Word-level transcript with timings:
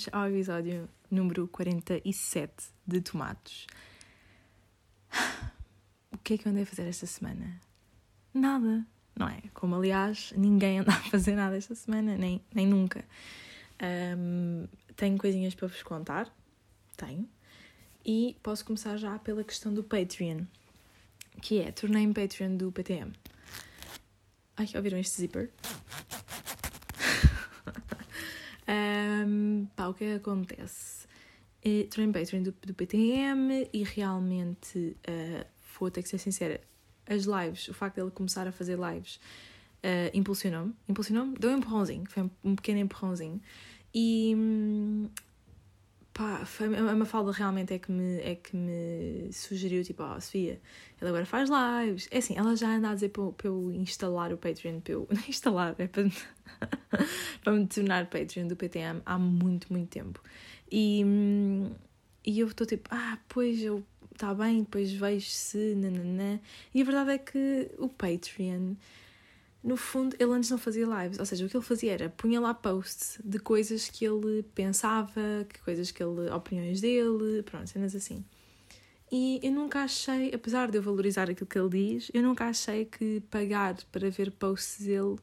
bem-vindos 0.00 0.08
ao 0.12 0.28
episódio 0.28 0.88
número 1.10 1.46
47 1.48 2.52
de 2.86 3.00
Tomatos. 3.00 3.66
O 6.12 6.18
que 6.22 6.34
é 6.34 6.38
que 6.38 6.46
eu 6.46 6.50
andei 6.50 6.64
a 6.64 6.66
fazer 6.66 6.86
esta 6.86 7.06
semana? 7.06 7.60
Nada, 8.32 8.86
não 9.16 9.26
é? 9.26 9.42
Como 9.54 9.74
aliás, 9.74 10.32
ninguém 10.36 10.78
anda 10.78 10.92
a 10.92 11.00
fazer 11.10 11.34
nada 11.34 11.56
esta 11.56 11.74
semana, 11.74 12.16
nem, 12.16 12.44
nem 12.54 12.66
nunca. 12.66 13.04
Um, 14.16 14.66
tenho 14.96 15.16
coisinhas 15.16 15.54
para 15.54 15.68
vos 15.68 15.82
contar, 15.82 16.32
tenho, 16.96 17.28
e 18.04 18.36
posso 18.42 18.64
começar 18.64 18.96
já 18.96 19.18
pela 19.18 19.42
questão 19.42 19.72
do 19.72 19.82
Patreon, 19.82 20.44
que 21.40 21.60
é 21.60 21.72
tornei-me 21.72 22.12
Patreon 22.12 22.56
do 22.56 22.70
PTM. 22.70 23.12
Ai, 24.56 24.68
ouviram 24.74 24.98
este 24.98 25.22
zipper? 25.22 25.50
Um, 28.70 29.66
pá, 29.74 29.88
o 29.88 29.94
que 29.94 30.04
é 30.04 30.14
acontece? 30.14 31.06
Uh, 31.64 31.88
tornei 31.90 32.12
Patreon 32.12 32.42
do, 32.44 32.52
do 32.52 32.72
PTM 32.72 33.68
e 33.72 33.82
realmente, 33.82 34.96
uh, 35.08 35.44
vou 35.78 35.90
ter 35.90 36.02
que 36.02 36.08
ser 36.08 36.18
sincera, 36.18 36.60
as 37.06 37.24
lives, 37.24 37.68
o 37.68 37.74
facto 37.74 37.96
dele 37.96 38.10
começar 38.12 38.46
a 38.46 38.52
fazer 38.52 38.78
lives, 38.78 39.16
uh, 39.84 40.10
impulsionou-me. 40.14 40.74
Impulsionou-me? 40.88 41.34
Deu 41.36 41.50
um 41.50 41.58
empurrãozinho, 41.58 42.04
foi 42.08 42.30
um 42.44 42.54
pequeno 42.54 42.78
empurrãozinho. 42.78 43.40
E 43.92 44.34
um, 44.36 45.10
pá, 46.12 46.42
a 46.42 46.94
Mafalda 46.94 47.32
realmente 47.32 47.74
é 47.74 47.78
que 47.78 47.90
me, 47.90 48.20
é 48.20 48.34
que 48.34 48.56
me 48.56 49.32
sugeriu, 49.32 49.82
tipo, 49.84 50.02
ó, 50.02 50.16
oh, 50.16 50.20
Sofia, 50.20 50.60
ele 51.00 51.08
agora 51.08 51.24
faz 51.24 51.48
lives. 51.48 52.08
É 52.10 52.18
assim, 52.18 52.36
ela 52.36 52.54
já 52.56 52.68
anda 52.68 52.90
a 52.90 52.94
dizer 52.94 53.10
para, 53.10 53.30
para 53.32 53.48
eu 53.48 53.72
instalar 53.72 54.32
o 54.32 54.36
Patreon, 54.36 54.80
para 54.80 54.92
eu, 54.92 55.08
não 55.10 55.22
instalar, 55.28 55.74
é 55.78 55.86
para, 55.86 56.04
para 57.42 57.52
me 57.52 57.66
tornar 57.66 58.06
Patreon 58.06 58.48
do 58.48 58.56
PTM 58.56 59.02
há 59.06 59.18
muito, 59.18 59.72
muito 59.72 59.88
tempo. 59.88 60.22
E, 60.70 61.04
e 62.26 62.40
eu 62.40 62.48
estou 62.48 62.66
tipo, 62.66 62.88
ah, 62.92 63.18
pois 63.28 63.62
eu, 63.62 63.84
está 64.12 64.34
bem, 64.34 64.60
depois 64.60 64.92
vejo 64.92 65.30
se, 65.30 65.74
nananã. 65.74 66.40
E 66.74 66.82
a 66.82 66.84
verdade 66.84 67.10
é 67.12 67.18
que 67.18 67.70
o 67.78 67.88
Patreon 67.88 68.74
no 69.62 69.76
fundo, 69.76 70.16
ele 70.18 70.32
antes 70.32 70.50
não 70.50 70.56
fazia 70.58 70.86
lives, 70.86 71.18
ou 71.18 71.26
seja, 71.26 71.44
o 71.44 71.48
que 71.48 71.56
ele 71.56 71.64
fazia 71.64 71.92
era 71.92 72.08
punha 72.08 72.40
lá 72.40 72.54
posts 72.54 73.18
de 73.22 73.38
coisas 73.38 73.90
que 73.90 74.04
ele 74.04 74.42
pensava, 74.54 75.46
que 75.48 75.60
coisas 75.60 75.90
que 75.90 76.02
ele, 76.02 76.30
opiniões 76.30 76.80
dele, 76.80 77.42
pronto, 77.42 77.68
cenas 77.68 77.94
assim. 77.94 78.24
E 79.12 79.40
eu 79.42 79.52
nunca 79.52 79.80
achei, 79.80 80.32
apesar 80.32 80.70
de 80.70 80.78
eu 80.78 80.82
valorizar 80.82 81.28
aquilo 81.28 81.46
que 81.46 81.58
ele 81.58 81.68
diz, 81.68 82.10
eu 82.14 82.22
nunca 82.22 82.46
achei 82.46 82.84
que 82.86 83.20
pagar 83.30 83.76
para 83.92 84.08
ver 84.08 84.30
posts 84.30 84.86
dele, 84.86 85.16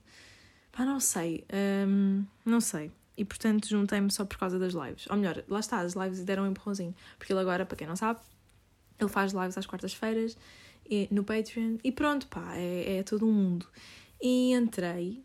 pá, 0.71 0.85
não 0.85 0.99
sei, 0.99 1.43
hum, 1.87 2.23
não 2.45 2.61
sei. 2.61 2.91
E 3.17 3.25
portanto 3.25 3.67
juntei-me 3.67 4.11
só 4.11 4.23
por 4.23 4.37
causa 4.37 4.59
das 4.59 4.73
lives. 4.73 5.07
Ou 5.09 5.17
melhor, 5.17 5.43
lá 5.47 5.59
está, 5.59 5.79
as 5.79 5.93
lives 5.93 6.23
deram 6.23 6.43
um 6.43 6.47
empurrãozinho. 6.51 6.93
Porque 7.17 7.33
ele 7.33 7.39
agora, 7.39 7.65
para 7.65 7.75
quem 7.75 7.87
não 7.87 7.95
sabe, 7.95 8.19
ele 8.99 9.09
faz 9.09 9.33
lives 9.33 9.57
às 9.57 9.65
quartas-feiras 9.65 10.37
no 11.11 11.23
Patreon 11.23 11.77
e 11.83 11.91
pronto, 11.91 12.27
pá, 12.27 12.55
é, 12.55 12.97
é 12.97 13.03
todo 13.03 13.27
um 13.27 13.31
mundo. 13.31 13.67
E 14.21 14.53
entrei, 14.53 15.23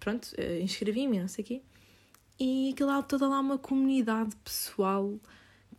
pronto, 0.00 0.28
eh, 0.36 0.60
inscrevi-me, 0.60 1.20
não 1.20 1.28
sei 1.28 1.44
o 1.44 1.46
quê, 1.46 1.62
e 2.38 2.70
aquilo 2.72 2.90
há 2.90 3.02
toda 3.02 3.28
lá 3.28 3.40
uma 3.40 3.58
comunidade 3.58 4.34
pessoal 4.36 5.18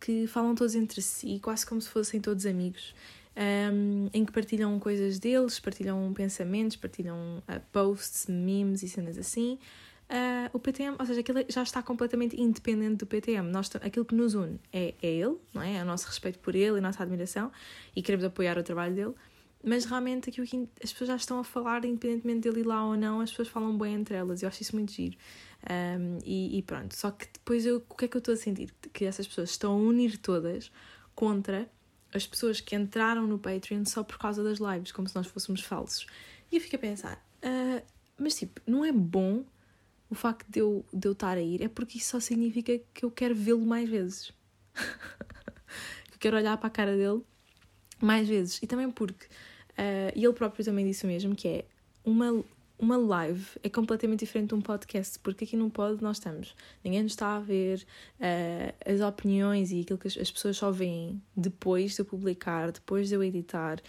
que 0.00 0.26
falam 0.26 0.54
todos 0.54 0.74
entre 0.74 1.02
si, 1.02 1.40
quase 1.42 1.66
como 1.66 1.80
se 1.80 1.88
fossem 1.88 2.20
todos 2.20 2.46
amigos, 2.46 2.94
um, 3.36 3.40
ehm, 3.40 4.10
em 4.12 4.24
que 4.24 4.32
partilham 4.32 4.78
coisas 4.78 5.18
deles, 5.18 5.58
partilham 5.60 6.12
pensamentos, 6.12 6.76
partilham 6.76 7.38
uh, 7.48 7.60
posts, 7.72 8.26
memes 8.26 8.82
e 8.82 8.88
cenas 8.88 9.18
assim. 9.18 9.58
Uh, 10.08 10.48
o 10.54 10.58
PTM, 10.58 10.96
ou 10.98 11.04
seja, 11.04 11.20
aquilo 11.20 11.44
já 11.48 11.62
está 11.62 11.82
completamente 11.82 12.40
independente 12.40 12.96
do 12.96 13.06
PTM. 13.06 13.50
Nós, 13.50 13.70
aquilo 13.76 14.04
que 14.06 14.14
nos 14.14 14.34
une 14.34 14.58
é, 14.72 14.94
é 15.02 15.06
ele, 15.06 15.36
não 15.52 15.60
é? 15.60 15.76
é 15.76 15.82
o 15.82 15.84
nosso 15.84 16.06
respeito 16.06 16.38
por 16.38 16.54
ele 16.54 16.78
a 16.78 16.80
nossa 16.80 17.02
admiração 17.02 17.52
e 17.94 18.02
queremos 18.02 18.24
apoiar 18.24 18.56
o 18.56 18.62
trabalho 18.62 18.94
dele 18.94 19.14
mas 19.68 19.84
realmente 19.84 20.30
aquilo 20.30 20.46
que 20.46 20.68
as 20.82 20.92
pessoas 20.92 21.08
já 21.08 21.16
estão 21.16 21.38
a 21.38 21.44
falar, 21.44 21.84
independentemente 21.84 22.40
dele 22.48 22.60
ir 22.60 22.66
lá 22.66 22.86
ou 22.86 22.96
não, 22.96 23.20
as 23.20 23.30
pessoas 23.30 23.48
falam 23.48 23.76
bem 23.76 23.94
entre 23.94 24.14
elas. 24.14 24.42
Eu 24.42 24.48
acho 24.48 24.62
isso 24.62 24.74
muito 24.74 24.92
giro. 24.92 25.16
Um, 25.68 26.18
e, 26.24 26.58
e, 26.58 26.62
pronto. 26.62 26.96
Só 26.96 27.10
que 27.10 27.26
depois 27.32 27.66
eu, 27.66 27.84
o 27.88 27.94
que 27.94 28.06
é 28.06 28.08
que 28.08 28.16
eu 28.16 28.20
estou 28.20 28.34
a 28.34 28.36
sentir? 28.36 28.72
Que 28.92 29.04
essas 29.04 29.26
pessoas 29.26 29.50
estão 29.50 29.72
a 29.72 29.76
unir 29.76 30.16
todas 30.18 30.72
contra 31.14 31.68
as 32.14 32.26
pessoas 32.26 32.60
que 32.60 32.74
entraram 32.74 33.26
no 33.26 33.38
Patreon 33.38 33.84
só 33.84 34.02
por 34.02 34.18
causa 34.18 34.42
das 34.42 34.58
lives, 34.58 34.92
como 34.92 35.06
se 35.08 35.14
nós 35.14 35.26
fôssemos 35.26 35.60
falsos. 35.60 36.06
E 36.50 36.56
eu 36.56 36.60
fico 36.60 36.76
a 36.76 36.78
pensar, 36.78 37.22
uh, 37.44 37.84
mas 38.16 38.36
tipo, 38.36 38.60
não 38.66 38.84
é 38.84 38.92
bom 38.92 39.44
o 40.08 40.14
facto 40.14 40.48
de 40.48 40.60
eu, 40.60 40.84
de 40.92 41.06
eu 41.06 41.12
estar 41.12 41.36
a 41.36 41.42
ir, 41.42 41.62
é 41.62 41.68
porque 41.68 41.98
isso 41.98 42.10
só 42.12 42.20
significa 42.20 42.80
que 42.94 43.04
eu 43.04 43.10
quero 43.10 43.34
vê-lo 43.34 43.66
mais 43.66 43.88
vezes. 43.88 44.32
eu 44.74 46.18
quero 46.18 46.38
olhar 46.38 46.56
para 46.56 46.68
a 46.68 46.70
cara 46.70 46.96
dele 46.96 47.22
mais 48.00 48.26
vezes. 48.26 48.58
E 48.62 48.66
também 48.66 48.90
porque 48.90 49.26
Uh, 49.78 50.10
e 50.14 50.24
ele 50.24 50.32
próprio 50.32 50.64
também 50.64 50.84
disse 50.84 51.04
o 51.04 51.06
mesmo, 51.06 51.36
que 51.36 51.46
é 51.46 51.64
uma, 52.04 52.44
uma 52.76 52.96
live 52.96 53.46
é 53.62 53.68
completamente 53.68 54.20
diferente 54.20 54.48
de 54.48 54.54
um 54.56 54.60
podcast, 54.60 55.20
porque 55.20 55.44
aqui 55.44 55.56
no 55.56 55.70
pod 55.70 56.02
nós 56.02 56.16
estamos, 56.16 56.56
ninguém 56.82 57.04
nos 57.04 57.12
está 57.12 57.36
a 57.36 57.40
ver, 57.40 57.86
uh, 58.18 58.92
as 58.92 59.00
opiniões 59.00 59.70
e 59.70 59.82
aquilo 59.82 59.98
que 59.98 60.08
as, 60.08 60.18
as, 60.18 60.30
pessoas 60.32 60.56
só 60.56 60.72
veem 60.72 61.22
depois 61.36 61.94
de 61.94 62.00
eu 62.00 62.04
publicar, 62.04 62.72
depois 62.72 63.08
de 63.08 63.14
eu 63.14 63.22
editar. 63.22 63.80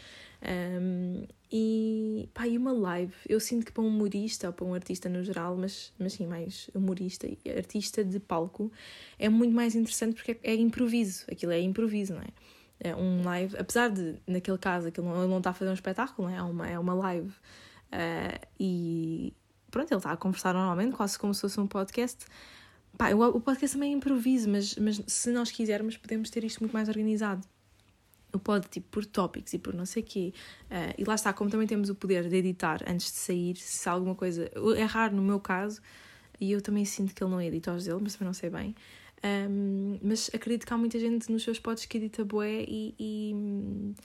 Um, 0.41 1.25
e, 1.51 2.29
pá, 2.35 2.47
e 2.47 2.55
uma 2.55 2.71
live, 2.71 3.13
eu 3.27 3.39
sinto 3.39 3.65
que 3.65 3.71
para 3.71 3.81
um 3.81 3.87
humorista 3.87 4.47
ou 4.47 4.53
para 4.53 4.65
um 4.65 4.75
artista 4.75 5.09
no 5.09 5.23
geral, 5.23 5.57
mas, 5.57 5.91
mas 5.97 6.13
sim, 6.13 6.27
mais 6.27 6.69
humorista 6.75 7.27
e 7.27 7.37
artista 7.49 8.03
de 8.03 8.19
palco, 8.19 8.71
é 9.17 9.27
muito 9.27 9.55
mais 9.55 9.73
interessante 9.73 10.13
porque 10.13 10.37
é, 10.43 10.51
é 10.51 10.55
improviso, 10.55 11.25
aquilo 11.31 11.51
é 11.51 11.59
improviso, 11.59 12.13
não 12.13 12.21
é? 12.21 12.27
É 12.79 12.95
um 12.95 13.23
live, 13.23 13.57
apesar 13.57 13.89
de, 13.89 14.15
naquele 14.25 14.57
caso, 14.57 14.87
aquilo 14.87 15.07
não, 15.07 15.17
ele 15.17 15.27
não 15.27 15.39
está 15.39 15.49
a 15.49 15.53
fazer 15.53 15.69
um 15.69 15.73
espetáculo, 15.73 16.29
é? 16.29 16.41
uma, 16.41 16.67
é 16.67 16.79
uma 16.79 16.93
live. 16.93 17.29
Uh, 17.29 18.47
e 18.59 19.33
pronto, 19.69 19.91
ele 19.91 19.97
está 19.97 20.11
a 20.11 20.17
conversar 20.17 20.53
normalmente, 20.53 20.95
quase 20.95 21.19
como 21.19 21.33
se 21.33 21.41
fosse 21.41 21.59
um 21.59 21.67
podcast. 21.67 22.25
Pá, 22.97 23.11
o, 23.11 23.21
o 23.21 23.41
podcast 23.41 23.75
também 23.75 23.93
é 23.93 23.95
improviso, 23.95 24.49
mas, 24.49 24.75
mas 24.75 25.01
se 25.07 25.31
nós 25.31 25.51
quisermos, 25.51 25.97
podemos 25.97 26.29
ter 26.29 26.43
isto 26.43 26.59
muito 26.59 26.73
mais 26.73 26.87
organizado. 26.87 27.45
O 28.31 28.39
pode, 28.39 28.67
tipo, 28.69 28.87
por 28.89 29.05
tópicos 29.05 29.53
e 29.53 29.59
por 29.59 29.73
não 29.73 29.85
sei 29.85 30.03
o 30.03 30.05
quê. 30.05 30.33
Uh, 30.65 30.93
e 30.97 31.03
lá 31.03 31.15
está, 31.15 31.33
como 31.33 31.49
também 31.49 31.67
temos 31.67 31.89
o 31.89 31.95
poder 31.95 32.29
de 32.29 32.35
editar 32.35 32.81
antes 32.87 33.07
de 33.07 33.17
sair, 33.17 33.55
se 33.57 33.89
alguma 33.89 34.15
coisa. 34.15 34.49
É 34.77 34.83
raro 34.83 35.15
no 35.15 35.21
meu 35.21 35.39
caso, 35.39 35.81
e 36.39 36.51
eu 36.51 36.61
também 36.61 36.85
sinto 36.85 37.13
que 37.13 37.23
ele 37.23 37.31
não 37.31 37.41
edita 37.41 37.73
os 37.73 37.83
dele, 37.85 37.99
mas 38.01 38.13
também 38.13 38.27
não 38.27 38.33
sei 38.33 38.49
bem. 38.49 38.75
Um, 39.23 39.99
mas 40.01 40.29
acredito 40.33 40.65
que 40.65 40.73
há 40.73 40.77
muita 40.77 40.97
gente 40.97 41.31
nos 41.31 41.43
seus 41.43 41.59
pods 41.59 41.85
que 41.85 41.97
edita 41.97 42.23
boé 42.23 42.63
e, 42.67 42.95
e, 42.97 43.95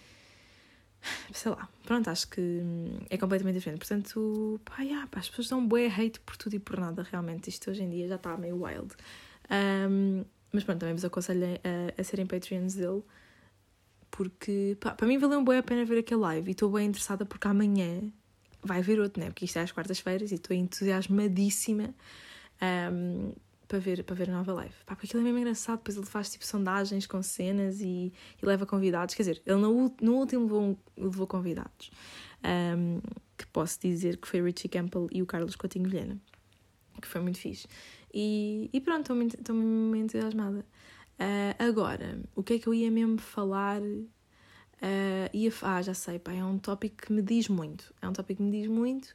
sei 1.32 1.52
lá, 1.52 1.69
pronto, 1.84 2.08
acho 2.08 2.28
que 2.28 2.62
é 3.08 3.16
completamente 3.16 3.56
diferente. 3.56 3.78
Portanto, 3.78 4.60
pá, 4.64 4.82
yeah, 4.82 5.06
pá, 5.06 5.20
as 5.20 5.28
pessoas 5.28 5.48
dão 5.48 5.66
boé 5.66 5.86
hate 5.86 6.20
por 6.20 6.36
tudo 6.36 6.54
e 6.54 6.58
por 6.58 6.78
nada, 6.78 7.02
realmente. 7.02 7.48
Isto 7.48 7.70
hoje 7.70 7.82
em 7.82 7.91
dia 7.91 8.08
já 8.08 8.16
está 8.16 8.36
meio 8.36 8.62
wild. 8.62 8.94
Um, 9.50 10.25
mas 10.52 10.64
pronto, 10.64 10.80
também 10.80 10.94
vos 10.94 11.04
aconselho 11.04 11.44
a, 11.44 12.00
a 12.00 12.04
serem 12.04 12.26
Patreons 12.26 12.75
dele, 12.75 13.02
porque 14.10 14.76
pá, 14.81 14.92
para 14.92 15.06
mim 15.06 15.19
valeu 15.19 15.41
um 15.41 15.44
boé 15.44 15.58
a 15.58 15.62
pena 15.62 15.84
ver 15.84 15.98
aquele 15.98 16.20
live 16.20 16.48
e 16.48 16.52
estou 16.52 16.70
bem 16.70 16.86
interessada 16.86 17.26
porque 17.26 17.46
amanhã 17.48 18.00
vai 18.62 18.78
haver 18.78 19.00
outro, 19.00 19.20
né? 19.20 19.26
Porque 19.26 19.44
isto 19.44 19.58
é 19.58 19.62
às 19.62 19.72
quartas-feiras 19.72 20.32
e 20.32 20.36
estou 20.36 20.56
entusiasmadíssima. 20.56 21.94
Um, 22.62 23.32
para 23.74 23.80
ver, 23.80 24.04
para 24.04 24.14
ver 24.14 24.30
a 24.30 24.32
nova 24.32 24.52
live. 24.52 24.74
Pá, 24.86 24.94
porque 24.94 25.06
aquilo 25.06 25.20
é 25.20 25.24
mesmo 25.24 25.38
engraçado, 25.38 25.78
depois 25.78 25.96
ele 25.96 26.06
faz 26.06 26.30
tipo 26.30 26.46
sondagens 26.46 27.06
com 27.06 27.20
cenas 27.22 27.80
e, 27.80 28.12
e 28.40 28.46
leva 28.46 28.64
convidados. 28.64 29.16
Quer 29.16 29.22
dizer, 29.22 29.42
ele 29.44 29.56
no, 29.56 29.92
no 30.00 30.14
último 30.14 30.44
levou, 30.44 30.78
levou 30.96 31.26
convidados. 31.26 31.90
Um, 32.44 33.00
que 33.37 33.46
posso 33.49 33.81
dizer 33.81 34.19
que 34.19 34.28
foi 34.28 34.40
Richie 34.40 34.69
Campbell 34.69 35.08
e 35.10 35.22
o 35.22 35.26
Carlos 35.26 35.56
Coutinho 35.56 35.88
Vilhena. 35.88 36.20
Que 37.02 37.08
foi 37.08 37.20
muito 37.20 37.38
fixe. 37.38 37.66
E, 38.12 38.70
e 38.72 38.81
pronto, 38.81 39.00
estou 39.00 39.16
muito, 39.16 39.37
estou 39.37 39.56
muito 39.56 40.04
entusiasmada. 40.04 40.64
Uh, 41.19 41.54
agora, 41.58 42.20
o 42.37 42.44
que 42.44 42.54
é 42.54 42.58
que 42.60 42.69
eu 42.69 42.75
ia 42.75 42.93
mesmo 42.93 43.19
falar? 43.19 43.81
Uh, 43.82 45.31
ia, 45.32 45.52
ah, 45.62 45.82
já 45.82 45.94
sei, 45.94 46.20
pá, 46.20 46.32
é 46.32 46.44
um 46.44 46.58
tópico 46.58 47.06
que 47.06 47.12
me 47.12 47.22
diz 47.22 47.49
muito. 47.49 47.93
É 48.00 48.08
um 48.08 48.12
tópico 48.12 48.40
que 48.40 48.49
me 48.49 48.52
diz 48.52 48.69
muito 48.69 49.12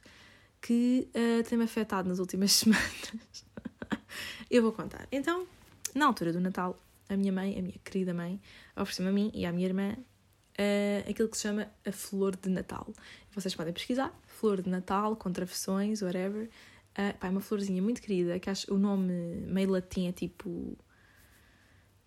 que 0.60 1.08
uh, 1.14 1.42
tem-me 1.48 1.64
afetado 1.64 2.06
nas 2.10 2.18
últimas 2.18 2.52
semanas. 2.52 3.48
Eu 4.50 4.62
vou 4.62 4.72
contar. 4.72 5.06
Então, 5.12 5.46
na 5.94 6.06
altura 6.06 6.32
do 6.32 6.40
Natal, 6.40 6.76
a 7.08 7.16
minha 7.16 7.32
mãe, 7.32 7.56
a 7.56 7.62
minha 7.62 7.78
querida 7.84 8.12
mãe, 8.12 8.40
ofereceu-me 8.76 9.10
a 9.10 9.12
mim 9.12 9.30
e 9.32 9.46
à 9.46 9.52
minha 9.52 9.66
irmã 9.66 9.92
uh, 9.92 11.08
aquilo 11.08 11.28
que 11.28 11.36
se 11.36 11.44
chama 11.44 11.68
a 11.86 11.92
flor 11.92 12.34
de 12.34 12.48
Natal. 12.48 12.92
Vocês 13.32 13.54
podem 13.54 13.72
pesquisar, 13.72 14.12
flor 14.26 14.60
de 14.60 14.68
Natal, 14.68 15.14
com 15.14 15.32
travessões, 15.32 16.02
whatever. 16.02 16.50
Uh, 16.92 17.16
pá, 17.18 17.28
é 17.28 17.30
uma 17.30 17.40
florzinha 17.40 17.80
muito 17.80 18.02
querida, 18.02 18.40
que 18.40 18.50
acho 18.50 18.72
o 18.74 18.78
nome 18.78 19.12
meio 19.46 19.70
latim 19.70 20.08
é 20.08 20.12
tipo. 20.12 20.76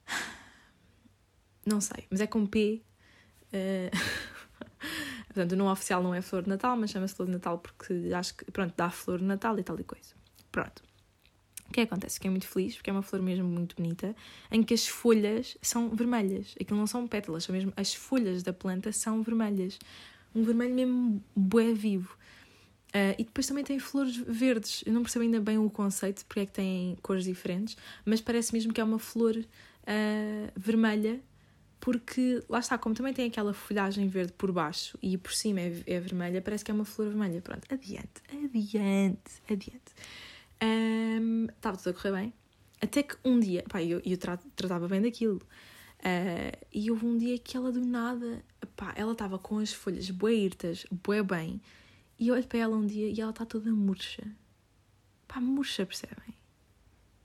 Não 1.66 1.80
sei, 1.80 2.06
mas 2.10 2.19
é 2.19 2.28
com 2.28 2.45
P. 2.45 2.81
Uh... 3.54 3.90
Portanto, 5.28 5.54
o 5.54 5.56
nome 5.56 5.72
oficial 5.72 6.04
não 6.04 6.13
é 6.13 6.22
Flor 6.22 6.44
de 6.44 6.50
Natal, 6.50 6.78
mas 6.78 6.92
chama-se 6.92 7.16
Flor 7.16 7.25
de 7.25 7.31
Natal 7.31 7.57
porque 7.57 8.12
acho 8.13 8.36
que, 8.36 8.51
pronto, 8.51 8.72
dá 8.78 8.92
flor 8.92 9.18
de 9.18 9.24
Natal 9.24 9.57
e 9.57 9.63
tal 9.63 9.80
e 9.80 9.84
coisa. 9.84 10.13
Pronto. 10.51 10.84
O 11.74 11.75
que 11.75 11.81
que 11.81 11.92
acontece? 11.92 12.16
Fiquei 12.16 12.30
muito 12.30 12.46
feliz 12.46 12.75
porque 12.75 12.92
é 12.92 12.94
uma 12.94 13.02
flor 13.02 13.20
mesmo 13.20 13.46
muito 13.46 13.75
bonita, 13.75 14.16
em 14.52 14.62
que 14.62 14.75
as 14.75 14.88
folhas 14.88 15.58
são 15.60 15.90
vermelhas. 15.90 16.54
Aquilo 16.62 16.78
não 16.78 16.86
são 16.86 17.08
pétalas, 17.08 17.46
são 17.46 17.56
mesmo 17.56 17.74
as 17.75 17.96
folhas 17.96 18.44
da 18.44 18.54
planta 18.54 18.92
são 18.92 19.24
vermelhas. 19.24 19.80
Um 20.36 20.44
vermelho 20.44 20.75
mesmo 20.75 21.24
bué 21.36 21.74
vivo. 21.74 22.16
Uh, 22.90 23.18
e 23.18 23.24
depois 23.24 23.48
também 23.48 23.64
tem 23.64 23.80
flores 23.80 24.16
verdes. 24.18 24.84
Eu 24.86 24.94
não 24.94 25.02
percebo 25.02 25.24
ainda 25.24 25.42
bem 25.42 25.58
o 25.58 25.68
conceito, 25.68 26.24
porque 26.28 26.42
é 26.42 26.46
que 26.46 26.52
têm 26.52 26.96
cores 27.02 27.24
diferentes, 27.24 27.76
mas 28.06 28.22
parece 28.22 28.54
mesmo 28.54 28.72
que 28.72 28.80
é 28.80 28.84
uma 28.84 29.00
flor 29.00 29.36
uh, 29.36 30.52
vermelha, 30.56 31.19
porque 31.80 32.44
lá 32.48 32.60
está, 32.60 32.78
como 32.78 32.94
também 32.94 33.14
tem 33.14 33.26
aquela 33.26 33.52
folhagem 33.52 34.08
verde 34.08 34.31
por 34.34 34.52
baixo 34.52 34.96
e 35.02 35.18
por 35.18 35.34
cima 35.34 35.60
é, 35.60 35.84
é 35.88 36.00
vermelha, 36.00 36.40
parece 36.40 36.64
que 36.64 36.69
é 36.69 36.74
uma 36.74 36.86
flor 36.86 37.08
vermelha. 37.08 37.42
Pronto, 37.42 37.66
adiante, 37.74 38.22
adiante, 38.31 39.42
adiante. 39.50 39.92
Estava 41.63 41.77
tudo 41.77 41.92
a 41.92 41.94
correr 41.94 42.12
bem. 42.12 42.33
Até 42.81 43.04
que 43.04 43.15
um 43.24 43.39
dia, 43.39 43.63
pá, 43.69 43.81
eu, 43.81 44.01
eu 44.06 44.18
tratava 44.18 44.86
bem 44.89 45.01
daquilo. 45.01 45.42
Uh, 46.00 46.60
e 46.74 46.92
houve 46.92 47.06
um 47.06 47.18
dia 47.18 47.39
que 47.39 47.56
ela 47.56 47.71
do 47.71 47.80
nada, 47.80 48.44
pá, 48.75 48.94
ela 48.98 49.13
estava 49.13 49.39
com 49.39 49.60
as 49.60 49.71
folhas 49.71 50.10
bué 50.10 50.33
irtas, 50.33 50.86
bué 50.92 51.24
bem, 51.24 51.62
e 52.19 52.27
eu 52.27 52.36
olho 52.36 52.45
para 52.45 52.60
ela 52.60 52.75
um 52.75 52.86
dia 52.86 53.07
e 53.07 53.21
ela 53.21 53.30
está 53.30 53.45
toda 53.45 53.71
murcha. 53.71 54.24
Pá, 55.25 55.39
murcha, 55.39 55.86
percebem? 55.86 56.36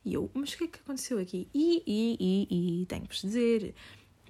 E 0.05 0.15
eu, 0.15 0.31
mas 0.33 0.53
o 0.53 0.59
que 0.59 0.65
é 0.65 0.69
que 0.69 0.79
aconteceu 0.79 1.19
aqui? 1.19 1.49
E, 1.53 1.83
e, 1.85 2.17
e, 2.21 2.83
e, 2.83 2.87
tenho-vos 2.87 3.21
dizer, 3.21 3.75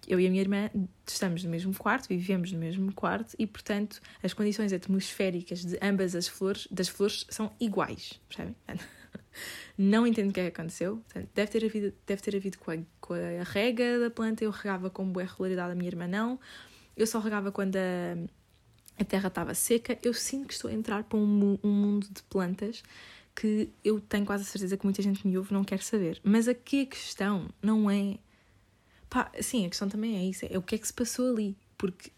eu 0.07 0.19
e 0.19 0.27
a 0.27 0.31
minha 0.31 0.41
irmã 0.41 0.71
estamos 1.07 1.45
no 1.45 1.51
mesmo 1.51 1.75
quarto, 1.77 2.09
vivemos 2.09 2.51
no 2.51 2.59
mesmo 2.59 2.91
quarto 2.95 3.37
e, 3.39 3.47
portanto, 3.47 4.01
as 4.23 4.33
condições 4.33 4.73
atmosféricas 4.73 5.67
de 5.67 5.79
ambas 5.83 6.15
as 6.15 6.27
flores, 6.27 6.67
das 6.71 6.89
flores, 6.89 7.27
são 7.29 7.53
iguais, 7.61 8.19
percebem? 8.27 8.57
Não 9.77 10.07
entendo 10.07 10.31
o 10.31 10.33
que 10.33 10.41
é 10.41 10.51
que 10.51 10.61
aconteceu. 10.61 10.97
Portanto, 10.97 11.29
deve 11.35 11.51
ter 11.51 11.65
havido, 11.65 11.95
deve 12.07 12.23
ter 12.23 12.37
havido 12.37 12.59
com, 12.59 12.71
a, 12.71 12.77
com 13.01 13.15
a 13.15 13.43
rega 13.45 13.99
da 13.99 14.11
planta, 14.11 14.45
eu 14.45 14.51
regava 14.51 14.91
com 14.91 15.07
boa 15.09 15.25
regularidade, 15.25 15.73
a 15.73 15.75
minha 15.75 15.89
irmã 15.89 16.07
não. 16.07 16.39
Eu 16.97 17.07
só 17.07 17.19
regava 17.21 17.53
quando 17.53 17.77
a, 17.77 18.17
a 19.01 19.05
terra 19.05 19.29
estava 19.29 19.55
seca. 19.55 19.99
Eu 20.03 20.13
sinto 20.13 20.49
que 20.49 20.55
estou 20.55 20.71
a 20.71 20.75
entrar 20.75 21.05
para 21.05 21.19
um, 21.19 21.59
um 21.63 21.71
mundo 21.71 22.09
de 22.11 22.23
plantas 22.25 22.83
que 23.35 23.71
eu 23.85 24.01
tenho 24.01 24.27
quase 24.27 24.43
a 24.43 24.47
certeza 24.47 24.77
que 24.77 24.85
muita 24.85 25.01
gente 25.01 25.25
me 25.27 25.39
ouve 25.39 25.53
não 25.53 25.63
quer 25.63 25.81
saber. 25.81 26.21
Mas 26.25 26.49
aqui 26.49 26.83
a 26.83 26.87
questão 26.87 27.49
não 27.63 27.89
é. 27.89 28.19
Pá, 29.09 29.31
sim, 29.41 29.65
a 29.65 29.69
questão 29.69 29.89
também 29.89 30.17
é 30.17 30.25
isso: 30.25 30.45
é 30.51 30.59
o 30.59 30.63
que 30.63 30.75
é 30.75 30.79
que 30.79 30.87
se 30.87 30.93
passou 30.93 31.31
ali. 31.31 31.57
Porque 31.77 32.11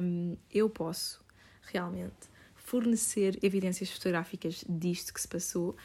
hum, 0.00 0.36
eu 0.52 0.70
posso 0.70 1.20
realmente 1.62 2.30
fornecer 2.54 3.36
evidências 3.42 3.90
fotográficas 3.90 4.64
disto 4.68 5.12
que 5.12 5.20
se 5.20 5.26
passou 5.26 5.76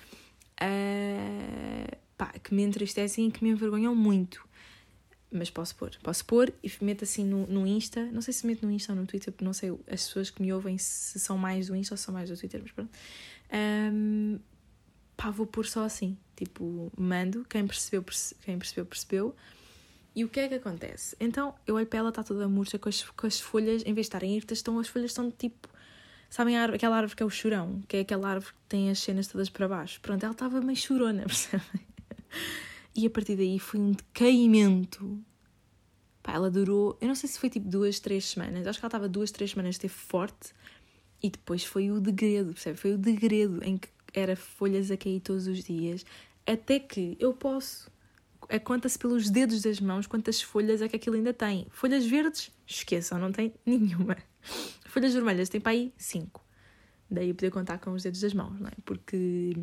uh, 0.62 1.98
pá, 2.18 2.28
que 2.44 2.54
me 2.54 2.64
entristecem 2.64 3.28
e 3.28 3.32
que 3.32 3.44
me 3.44 3.50
envergonham 3.50 3.96
muito. 3.96 4.48
Mas 5.32 5.50
posso 5.50 5.76
pôr, 5.76 5.92
posso 6.02 6.24
pôr 6.26 6.54
e 6.64 6.72
meto 6.82 7.04
assim 7.04 7.26
no, 7.26 7.46
no 7.48 7.68
Insta. 7.68 8.06
Não 8.06 8.22
sei 8.22 8.34
se 8.34 8.48
meto 8.48 8.66
no 8.66 8.72
Insta 8.72 8.94
ou 8.94 9.00
no 9.00 9.06
Twitter, 9.06 9.34
porque 9.34 9.44
não 9.44 9.54
sei 9.54 9.72
as 9.88 10.06
pessoas 10.06 10.30
que 10.30 10.42
me 10.42 10.54
ouvem 10.54 10.78
se 10.78 11.20
são 11.20 11.38
mais 11.38 11.68
do 11.68 11.76
Insta 11.76 11.94
ou 11.94 11.98
são 11.98 12.14
mais 12.14 12.30
do 12.30 12.38
Twitter, 12.38 12.62
mas 12.62 12.72
pronto. 12.72 12.92
Um, 13.92 14.40
pá, 15.18 15.30
vou 15.32 15.46
pôr 15.46 15.66
só 15.66 15.84
assim. 15.84 16.18
Tipo, 16.36 16.92
mando, 16.98 17.46
quem 17.50 17.66
percebeu, 17.66 18.04
perce, 18.04 18.36
quem 18.44 18.58
percebeu, 18.58 18.86
percebeu. 18.86 19.36
E 20.16 20.24
o 20.24 20.30
que 20.30 20.40
é 20.40 20.48
que 20.48 20.56
acontece? 20.56 21.16
Então 21.20 21.54
eu 21.68 21.76
olho 21.76 21.86
para 21.86 22.00
ela, 22.00 22.10
está 22.10 22.24
toda 22.24 22.48
murcha 22.48 22.80
com 22.80 22.88
as, 22.88 23.04
com 23.04 23.28
as 23.28 23.40
folhas, 23.40 23.82
em 23.82 23.94
vez 23.94 23.96
de 23.96 24.02
estarem 24.02 24.38
irtas, 24.38 24.60
estão, 24.60 24.80
as 24.80 24.88
folhas 24.88 25.12
estão 25.12 25.30
tipo 25.30 25.68
Sabem 26.30 26.58
árvore, 26.58 26.78
aquela 26.78 26.98
árvore 26.98 27.16
que 27.16 27.24
é 27.24 27.26
o 27.26 27.30
chorão, 27.30 27.82
que 27.88 27.98
é 27.98 28.00
aquela 28.02 28.30
árvore 28.30 28.54
que 28.54 28.60
tem 28.68 28.90
as 28.90 29.00
cenas 29.00 29.28
todas 29.28 29.50
para 29.50 29.68
baixo. 29.68 30.00
Pronto, 30.02 30.24
ela 30.24 30.34
estava 30.34 30.62
meio 30.62 30.78
chorona, 30.78 31.24
percebem? 31.28 31.82
E 32.96 33.06
a 33.06 33.10
partir 33.10 33.36
daí 33.36 33.60
foi 33.60 33.80
um 33.80 33.92
decaimento. 33.92 35.20
Pá, 36.24 36.34
ela 36.34 36.50
durou, 36.50 36.98
eu 37.02 37.08
não 37.08 37.16
sei 37.16 37.30
se 37.30 37.38
foi 37.38 37.50
tipo 37.50 37.68
duas, 37.68 38.00
três 38.00 38.26
semanas. 38.26 38.66
Acho 38.66 38.80
que 38.80 38.86
ela 38.86 38.90
estava 38.90 39.10
duas, 39.10 39.32
três 39.32 39.52
semanas, 39.52 39.76
esteve 39.76 39.94
forte. 39.94 40.54
E 41.22 41.30
depois 41.30 41.64
foi 41.64 41.92
o 41.92 42.00
degredo, 42.00 42.54
percebe? 42.54 42.78
Foi 42.78 42.94
o 42.94 42.98
degredo 42.98 43.64
em 43.64 43.78
que 43.78 43.90
era 44.14 44.36
folhas 44.36 44.90
a 44.92 44.98
cair 44.98 45.20
todos 45.20 45.46
os 45.46 45.64
dias. 45.64 46.06
Até 46.46 46.80
que 46.80 47.18
eu 47.20 47.34
posso. 47.34 47.92
É, 48.50 48.60
conta-se 48.60 48.98
pelos 48.98 49.30
dedos 49.30 49.62
das 49.62 49.80
mãos 49.80 50.08
quantas 50.08 50.42
folhas 50.42 50.82
é 50.82 50.88
que 50.88 50.96
aquilo 50.96 51.16
ainda 51.16 51.34
tem. 51.34 51.68
Folhas 51.72 52.06
verdes, 52.06 52.52
esqueçam, 52.66 53.18
não 53.18 53.32
tem 53.32 53.54
nenhuma. 53.66 54.18
Folhas 54.86 55.14
vermelhas 55.14 55.50
tem 55.50 55.60
para 55.60 55.72
aí 55.72 55.94
5. 55.98 56.44
Daí 57.10 57.34
poder 57.34 57.52
contar 57.52 57.80
com 57.80 57.92
os 57.92 58.04
dedos 58.04 58.22
das 58.22 58.34
mãos, 58.34 58.60
não 58.60 58.68
é? 58.68 58.74
Porque 58.84 59.56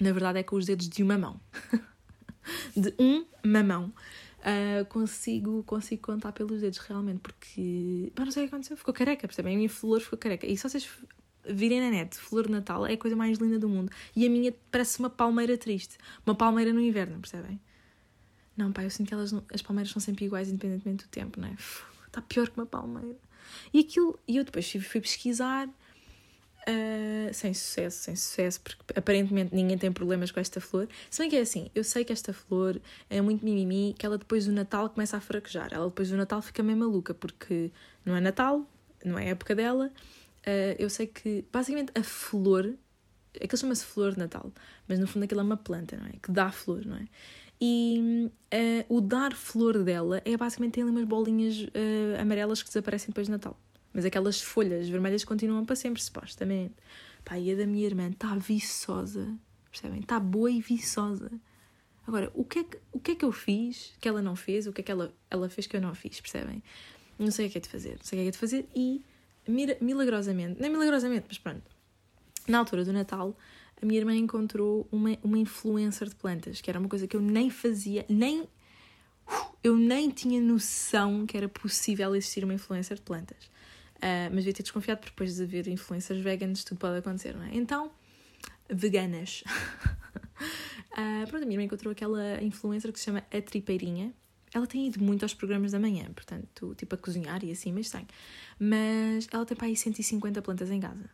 na 0.00 0.12
verdade 0.12 0.38
é 0.38 0.42
com 0.42 0.56
os 0.56 0.66
dedos 0.66 0.88
de 0.88 1.02
uma 1.02 1.18
mão. 1.18 1.40
de 2.76 2.94
um 2.98 3.24
mamão. 3.44 3.92
Uh, 4.40 4.84
consigo, 4.86 5.62
consigo 5.62 6.02
contar 6.02 6.32
pelos 6.32 6.60
dedos 6.60 6.78
realmente, 6.78 7.20
porque 7.20 8.12
pá, 8.14 8.26
não 8.26 8.30
sei 8.30 8.44
o 8.44 8.48
que 8.48 8.54
aconteceu, 8.54 8.76
ficou 8.76 8.92
careca, 8.92 9.26
percebem? 9.26 9.54
A 9.54 9.56
minha 9.56 9.70
flor 9.70 10.00
ficou 10.00 10.18
careca. 10.18 10.46
E 10.46 10.54
se 10.56 10.68
vocês 10.68 10.86
virem 11.48 11.80
na 11.80 11.90
net, 11.90 12.16
flor 12.16 12.46
de 12.46 12.52
Natal 12.52 12.86
é 12.86 12.92
a 12.92 12.98
coisa 12.98 13.16
mais 13.16 13.38
linda 13.38 13.58
do 13.58 13.68
mundo. 13.68 13.90
E 14.14 14.26
a 14.26 14.30
minha 14.30 14.54
parece 14.70 14.98
uma 14.98 15.08
palmeira 15.08 15.56
triste, 15.56 15.96
uma 16.26 16.34
palmeira 16.34 16.72
no 16.72 16.80
inverno, 16.80 17.18
percebem? 17.20 17.60
Não, 18.56 18.72
pá, 18.72 18.84
eu 18.84 18.90
sinto 18.90 19.08
que 19.08 19.14
elas, 19.14 19.34
as 19.52 19.62
palmeiras 19.62 19.90
são 19.90 20.00
sempre 20.00 20.24
iguais, 20.24 20.48
independentemente 20.48 21.04
do 21.04 21.08
tempo, 21.08 21.40
não 21.40 21.48
é? 21.48 21.56
Está 22.06 22.22
pior 22.22 22.48
que 22.48 22.58
uma 22.58 22.66
palmeira. 22.66 23.16
E 23.72 23.80
aquilo, 23.80 24.18
e 24.26 24.36
eu 24.36 24.44
depois 24.44 24.70
fui, 24.70 25.00
pesquisar, 25.00 25.68
uh, 25.68 27.32
sem 27.34 27.52
sucesso, 27.52 28.04
sem 28.04 28.16
sucesso, 28.16 28.60
porque 28.60 28.82
aparentemente 28.96 29.54
ninguém 29.54 29.76
tem 29.76 29.92
problemas 29.92 30.30
com 30.30 30.40
esta 30.40 30.60
flor. 30.60 30.88
Se 31.10 31.20
bem 31.20 31.28
que 31.28 31.36
é 31.36 31.40
assim, 31.40 31.70
eu 31.74 31.82
sei 31.82 32.04
que 32.04 32.12
esta 32.12 32.32
flor 32.32 32.80
é 33.10 33.20
muito 33.20 33.44
mimimi, 33.44 33.94
que 33.98 34.06
ela 34.06 34.16
depois 34.16 34.46
do 34.46 34.52
Natal 34.52 34.88
começa 34.90 35.16
a 35.16 35.20
fraquejar. 35.20 35.68
Ela 35.72 35.86
depois 35.86 36.10
do 36.10 36.16
Natal 36.16 36.40
fica 36.40 36.62
meio 36.62 36.78
maluca, 36.78 37.12
porque 37.12 37.70
não 38.04 38.16
é 38.16 38.20
Natal, 38.20 38.64
não 39.04 39.18
é 39.18 39.30
época 39.30 39.54
dela. 39.54 39.90
Uh, 40.46 40.76
eu 40.78 40.88
sei 40.90 41.06
que, 41.06 41.44
basicamente, 41.52 41.90
a 41.94 42.02
flor, 42.02 42.74
aquilo 43.34 43.58
chama-se 43.58 43.84
flor 43.84 44.12
de 44.12 44.18
Natal, 44.18 44.52
mas 44.86 44.98
no 44.98 45.06
fundo 45.06 45.24
aquilo 45.24 45.40
é 45.40 45.44
uma 45.44 45.56
planta, 45.56 45.96
não 45.96 46.06
é? 46.06 46.12
Que 46.22 46.30
dá 46.30 46.50
flor, 46.50 46.84
não 46.86 46.96
é? 46.96 47.08
E 47.60 48.30
uh, 48.52 48.96
o 48.96 49.00
dar 49.00 49.34
flor 49.34 49.82
dela 49.82 50.20
é 50.24 50.36
basicamente 50.36 50.74
tem 50.74 50.82
ali 50.82 50.92
umas 50.92 51.04
bolinhas 51.04 51.60
uh, 51.60 52.20
amarelas 52.20 52.62
que 52.62 52.68
desaparecem 52.68 53.08
depois 53.08 53.26
de 53.26 53.32
Natal. 53.32 53.58
Mas 53.92 54.04
aquelas 54.04 54.40
folhas 54.40 54.88
vermelhas 54.88 55.24
continuam 55.24 55.64
para 55.64 55.76
sempre, 55.76 56.02
supostamente. 56.02 56.74
Pá, 57.24 57.38
e 57.38 57.52
a 57.52 57.56
da 57.56 57.66
minha 57.66 57.86
irmã 57.86 58.08
está 58.08 58.34
viçosa, 58.34 59.32
percebem? 59.70 60.00
Está 60.00 60.18
boa 60.18 60.50
e 60.50 60.60
viçosa. 60.60 61.30
Agora, 62.06 62.30
o 62.34 62.44
que, 62.44 62.58
é 62.58 62.64
que, 62.64 62.78
o 62.92 63.00
que 63.00 63.10
é 63.12 63.14
que 63.14 63.24
eu 63.24 63.32
fiz 63.32 63.94
que 64.00 64.08
ela 64.08 64.20
não 64.20 64.36
fez? 64.36 64.66
O 64.66 64.72
que 64.72 64.80
é 64.82 64.84
que 64.84 64.92
ela, 64.92 65.14
ela 65.30 65.48
fez 65.48 65.66
que 65.66 65.76
eu 65.76 65.80
não 65.80 65.94
fiz, 65.94 66.20
percebem? 66.20 66.62
Não 67.18 67.30
sei 67.30 67.46
o 67.46 67.50
que 67.50 67.58
é 67.58 67.60
de 67.60 67.68
fazer. 67.68 67.96
Não 67.96 68.04
sei 68.04 68.18
o 68.18 68.22
que 68.22 68.28
é 68.28 68.30
de 68.32 68.38
fazer 68.38 68.68
e, 68.74 69.02
milagrosamente, 69.80 70.60
nem 70.60 70.70
milagrosamente, 70.70 71.26
mas 71.28 71.38
pronto, 71.38 71.62
na 72.46 72.58
altura 72.58 72.84
do 72.84 72.92
Natal, 72.92 73.36
a 73.80 73.86
minha 73.86 74.00
irmã 74.00 74.14
encontrou 74.14 74.88
uma, 74.90 75.16
uma 75.22 75.38
influencer 75.38 76.08
de 76.08 76.14
plantas, 76.14 76.60
que 76.60 76.70
era 76.70 76.78
uma 76.78 76.88
coisa 76.88 77.06
que 77.06 77.16
eu 77.16 77.20
nem 77.20 77.50
fazia, 77.50 78.04
nem. 78.08 78.48
Eu 79.62 79.76
nem 79.76 80.10
tinha 80.10 80.40
noção 80.40 81.24
que 81.24 81.36
era 81.36 81.48
possível 81.48 82.14
existir 82.14 82.44
uma 82.44 82.52
influencer 82.52 82.96
de 82.96 83.02
plantas. 83.02 83.44
Uh, 83.96 84.28
mas 84.30 84.38
devia 84.44 84.52
ter 84.52 84.62
desconfiado, 84.62 84.98
porque 84.98 85.12
depois 85.12 85.36
de 85.36 85.46
ver 85.46 85.66
influencers 85.66 86.20
veganas, 86.20 86.62
tudo 86.62 86.78
pode 86.78 86.98
acontecer, 86.98 87.34
não 87.34 87.44
é? 87.44 87.50
Então, 87.54 87.90
veganas. 88.68 89.42
uh, 90.92 91.24
pronto, 91.28 91.42
a 91.42 91.46
minha 91.46 91.54
irmã 91.54 91.64
encontrou 91.64 91.90
aquela 91.90 92.42
influencer 92.42 92.92
que 92.92 92.98
se 92.98 93.06
chama 93.06 93.24
A 93.30 93.40
Tripeirinha. 93.40 94.12
Ela 94.52 94.66
tem 94.66 94.86
ido 94.86 95.02
muito 95.02 95.22
aos 95.22 95.34
programas 95.34 95.72
da 95.72 95.80
manhã, 95.80 96.04
portanto, 96.12 96.74
tipo 96.76 96.94
a 96.94 96.98
cozinhar 96.98 97.42
e 97.42 97.50
assim, 97.50 97.72
mas 97.72 97.90
tem. 97.90 98.06
Mas 98.58 99.26
ela 99.32 99.44
tem 99.44 99.56
para 99.56 99.66
aí 99.66 99.74
150 99.74 100.40
plantas 100.42 100.70
em 100.70 100.78
casa. 100.78 101.08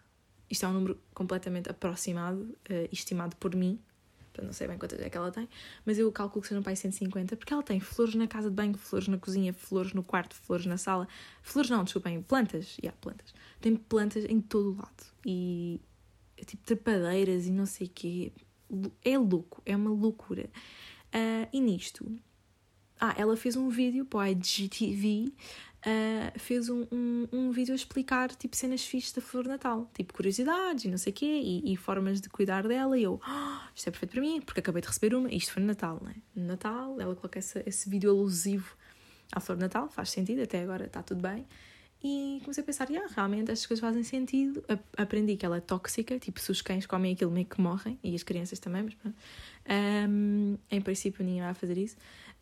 Isto 0.50 0.66
é 0.66 0.69
um 0.69 0.73
número 0.73 1.00
completamente 1.14 1.71
aproximado, 1.71 2.42
uh, 2.42 2.88
estimado 2.90 3.37
por 3.37 3.54
mim. 3.54 3.80
Portanto, 4.19 4.47
não 4.47 4.52
sei 4.52 4.66
bem 4.69 4.78
quantas 4.78 5.00
é 5.00 5.11
que 5.11 5.16
ela 5.16 5.30
tem, 5.30 5.49
mas 5.85 5.99
eu 5.99 6.11
calculo 6.12 6.42
que 6.42 6.49
sejam 6.49 6.62
para 6.62 6.73
aí 6.73 6.76
150, 6.76 7.37
porque 7.37 7.52
ela 7.52 7.62
tem 7.62 7.80
flores 7.80 8.14
na 8.14 8.26
casa 8.26 8.49
de 8.49 8.54
banho, 8.54 8.76
flores 8.76 9.09
na 9.09 9.19
cozinha, 9.19 9.52
flores 9.52 9.92
no 9.92 10.02
quarto, 10.02 10.35
flores 10.35 10.66
na 10.66 10.76
sala. 10.76 11.09
Flores 11.42 11.71
não, 11.71 11.85
desculpem, 11.85 12.23
plantas. 12.23 12.76
Yeah, 12.78 12.97
plantas. 13.00 13.35
Tem 13.61 13.75
plantas 13.76 14.25
em 14.25 14.40
todo 14.40 14.73
o 14.73 14.76
lado. 14.76 15.04
E 15.25 15.80
tipo 16.47 16.64
trepadeiras 16.64 17.47
e 17.47 17.50
não 17.50 17.66
sei 17.66 17.87
o 17.87 17.90
quê. 17.90 18.33
É 19.04 19.19
louco, 19.19 19.62
é 19.66 19.76
uma 19.76 19.90
loucura. 19.90 20.49
Uh, 21.12 21.49
e 21.52 21.61
nisto, 21.61 22.07
ah, 23.00 23.14
ela 23.16 23.37
fez 23.37 23.57
um 23.57 23.69
vídeo 23.69 24.04
para 24.04 24.21
o 24.21 24.26
IGTV 24.26 25.33
uh, 25.80 26.38
fez 26.38 26.68
um, 26.68 26.87
um, 26.92 27.28
um, 27.32 27.50
vídeo 27.50 27.72
a 27.72 27.76
explicar 27.76 28.30
tipo 28.34 28.56
cenas 28.56 28.84
fixas 28.84 29.12
da 29.12 29.22
flor 29.22 29.46
natal, 29.46 29.90
tipo 29.94 30.14
curiosidades 30.14 30.84
e 30.84 30.88
não 30.88 30.99
sei 30.99 31.12
o 31.12 31.14
quê, 31.14 31.40
e, 31.42 31.72
e, 31.72 31.76
formas 31.76 32.20
de 32.20 32.28
cuidar 32.28 32.66
dela. 32.66 32.99
E 32.99 33.04
eu, 33.04 33.20
oh, 33.26 33.68
isto 33.75 33.88
é 33.88 33.90
perfeito 33.90 34.12
para 34.12 34.20
mim, 34.20 34.40
porque 34.40 34.60
acabei 34.60 34.82
de 34.82 34.88
receber 34.88 35.14
uma. 35.14 35.32
Isto 35.32 35.52
foi 35.52 35.62
no 35.62 35.68
Natal, 35.68 36.00
né? 36.02 36.14
No 36.34 36.46
Natal, 36.46 37.00
ela 37.00 37.14
coloca 37.14 37.38
esse, 37.38 37.88
vídeo 37.88 38.10
alusivo 38.10 38.76
à 39.32 39.40
flor 39.40 39.56
de 39.56 39.62
Natal, 39.62 39.88
faz 39.88 40.10
sentido, 40.10 40.42
até 40.42 40.60
agora 40.60 40.87
está 40.87 41.02
tudo 41.02 41.20
bem. 41.20 41.46
E 42.02 42.40
comecei 42.40 42.62
a 42.62 42.66
pensar, 42.66 42.88
ah, 42.90 43.08
realmente 43.14 43.50
estas 43.50 43.66
coisas 43.66 43.80
fazem 43.80 44.02
sentido. 44.02 44.64
Aprendi 44.96 45.37
que 45.37 45.44
ela 45.44 45.58
é 45.58 45.60
tóxica, 45.60 46.18
tipo, 46.18 46.40
se 46.40 46.50
os 46.50 46.62
cães 46.62 46.87
comem 46.87 47.12
aquilo 47.12 47.30
meio 47.30 47.44
que 47.44 47.60
morrem, 47.60 47.99
e 48.02 48.14
as 48.14 48.22
crianças 48.22 48.58
também, 48.58 48.82
mas 48.82 48.94
pronto. 48.94 49.16
Um, 50.08 50.56
em 50.70 50.80
princípio 50.80 51.22
ninguém 51.22 51.42
vai 51.42 51.52
fazer 51.52 51.76
isso. 51.76 51.96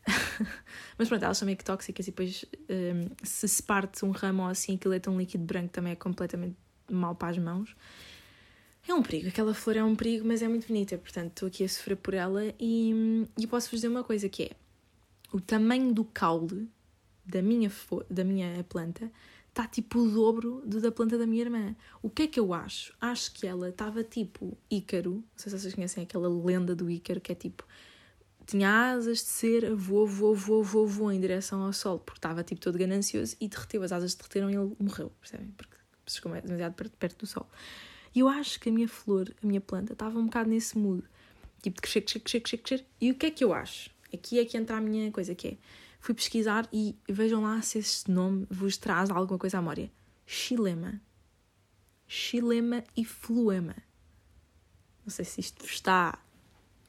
mas 0.97 1.09
pronto, 1.09 1.25
elas 1.25 1.39
são 1.39 1.47
meio 1.47 1.59
que 1.59 1.65
tóxicas 1.65 2.07
e 2.07 2.11
depois 2.11 2.45
um, 2.69 3.09
se 3.23 3.49
se 3.49 3.63
parte 3.63 4.05
um 4.05 4.11
ramo 4.11 4.43
ou 4.43 4.49
assim, 4.49 4.77
aquilo 4.77 4.95
é 4.95 4.99
tão 4.99 5.19
líquido 5.19 5.45
branco 5.45 5.69
também 5.71 5.93
é 5.93 5.97
completamente 5.97 6.57
mal 6.91 7.15
para 7.15 7.29
as 7.29 7.39
mãos. 7.39 7.77
É 8.87 8.95
um 8.95 9.03
perigo, 9.03 9.29
aquela 9.29 9.53
flor 9.53 9.77
é 9.77 9.85
um 9.85 9.95
perigo, 9.95 10.27
mas 10.27 10.41
é 10.41 10.49
muito 10.49 10.67
bonita, 10.67 10.97
portanto 10.97 11.29
estou 11.29 11.49
aqui 11.49 11.63
a 11.65 11.69
sofrer 11.69 11.97
por 11.97 12.15
ela 12.15 12.43
e, 12.59 13.27
e 13.39 13.47
posso 13.47 13.69
vos 13.69 13.79
dizer 13.79 13.89
uma 13.89 14.03
coisa 14.03 14.29
que 14.29 14.45
é 14.45 14.51
o 15.31 15.41
tamanho 15.41 15.93
do 15.93 16.05
caule 16.05 16.69
da 17.25 17.43
minha, 17.43 17.71
da 18.11 18.25
minha 18.25 18.65
planta 18.65 19.13
está 19.49 19.67
tipo 19.67 19.99
o 19.99 20.11
dobro 20.11 20.63
do 20.65 20.81
da 20.81 20.93
planta 20.93 21.19
da 21.19 21.27
minha 21.27 21.43
irmã. 21.43 21.77
O 22.01 22.09
que 22.09 22.23
é 22.23 22.27
que 22.29 22.39
eu 22.39 22.55
acho? 22.55 22.95
Acho 23.01 23.33
que 23.33 23.47
ela 23.47 23.69
estava 23.69 24.05
tipo 24.05 24.57
Ícaro, 24.71 25.15
não 25.15 25.25
sei 25.37 25.51
se 25.51 25.59
vocês 25.59 25.75
conhecem 25.75 26.05
aquela 26.05 26.29
lenda 26.29 26.75
do 26.77 26.89
Ícaro, 26.89 27.21
que 27.21 27.33
é 27.33 27.35
tipo 27.35 27.67
tinha 28.49 28.93
asas 28.93 29.19
de 29.19 29.25
ser 29.25 29.75
voou, 29.75 30.07
voou, 30.07 30.35
voou, 30.35 30.65
voou, 30.65 30.87
voou 30.87 31.13
em 31.13 31.21
direção 31.21 31.63
ao 31.63 31.73
sol, 31.73 31.99
porque 31.99 32.19
estava 32.19 32.43
tipo 32.43 32.59
todo 32.59 32.79
ganancioso 32.79 33.37
e 33.39 33.47
derreteu, 33.47 33.83
as 33.83 33.93
asas 33.93 34.15
derreteram 34.15 34.51
e 34.51 34.55
ele 34.55 34.75
morreu, 34.81 35.13
percebem? 35.21 35.49
Porque 35.49 35.77
ficou 36.07 36.33
demasiado 36.33 36.73
perto, 36.73 36.97
perto 36.97 37.19
do 37.19 37.27
sol. 37.27 37.47
E 38.15 38.21
eu 38.21 38.29
acho 38.29 38.59
que 38.59 38.71
a 38.71 38.73
minha 38.73 38.89
flor, 38.89 39.31
a 39.43 39.47
minha 39.47 39.61
planta, 39.61 39.93
estava 39.93 40.19
um 40.19 40.25
bocado 40.25 40.49
nesse 40.49 40.79
mood, 40.79 41.05
tipo 41.63 41.77
de 41.77 41.83
crescer, 41.83 42.01
crescer, 42.01 42.21
crescer, 42.21 42.41
crescer, 42.41 42.59
crescer. 42.59 42.87
E 42.99 43.11
o 43.11 43.15
que 43.15 43.27
é 43.27 43.31
que 43.31 43.45
eu 43.45 43.53
acho? 43.53 43.91
Aqui 44.13 44.39
é 44.39 44.45
que 44.47 44.57
entra 44.57 44.79
a 44.79 44.81
minha 44.81 45.13
coisa, 45.13 45.35
que 45.35 45.49
é 45.49 45.57
fui 46.01 46.15
pesquisar 46.15 46.67
e 46.73 46.97
vejam 47.07 47.43
lá 47.43 47.61
se 47.61 47.79
este 47.79 48.11
nome 48.11 48.47
vos 48.49 48.79
traz 48.79 49.11
alguma 49.11 49.39
coisa 49.39 49.59
à 49.59 49.61
memória. 49.61 49.91
Xilema. 50.25 51.03
Xilema 52.07 52.83
e 52.97 53.05
fluema. 53.05 53.77
Não 55.05 55.11
sei 55.11 55.27
se 55.27 55.41
isto 55.41 55.67
está 55.67 56.19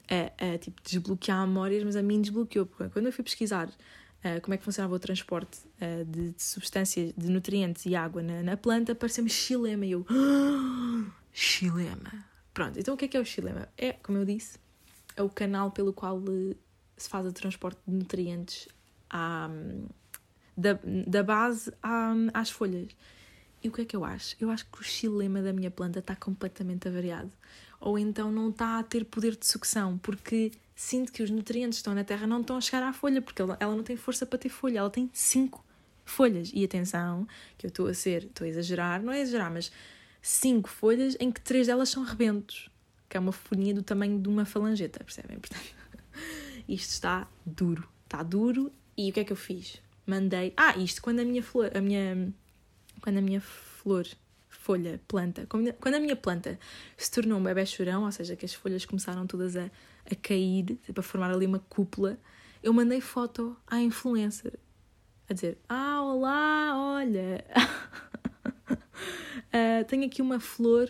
a, 0.10 0.54
a 0.54 0.58
tipo, 0.58 0.82
desbloquear 0.84 1.46
memórias, 1.48 1.84
mas 1.84 1.96
a 1.96 2.02
mim 2.02 2.22
desbloqueou. 2.22 2.66
Porque 2.66 2.90
quando 2.90 3.06
eu 3.06 3.14
fui 3.14 3.24
pesquisar 3.24 3.68
uh, 3.70 4.42
como 4.42 4.54
é 4.54 4.58
que 4.58 4.64
funcionava 4.64 4.96
o 4.96 5.00
transporte 5.00 5.60
uh, 5.82 6.06
de, 6.06 6.32
de, 6.32 6.44
substâncias, 6.44 7.14
de 7.16 7.30
nutrientes 7.30 7.86
e 7.86 7.96
água 7.96 8.22
na, 8.22 8.42
na 8.42 8.58
planta, 8.58 8.94
apareceu-me 8.94 9.30
xilema. 9.30 9.86
E 9.86 9.92
eu, 9.92 10.06
ah, 10.10 11.12
xilema. 11.32 12.26
Pronto, 12.54 12.80
então 12.80 12.94
o 12.94 12.98
que 12.98 13.06
é 13.06 13.08
que 13.08 13.18
é 13.18 13.20
o 13.20 13.26
xilema? 13.26 13.70
É, 13.78 13.94
como 13.94 14.18
eu 14.18 14.26
disse, 14.26 14.58
é 15.16 15.22
o 15.22 15.30
canal 15.30 15.72
pelo 15.72 15.94
qual 15.94 16.22
eh, 16.28 16.56
se 16.98 17.08
faz 17.08 17.26
o 17.26 17.32
transporte 17.32 17.80
de 17.88 17.94
nutrientes 17.94 18.68
à, 19.10 19.50
da, 20.58 20.80
da 21.08 21.24
base 21.24 21.72
à, 21.82 22.14
às 22.34 22.50
folhas. 22.50 22.90
E 23.64 23.68
o 23.68 23.72
que 23.72 23.82
é 23.82 23.86
que 23.86 23.96
eu 23.96 24.06
acho? 24.06 24.36
Eu 24.40 24.50
acho 24.50 24.66
que 24.66 24.80
o 24.80 24.84
xilema 24.84 25.42
da 25.42 25.52
minha 25.52 25.70
planta 25.70 26.00
está 26.00 26.16
completamente 26.16 26.88
avariado. 26.88 27.32
Ou 27.80 27.98
então 27.98 28.32
não 28.32 28.50
está 28.50 28.80
a 28.80 28.84
ter 28.84 29.06
poder 29.06 29.36
de 29.36 29.46
sucção, 29.46 29.98
porque 29.98 30.52
sinto 30.76 31.12
que 31.12 31.24
os 31.24 31.30
nutrientes 31.30 31.78
que 31.78 31.82
estão 31.82 31.94
na 31.94 32.04
terra 32.04 32.26
não 32.26 32.42
estão 32.42 32.58
a 32.58 32.62
chegar 32.62 32.84
à 32.84 32.94
folha, 32.94 33.22
porque 33.22 33.42
ela, 33.42 33.58
não 33.62 33.84
tem 33.84 33.96
força 33.96 34.26
para 34.26 34.40
ter 34.40 34.50
folha, 34.50 34.80
ela 34.80 34.90
tem 34.90 35.10
cinco 35.14 35.64
folhas. 36.06 36.52
E 36.54 36.64
atenção, 36.64 37.28
que 37.58 37.66
eu 37.66 37.70
estou 37.70 37.88
a 37.88 37.94
ser, 37.94 38.26
estou 38.26 38.46
a 38.46 38.48
exagerar, 38.48 39.02
não 39.02 39.12
é 39.12 39.22
exagerar, 39.22 39.52
mas 39.52 39.72
cinco 40.22 40.70
folhas 40.70 41.16
em 41.20 41.32
que 41.32 41.42
três 41.42 41.68
delas 41.68 41.90
são 41.90 42.04
rebentos, 42.04 42.70
que 43.08 43.18
é 43.18 43.20
uma 43.20 43.32
folhinha 43.32 43.74
do 43.74 43.84
tamanho 43.84 44.20
de 44.20 44.28
uma 44.28 44.46
falangeta, 44.46 45.04
percebem? 45.04 45.40
Portanto, 45.40 45.74
isto 46.68 46.92
está 46.92 47.28
duro, 47.46 47.88
está 48.06 48.24
duro 48.24 48.72
e 48.98 49.10
o 49.10 49.14
que 49.14 49.22
é 49.22 49.24
que 49.24 49.32
eu 49.32 49.38
fiz? 49.38 49.82
Mandei. 50.06 50.54
Ah, 50.58 50.76
isto 50.78 51.02
quando 51.02 51.20
a 51.20 51.24
minha 51.24 51.44
flor. 51.44 51.72
A 51.76 51.80
minha, 51.80 52.34
quando 53.02 53.18
a 53.18 53.22
minha 53.22 53.42
flor, 53.42 54.06
folha, 54.50 55.00
planta. 55.08 55.46
Quando 55.48 55.96
a 55.96 56.00
minha 56.00 56.16
planta 56.16 56.60
se 56.98 57.12
tornou 57.12 57.40
um 57.40 57.44
bebê 57.44 57.66
chorão, 57.66 58.04
ou 58.04 58.12
seja, 58.12 58.36
que 58.36 58.46
as 58.46 58.54
folhas 58.54 58.86
começaram 58.86 59.26
todas 59.26 59.56
a, 59.56 59.70
a 60.10 60.16
cair, 60.16 60.78
para 60.94 61.04
formar 61.04 61.32
ali 61.32 61.46
uma 61.46 61.60
cúpula, 61.60 62.18
eu 62.62 62.74
mandei 62.74 63.02
foto 63.02 63.56
à 63.66 63.80
influencer 63.80 64.60
a 65.30 65.34
dizer: 65.34 65.58
Ah, 65.70 66.02
olá, 66.02 66.74
olha, 66.76 67.46
uh, 68.68 69.86
tenho 69.88 70.06
aqui 70.06 70.22
uma 70.22 70.40
flor 70.40 70.90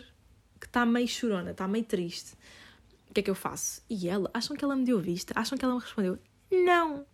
que 0.58 0.66
está 0.66 0.84
meio 0.86 1.06
chorona, 1.06 1.50
está 1.50 1.68
meio 1.68 1.84
triste. 1.84 2.34
O 3.08 3.12
que 3.12 3.20
é 3.20 3.22
que 3.22 3.30
eu 3.30 3.34
faço? 3.34 3.82
E 3.90 4.08
ela, 4.08 4.30
acham 4.32 4.56
que 4.56 4.64
ela 4.64 4.76
me 4.76 4.84
deu 4.84 4.98
vista? 5.00 5.34
Acham 5.36 5.58
que 5.58 5.64
ela 5.64 5.74
me 5.74 5.80
respondeu? 5.80 6.18
Não! 6.50 7.04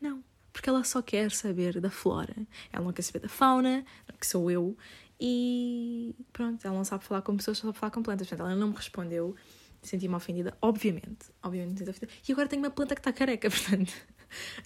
Não, 0.00 0.22
porque 0.58 0.68
ela 0.68 0.82
só 0.82 1.00
quer 1.00 1.30
saber 1.30 1.80
da 1.80 1.88
flora. 1.88 2.34
Ela 2.72 2.84
não 2.84 2.92
quer 2.92 3.02
saber 3.02 3.20
da 3.20 3.28
fauna, 3.28 3.84
que 4.18 4.26
sou 4.26 4.50
eu, 4.50 4.76
e 5.20 6.16
pronto, 6.32 6.66
ela 6.66 6.74
não 6.74 6.84
sabe 6.84 7.04
falar 7.04 7.22
com 7.22 7.36
pessoas, 7.36 7.58
só 7.58 7.68
sabe 7.68 7.78
falar 7.78 7.92
com 7.92 8.02
plantas. 8.02 8.26
Portanto, 8.28 8.44
ela 8.44 8.56
não 8.56 8.70
me 8.70 8.74
respondeu, 8.74 9.36
senti-me 9.80 10.16
ofendida, 10.16 10.58
obviamente. 10.60 11.26
Obviamente 11.44 11.70
me 11.70 11.78
senti 11.78 11.90
ofendida. 11.90 12.12
E 12.28 12.32
agora 12.32 12.48
tenho 12.48 12.60
uma 12.60 12.70
planta 12.72 12.96
que 12.96 13.00
está 13.00 13.12
careca, 13.12 13.48
portanto. 13.48 13.92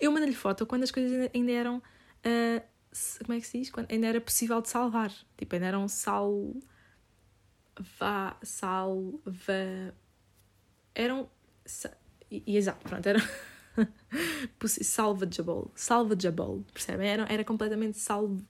Eu 0.01 0.11
mandei-lhe 0.11 0.35
foto 0.35 0.65
quando 0.65 0.85
as 0.85 0.91
coisas 0.91 1.31
ainda 1.35 1.53
eram. 1.53 1.77
Uh, 1.77 2.63
como 3.27 3.37
é 3.37 3.41
que 3.41 3.47
se 3.47 3.59
diz? 3.59 3.71
Quando 3.71 3.91
ainda 3.93 4.07
era 4.07 4.21
possível 4.21 4.63
de 4.63 4.71
salvar. 4.71 5.13
Tipo, 5.37 5.57
ainda 5.57 5.67
eram 5.67 5.89
sal. 5.89 6.55
Vá. 7.99 8.39
Salva. 8.43 9.95
Eram. 10.95 11.29
E, 12.31 12.57
exato, 12.57 12.83
pronto, 12.89 13.07
eram. 13.07 13.21
salvageable, 14.69 15.71
salvageable, 15.75 16.65
percebem? 16.73 17.09
Era, 17.09 17.27
era 17.29 17.45
completamente 17.45 17.99
salvo, 17.99 18.45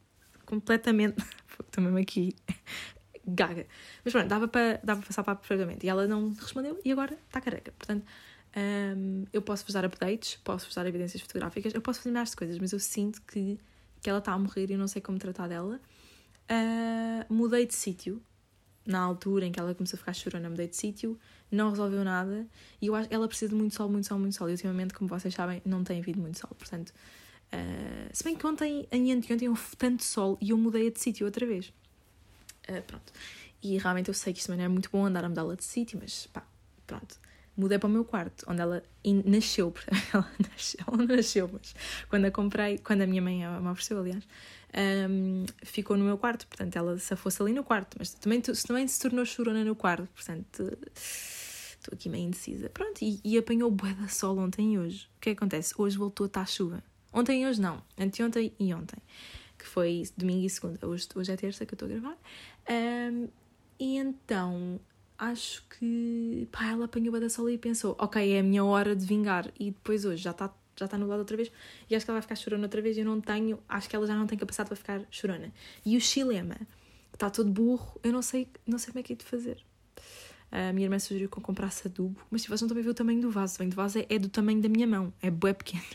completamente, 0.47 1.17
mesmo 1.79 1.99
aqui, 1.99 2.35
gaga. 3.26 3.67
Mas 4.05 4.12
pronto, 4.12 4.29
dava 4.29 4.49
para, 4.49 4.81
dava 4.83 5.02
passar 5.02 5.23
para 5.23 5.37
perfeitamente. 5.37 5.87
E 5.87 5.88
ela 5.88 6.07
não 6.07 6.31
respondeu 6.33 6.81
e 6.85 6.93
agora 6.93 7.17
está 7.26 7.41
careca. 7.41 7.73
Portanto, 7.73 8.05
um, 8.57 9.25
eu 9.33 9.41
posso 9.41 9.64
vos 9.64 9.73
dar 9.73 9.85
updates, 9.85 10.37
posso 10.45 10.67
vos 10.67 10.75
dar 10.75 10.87
evidências 10.87 11.23
fotográficas, 11.23 11.73
eu 11.75 11.81
posso 11.81 12.00
fazer 12.00 12.12
mais 12.12 12.35
coisas, 12.35 12.59
mas 12.59 12.73
eu 12.73 12.79
sinto 12.81 13.23
que, 13.23 13.59
que 14.00 14.11
ela 14.11 14.19
está 14.19 14.33
a 14.33 14.38
morrer 14.38 14.71
e 14.71 14.75
eu 14.75 14.79
não 14.79 14.88
sei 14.88 15.00
como 15.00 15.19
tratar 15.19 15.49
dela. 15.49 15.81
Uh, 16.50 17.33
mudei 17.33 17.67
de 17.67 17.75
sítio, 17.75 18.23
na 18.84 19.00
altura 19.00 19.46
em 19.46 19.52
que 19.52 19.60
ela 19.60 19.74
começou 19.74 19.96
a 19.96 19.98
ficar 19.98 20.12
chorona, 20.12 20.50
mudei 20.50 20.68
de 20.68 20.76
sítio, 20.76 21.18
não 21.50 21.70
resolveu 21.70 22.02
nada 22.02 22.46
e 22.80 22.86
eu 22.86 22.94
acho 22.94 23.08
ela 23.12 23.28
precisa 23.28 23.50
de 23.50 23.54
muito 23.54 23.74
sol, 23.74 23.88
muito 23.88 24.06
sol, 24.06 24.18
muito 24.18 24.34
sol. 24.34 24.48
E 24.48 24.52
ultimamente, 24.52 24.94
como 24.94 25.08
vocês 25.08 25.34
sabem, 25.34 25.62
não 25.64 25.84
tem 25.84 26.00
havido 26.00 26.20
muito 26.20 26.38
sol, 26.38 26.50
portanto. 26.58 26.92
Uh, 27.52 28.08
se 28.12 28.24
bem 28.24 28.34
que 28.34 28.46
ontem 28.46 28.88
e 28.90 29.12
anteontem 29.12 29.48
houve 29.48 29.76
tanto 29.76 30.02
sol 30.02 30.38
e 30.40 30.50
eu 30.50 30.56
mudei 30.56 30.90
de 30.90 30.98
sítio 30.98 31.26
outra 31.26 31.46
vez. 31.46 31.72
Uh, 32.68 32.82
pronto. 32.86 33.12
E 33.62 33.78
realmente 33.78 34.08
eu 34.08 34.14
sei 34.14 34.32
que 34.32 34.40
isto 34.40 34.46
também 34.46 34.58
não 34.58 34.64
é 34.64 34.68
muito 34.68 34.90
bom 34.90 35.04
andar 35.04 35.24
a 35.24 35.28
mudá-la 35.28 35.54
de 35.54 35.62
sítio, 35.62 35.98
mas 36.00 36.26
pá, 36.26 36.42
pronto. 36.86 37.20
Mudei 37.54 37.78
para 37.78 37.86
o 37.86 37.90
meu 37.90 38.04
quarto, 38.04 38.44
onde 38.48 38.62
ela 38.62 38.82
nasceu. 39.24 39.74
Ela 40.12 40.30
nasceu, 40.50 40.84
ela 40.88 41.06
nasceu, 41.06 41.50
mas 41.52 41.74
quando 42.08 42.24
a 42.24 42.30
comprei, 42.30 42.78
quando 42.78 43.02
a 43.02 43.06
minha 43.06 43.20
mãe 43.20 43.46
me 43.60 43.68
ofereceu, 43.68 43.98
aliás, 43.98 44.26
um, 44.75 45.45
ficou 45.62 45.97
no 45.97 46.05
meu 46.05 46.17
quarto, 46.17 46.47
portanto 46.47 46.76
ela 46.76 46.99
se 46.99 47.14
fosse 47.17 47.43
ali 47.43 47.52
no 47.52 47.62
quarto, 47.62 47.97
mas 47.99 48.14
também, 48.14 48.41
também 48.41 48.88
se 48.88 49.00
tornou 49.00 49.25
chorona 49.25 49.64
no 49.64 49.76
quarto, 49.76 50.09
portanto 50.14 50.79
estou 50.95 51.95
aqui 51.95 52.09
meio 52.09 52.26
indecisa. 52.26 52.71
Pronto, 52.71 53.02
e, 53.02 53.21
e 53.25 53.37
apanhou 53.37 53.71
bué 53.71 53.93
da 53.95 54.09
sol 54.09 54.38
ontem 54.38 54.75
e 54.75 54.79
hoje. 54.79 55.09
O 55.17 55.21
que 55.21 55.31
é 55.31 55.35
que 55.35 55.38
acontece? 55.38 55.75
Hoje 55.76 55.99
voltou 55.99 56.25
a 56.25 56.26
estar 56.29 56.49
chuva. 56.49 56.83
Ontem 57.12 57.43
e 57.43 57.47
hoje 57.47 57.61
não, 57.61 57.83
anteontem 57.99 58.55
e 58.59 58.73
ontem, 58.73 58.99
que 59.59 59.67
foi 59.67 60.05
domingo 60.17 60.47
e 60.47 60.50
segunda. 60.50 60.87
Hoje, 60.87 61.07
hoje 61.14 61.33
é 61.33 61.37
terça 61.37 61.67
que 61.67 61.75
eu 61.75 61.76
estou 61.76 61.87
a 61.87 61.91
gravar. 61.91 62.17
Um, 62.71 63.29
e 63.79 63.97
então 63.99 64.81
acho 65.19 65.64
que 65.69 66.49
pá, 66.50 66.69
ela 66.69 66.87
apanhou 66.87 67.12
bué 67.12 67.21
da 67.21 67.29
sol 67.29 67.50
e 67.50 67.59
pensou: 67.59 67.95
ok, 67.99 68.33
é 68.33 68.41
a 68.41 68.43
minha 68.43 68.64
hora 68.64 68.97
de 68.97 69.05
vingar. 69.05 69.52
E 69.61 69.71
depois 69.71 70.07
hoje 70.07 70.23
já 70.23 70.31
está 70.31 70.49
já 70.76 70.87
está 70.87 70.99
nublado 70.99 71.21
outra 71.21 71.37
vez 71.37 71.50
e 71.88 71.95
acho 71.95 72.05
que 72.05 72.11
ela 72.11 72.17
vai 72.17 72.23
ficar 72.23 72.37
chorona 72.37 72.64
outra 72.64 72.81
vez 72.81 72.97
e 72.97 73.00
eu 73.00 73.07
não 73.07 73.21
tenho, 73.21 73.59
acho 73.69 73.88
que 73.88 73.97
ela 73.97 74.07
já 74.07 74.14
não 74.14 74.26
tem 74.26 74.38
capacidade 74.38 74.69
para 74.69 74.76
ficar 74.76 75.02
chorona. 75.11 75.52
E 75.85 75.97
o 75.97 76.00
xilema, 76.00 76.57
está 77.12 77.31
todo 77.31 77.50
burro, 77.50 78.00
eu 78.02 78.12
não 78.12 78.23
sei, 78.23 78.49
não 78.67 78.79
sei 78.79 78.93
como 78.93 79.00
é 79.00 79.02
que 79.02 79.12
é 79.12 79.17
de 79.17 79.25
fazer. 79.25 79.64
A 80.50 80.73
minha 80.73 80.87
irmã 80.87 80.99
sugeriu 80.99 81.29
que 81.29 81.38
eu 81.38 81.43
comprasse 81.43 81.88
adubo, 81.88 82.21
mas 82.31 82.43
se 82.43 82.49
vocês 82.49 82.61
não 82.61 82.69
também 82.69 82.85
ver 82.85 82.91
o 82.91 82.95
tamanho 82.95 83.21
do 83.23 83.31
vaso, 83.31 83.55
o 83.55 83.59
tamanho 83.59 83.71
do 83.71 83.76
vaso 83.76 83.99
é, 83.99 84.07
é 84.09 84.19
do 84.19 84.29
tamanho 84.29 84.61
da 84.61 84.69
minha 84.69 84.87
mão, 84.87 85.12
é 85.23 85.31
bué 85.31 85.52
pequeno. 85.52 85.85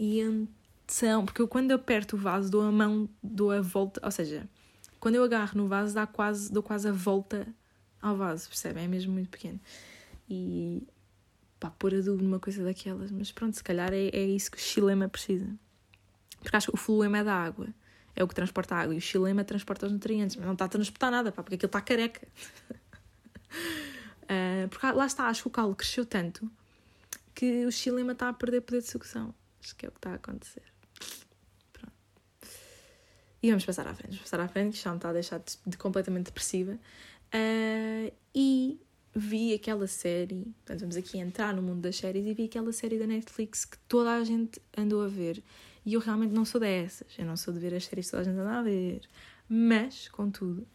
E 0.00 0.20
então, 0.20 1.24
porque 1.24 1.42
eu 1.42 1.48
quando 1.48 1.72
aperto 1.72 2.14
o 2.14 2.18
vaso 2.18 2.48
dou 2.48 2.62
a 2.62 2.70
mão, 2.70 3.08
dou 3.20 3.50
a 3.50 3.60
volta, 3.60 4.00
ou 4.04 4.10
seja, 4.12 4.48
quando 5.00 5.16
eu 5.16 5.24
agarro 5.24 5.58
no 5.58 5.68
vaso 5.68 5.94
dá 5.94 6.06
quase, 6.06 6.52
dou 6.52 6.62
quase 6.62 6.88
a 6.88 6.92
volta 6.92 7.46
ao 8.00 8.16
vaso, 8.16 8.48
percebem? 8.48 8.84
É 8.84 8.88
mesmo 8.88 9.12
muito 9.12 9.28
pequeno. 9.28 9.60
E 10.28 10.86
pá, 11.58 11.70
pôr 11.70 11.94
adubo 11.94 12.22
numa 12.22 12.38
coisa 12.38 12.62
daquelas, 12.64 13.10
mas 13.10 13.32
pronto, 13.32 13.56
se 13.56 13.64
calhar 13.64 13.92
é, 13.92 14.08
é 14.08 14.24
isso 14.24 14.50
que 14.50 14.58
o 14.58 14.60
xilema 14.60 15.08
precisa. 15.08 15.48
Porque 16.40 16.56
acho 16.56 16.68
que 16.68 16.74
o 16.74 16.78
fluema 16.78 17.18
é 17.18 17.24
da 17.24 17.34
água, 17.34 17.68
é 18.14 18.22
o 18.22 18.28
que 18.28 18.34
transporta 18.34 18.74
a 18.74 18.78
água, 18.78 18.94
e 18.94 18.98
o 18.98 19.00
xilema 19.00 19.44
transporta 19.44 19.86
os 19.86 19.92
nutrientes, 19.92 20.36
mas 20.36 20.46
não 20.46 20.52
está 20.52 20.66
a 20.66 20.68
transportar 20.68 21.10
nada, 21.10 21.32
pá, 21.32 21.42
porque 21.42 21.56
aquilo 21.56 21.68
está 21.68 21.80
careca. 21.80 22.26
uh, 24.24 24.68
porque 24.70 24.86
lá 24.86 25.06
está, 25.06 25.28
acho 25.28 25.42
que 25.42 25.48
o 25.48 25.50
calo 25.50 25.74
cresceu 25.74 26.04
tanto 26.04 26.50
que 27.38 27.64
o 27.66 27.70
xilema 27.70 28.12
está 28.12 28.28
a 28.28 28.32
perder 28.32 28.62
poder 28.62 28.82
de 28.82 28.88
sucção. 28.88 29.32
Acho 29.62 29.76
que 29.76 29.86
é 29.86 29.88
o 29.88 29.92
que 29.92 29.98
está 29.98 30.10
a 30.10 30.14
acontecer. 30.14 30.64
Pronto. 31.72 31.92
E 33.40 33.48
vamos 33.48 33.64
passar 33.64 33.86
à 33.86 33.94
frente. 33.94 34.10
Vamos 34.10 34.22
passar 34.22 34.40
à 34.40 34.48
frente, 34.48 34.76
que 34.76 34.82
já 34.82 34.90
me 34.90 34.96
está 34.96 35.10
a 35.10 35.12
deixar 35.12 35.38
de, 35.38 35.56
de 35.64 35.76
completamente 35.76 36.26
depressiva. 36.26 36.72
Uh, 37.32 38.12
e 38.34 38.80
vi 39.14 39.54
aquela 39.54 39.86
série, 39.86 40.44
portanto, 40.58 40.80
vamos 40.80 40.96
aqui 40.96 41.18
entrar 41.18 41.54
no 41.54 41.62
mundo 41.62 41.80
das 41.80 41.96
séries 41.96 42.26
e 42.26 42.34
vi 42.34 42.44
aquela 42.44 42.72
série 42.72 42.98
da 42.98 43.06
Netflix 43.06 43.64
que 43.64 43.78
toda 43.88 44.14
a 44.14 44.24
gente 44.24 44.60
andou 44.76 45.02
a 45.02 45.08
ver. 45.08 45.42
E 45.84 45.94
eu 45.94 46.00
realmente 46.00 46.32
não 46.32 46.44
sou 46.44 46.60
dessas. 46.60 47.08
Eu 47.18 47.24
não 47.24 47.36
sou 47.36 47.52
de 47.52 47.60
ver 47.60 47.74
as 47.74 47.84
séries 47.84 48.06
que 48.06 48.10
toda 48.10 48.22
a 48.22 48.24
gente 48.24 48.38
anda 48.38 48.58
a 48.58 48.62
ver. 48.62 49.00
Mas, 49.48 50.08
contudo, 50.08 50.66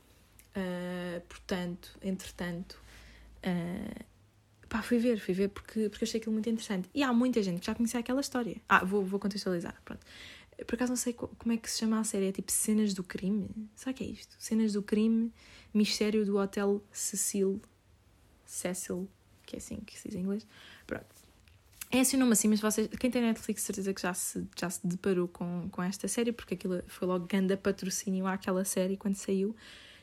uh, 0.56 1.22
portanto, 1.30 1.98
entretanto, 2.02 2.82
uh, 3.46 4.04
pá, 4.68 4.82
fui 4.82 4.98
ver, 4.98 5.20
fui 5.20 5.34
ver 5.34 5.50
porque, 5.50 5.90
porque 5.90 6.06
achei 6.06 6.20
aquilo 6.20 6.34
muito 6.34 6.50
interessante. 6.50 6.90
E 6.94 7.04
há 7.04 7.14
muita 7.14 7.44
gente 7.44 7.60
que 7.60 7.66
já 7.68 7.76
conhecia 7.76 8.00
aquela 8.00 8.22
história. 8.22 8.58
Ah, 8.68 8.84
vou, 8.84 9.06
vou 9.06 9.20
contextualizar, 9.20 9.80
pronto. 9.86 10.04
Por 10.66 10.76
acaso 10.76 10.92
não 10.92 10.98
sei 10.98 11.14
como 11.14 11.52
é 11.52 11.58
que 11.58 11.70
se 11.70 11.80
chama 11.80 12.00
a 12.00 12.04
série, 12.04 12.28
é 12.28 12.32
tipo 12.32 12.52
Cenas 12.52 12.94
do 12.94 13.04
Crime? 13.04 13.50
Será 13.76 13.94
que 13.94 14.04
é 14.04 14.08
isto? 14.08 14.36
Cenas 14.40 14.74
do 14.74 14.82
Crime, 14.82 15.32
Mistério 15.74 16.26
do 16.26 16.38
Hotel 16.38 16.82
Cecil, 16.92 17.62
Cecil, 18.54 19.10
que 19.46 19.56
é 19.56 19.60
assim 19.60 19.78
que 19.78 19.98
se 19.98 20.08
diz 20.08 20.18
em 20.18 20.22
inglês. 20.22 20.46
Pronto. 20.86 21.06
É 21.92 22.00
assim 22.00 22.18
o 22.18 22.20
nome 22.20 22.34
assim, 22.34 22.48
mas 22.48 22.60
vocês, 22.60 22.88
quem 23.00 23.12
tem 23.12 23.22
Netflix, 23.22 23.62
certeza 23.62 23.94
que 23.94 24.02
já 24.02 24.14
se, 24.14 24.48
já 24.60 24.68
se 24.70 24.86
deparou 24.86 25.28
com, 25.28 25.70
com 25.72 25.84
esta 25.84 26.08
série, 26.08 26.32
porque 26.32 26.56
aquilo 26.56 26.82
foi 26.88 27.08
logo 27.08 27.28
grande 27.28 27.56
patrocínio 27.56 28.26
àquela 28.26 28.66
série 28.66 28.98
quando 28.98 29.16
saiu. 29.16 29.56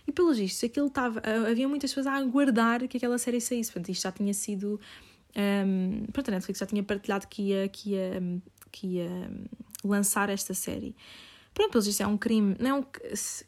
E 0.07 0.13
pelos 0.13 0.39
vistos, 0.39 0.63
aquilo 0.63 0.87
estava. 0.87 1.21
Havia 1.49 1.69
muitas 1.69 1.91
pessoas 1.91 2.07
a 2.07 2.15
aguardar 2.15 2.87
que 2.87 2.97
aquela 2.97 3.19
série 3.19 3.41
saísse. 3.41 3.73
Portanto, 3.73 3.91
isto 3.91 4.03
já 4.03 4.13
tinha 4.13 4.33
sido. 4.33 4.81
Um, 5.37 6.07
pronto, 6.13 6.29
a 6.29 6.33
Netflix 6.33 6.59
já 6.59 6.67
tinha 6.67 6.83
partilhado 6.83 7.27
que 7.29 7.43
ia, 7.43 7.69
que 7.69 7.91
ia, 7.91 8.23
que 8.71 8.87
ia 8.87 9.31
lançar 9.85 10.29
esta 10.29 10.55
série. 10.55 10.95
Pronto, 11.53 11.73
pelos 11.73 11.87
vistos, 11.87 12.01
é 12.01 12.07
um 12.07 12.17
crime. 12.17 12.57
Não 12.59 12.71
é 12.71 12.75
um 12.75 12.85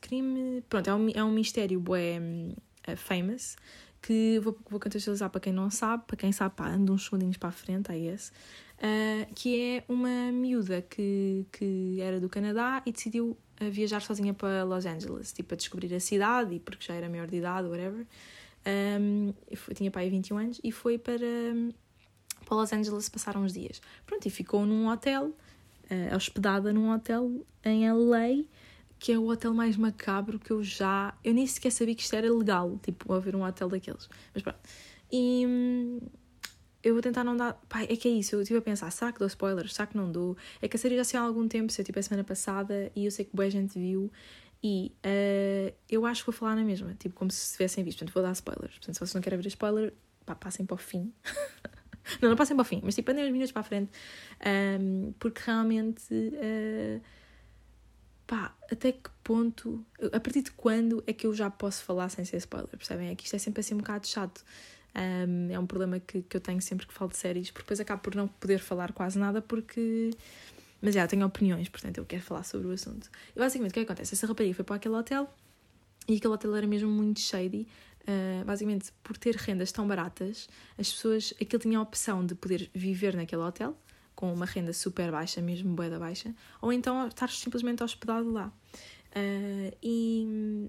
crime. 0.01 0.63
Pronto, 0.69 0.91
é 0.91 0.95
um, 0.95 1.09
é 1.15 1.25
um 1.25 1.33
mistério 1.33 1.81
bué 1.81 2.21
um, 2.21 2.55
famous 2.97 3.57
que 4.03 4.41
vou, 4.41 4.59
vou 4.69 4.81
contextualizar 4.81 5.31
para 5.31 5.41
quem 5.41 5.53
não 5.53 5.71
sabe, 5.71 6.03
para 6.07 6.17
quem 6.17 6.33
sabe, 6.33 6.57
pá, 6.57 6.69
ando 6.69 6.93
uns 6.93 7.05
segundinhos 7.05 7.37
para 7.37 7.51
a 7.51 7.53
frente, 7.53 7.91
aí 7.91 8.09
esse, 8.09 8.33
uh, 8.33 9.33
que 9.35 9.61
é 9.61 9.85
uma 9.89 10.33
miúda 10.33 10.83
que, 10.83 11.47
que 11.53 12.01
era 12.01 12.21
do 12.21 12.29
Canadá 12.29 12.83
e 12.85 12.91
decidiu 12.91 13.37
uh, 13.61 13.71
viajar 13.71 14.03
sozinha 14.03 14.35
para 14.35 14.65
Los 14.65 14.85
Angeles, 14.85 15.33
tipo, 15.33 15.55
a 15.55 15.57
descobrir 15.57 15.95
a 15.95 16.01
cidade, 16.01 16.57
e 16.57 16.61
porque 16.61 16.85
já 16.85 16.95
era 16.95 17.09
maior 17.09 17.29
de 17.29 17.37
idade, 17.37 17.69
whatever. 17.69 18.05
Um, 18.67 19.33
foi, 19.57 19.75
tinha 19.75 19.91
pai 19.91 20.09
21 20.09 20.39
anos 20.39 20.61
e 20.63 20.71
foi 20.71 20.99
para, 20.99 21.17
para 22.45 22.57
Los 22.57 22.73
Angeles 22.73 23.09
passar 23.09 23.37
uns 23.37 23.53
dias. 23.53 23.81
Pronto, 24.05 24.27
e 24.27 24.31
ficou 24.31 24.67
num 24.67 24.89
hotel, 24.89 25.27
uh, 25.91 26.17
hospedada 26.17 26.73
num 26.73 26.93
hotel 26.93 27.47
em 27.65 27.89
LA, 27.91 28.45
que 29.03 29.11
é 29.11 29.19
o 29.19 29.27
hotel 29.29 29.53
mais 29.53 29.77
macabro 29.77 30.39
que 30.39 30.53
eu 30.53 30.63
já. 30.63 31.13
Eu 31.25 31.35
nem 31.35 31.45
sequer 31.45 31.73
sabia 31.73 31.93
que 31.93 32.03
isto 32.03 32.15
era 32.15 32.33
legal, 32.33 32.79
tipo, 32.81 33.13
haver 33.13 33.35
um 33.35 33.43
hotel 33.43 33.69
daqueles. 33.69 34.09
Mas 34.33 34.45
pronto. 34.45 34.61
E 35.11 35.45
hum, 35.45 35.99
eu 36.85 36.93
vou 36.95 37.03
tentar 37.03 37.25
não 37.25 37.37
dar. 37.37 37.55
Pai, 37.69 37.89
é 37.91 37.97
que 37.97 38.07
é 38.07 38.13
isso. 38.13 38.37
Eu 38.37 38.43
estive 38.43 38.61
a 38.61 38.63
pensar, 38.63 38.93
será 38.93 39.11
que 39.11 39.19
dou 39.19 39.27
spoilers? 39.27 39.75
Será 39.75 39.89
que 39.89 39.97
não 39.97 40.11
dou? 40.11 40.37
É 40.63 40.69
que 40.69 40.77
a 40.77 40.79
série 40.79 40.95
já 40.95 41.03
saiu 41.03 41.25
há 41.25 41.27
algum 41.27 41.49
tempo, 41.49 41.73
se 41.73 41.81
eu 41.81 41.85
tipo 41.85 41.99
a 41.99 42.03
semana 42.03 42.23
passada 42.23 42.93
e 42.95 43.05
eu 43.05 43.11
sei 43.11 43.25
que 43.25 43.35
boa 43.35 43.51
gente 43.51 43.77
viu. 43.77 44.09
E 44.63 44.93
uh, 45.05 45.75
eu 45.91 46.07
acho 46.07 46.23
que 46.23 46.31
vou 46.31 46.39
falar 46.39 46.55
na 46.55 46.63
mesma, 46.63 46.95
tipo, 46.95 47.17
como 47.17 47.29
se 47.29 47.55
tivessem 47.55 47.83
visto. 47.83 47.99
Portanto, 47.99 48.15
vou 48.15 48.23
dar 48.23 48.31
spoilers. 48.31 48.75
Portanto, 48.75 48.95
se 48.95 49.01
vocês 49.01 49.15
não 49.15 49.21
querem 49.21 49.37
ver 49.37 49.49
spoiler, 49.49 49.93
pá, 50.25 50.37
passem 50.37 50.65
para 50.65 50.77
o 50.77 50.79
fim. 50.79 51.13
não, 52.23 52.29
não 52.29 52.37
passem 52.37 52.55
para 52.55 52.63
o 52.63 52.65
fim, 52.65 52.81
mas 52.85 52.95
tipo, 52.95 53.11
andem 53.11 53.25
uns 53.25 53.33
minutos 53.33 53.51
para 53.51 53.63
a 53.63 53.65
frente. 53.65 53.91
Um, 54.81 55.13
porque 55.19 55.43
realmente. 55.45 56.07
Uh, 56.15 57.03
pá, 58.27 58.55
até 58.71 58.93
que 58.93 59.11
ponto, 59.23 59.85
a 60.13 60.21
partir 60.21 60.43
de 60.43 60.51
quando 60.53 61.03
é 61.07 61.13
que 61.13 61.27
eu 61.27 61.35
já 61.35 61.51
posso 61.51 61.83
falar 61.85 62.09
sem 62.09 62.25
ser 62.25 62.39
spoiler, 62.39 62.69
percebem? 62.71 63.09
É 63.09 63.15
que 63.15 63.25
isto 63.25 63.37
é 63.37 63.39
sempre 63.39 63.61
assim 63.61 63.75
um 63.75 63.79
bocado 63.79 64.07
chato. 64.07 64.45
Um, 64.95 65.51
é 65.51 65.59
um 65.59 65.67
problema 65.67 65.99
que, 65.99 66.23
que 66.23 66.37
eu 66.37 66.41
tenho 66.41 66.61
sempre 66.61 66.87
que 66.87 66.93
falo 66.93 67.11
de 67.11 67.17
séries, 67.17 67.51
porque 67.51 67.65
depois 67.65 67.81
acabo 67.81 68.03
por 68.03 68.15
não 68.15 68.29
poder 68.29 68.59
falar 68.59 68.93
quase 68.93 69.19
nada 69.19 69.41
porque. 69.41 70.11
Mas 70.81 70.95
já, 70.95 71.07
tenho 71.07 71.25
opiniões, 71.25 71.69
portanto 71.69 71.99
eu 71.99 72.05
quero 72.05 72.23
falar 72.23 72.43
sobre 72.43 72.67
o 72.67 72.73
assunto. 72.73 73.09
E 73.35 73.39
basicamente 73.39 73.71
o 73.71 73.75
que, 73.75 73.81
é 73.81 73.85
que 73.85 73.93
acontece? 73.93 74.15
Essa 74.15 74.27
rapariga 74.27 74.55
foi 74.55 74.65
para 74.65 74.77
aquele 74.77 74.95
hotel 74.95 75.33
e 76.09 76.17
aquele 76.17 76.35
hotel 76.35 76.57
era 76.57 76.67
mesmo 76.67 76.91
muito 76.91 77.21
shady. 77.21 77.67
Uh, 78.03 78.45
basicamente, 78.45 78.93
por 79.05 79.17
ter 79.17 79.37
rendas 79.37 79.71
tão 79.71 79.87
baratas, 79.87 80.49
as 80.77 80.91
pessoas. 80.93 81.33
Aquilo 81.41 81.63
tinha 81.63 81.79
a 81.79 81.83
opção 81.83 82.27
de 82.27 82.35
poder 82.35 82.69
viver 82.75 83.15
naquele 83.15 83.43
hotel 83.43 83.79
com 84.15 84.33
uma 84.33 84.47
renda 84.47 84.73
super 84.73 85.11
baixa, 85.11 85.41
mesmo 85.41 85.75
boeda 85.75 85.99
baixa, 85.99 86.35
ou 86.61 86.73
então 86.73 87.07
estar 87.09 87.31
simplesmente 87.31 87.83
hospedado 87.83 88.31
lá. 88.31 88.53
Uh, 89.15 89.77
e, 89.83 90.69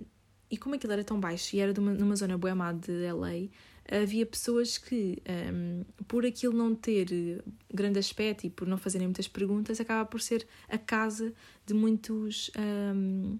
e 0.52 0.58
como 0.58 0.76
aquilo 0.76 0.94
era 0.94 1.04
tão 1.04 1.20
baixo 1.20 1.56
e 1.56 1.60
era 1.60 1.80
uma, 1.80 1.94
numa 1.94 2.16
zona 2.16 2.38
boemada 2.38 2.80
de 2.80 3.12
LA, 3.12 3.50
havia 3.92 4.26
pessoas 4.26 4.78
que, 4.78 5.22
um, 5.54 5.84
por 6.08 6.26
aquilo 6.26 6.54
não 6.54 6.74
ter 6.74 7.44
grande 7.74 8.00
aspecto 8.00 8.46
e 8.46 8.50
por 8.50 8.68
não 8.68 8.78
fazerem 8.78 9.08
muitas 9.08 9.28
perguntas, 9.28 9.80
acaba 9.80 10.06
por 10.06 10.22
ser 10.22 10.48
a 10.70 10.78
casa 10.78 11.34
de 11.66 11.74
muitos 11.74 12.50
um, 12.96 13.38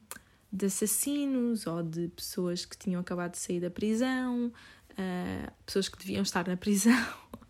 de 0.52 0.66
assassinos 0.66 1.66
ou 1.66 1.82
de 1.82 2.10
pessoas 2.10 2.66
que 2.66 2.78
tinham 2.78 3.02
acabado 3.02 3.32
de 3.32 3.40
sair 3.40 3.60
da 3.60 3.72
prisão, 3.72 4.52
uh, 4.92 5.52
pessoas 5.66 5.90
que 5.90 5.98
deviam 5.98 6.24
estar 6.24 6.48
na 6.48 6.58
prisão. 6.58 6.94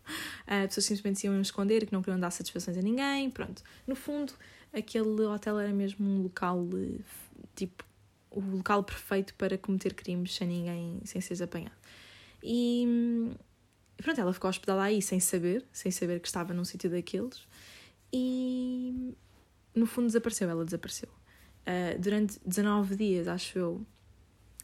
Uh, 0.44 0.68
pessoas 0.68 0.86
simplesmente 0.86 1.20
se 1.20 1.28
iam 1.28 1.40
esconder, 1.42 1.86
que 1.86 1.94
não 1.94 2.02
queriam 2.02 2.20
dar 2.20 2.32
satisfações 2.32 2.78
a 2.78 2.82
ninguém, 2.82 3.30
pronto. 3.30 3.64
No 3.88 3.96
fundo, 3.96 4.34
aquele 4.72 5.22
hotel 5.24 5.60
era 5.60 5.72
mesmo 5.74 6.06
um 6.06 6.24
local, 6.24 6.68
tipo, 7.56 7.84
o 8.30 8.42
local 8.42 8.84
perfeito 8.84 9.34
para 9.36 9.58
cometer 9.58 9.94
crimes 9.94 10.36
sem 10.36 10.48
ninguém, 10.48 11.00
sem 11.06 11.22
ser 11.22 11.42
apanhado. 11.44 11.76
E 12.44 13.32
pronto, 13.98 14.20
ela 14.20 14.34
ficou 14.34 14.50
hospedada 14.50 14.82
aí 14.82 15.02
sem 15.02 15.20
saber, 15.20 15.66
sem 15.72 15.92
saber 15.92 16.20
que 16.20 16.28
estava 16.28 16.54
num 16.54 16.66
sítio 16.66 16.90
daqueles. 16.90 17.48
E 18.12 19.16
no 19.74 19.86
fundo 19.86 20.08
desapareceu, 20.08 20.50
ela 20.50 20.66
desapareceu. 20.66 21.10
Uh, 21.66 22.00
durante 22.00 22.40
19 22.46 22.96
dias, 22.96 23.28
acho 23.28 23.58
eu, 23.58 23.86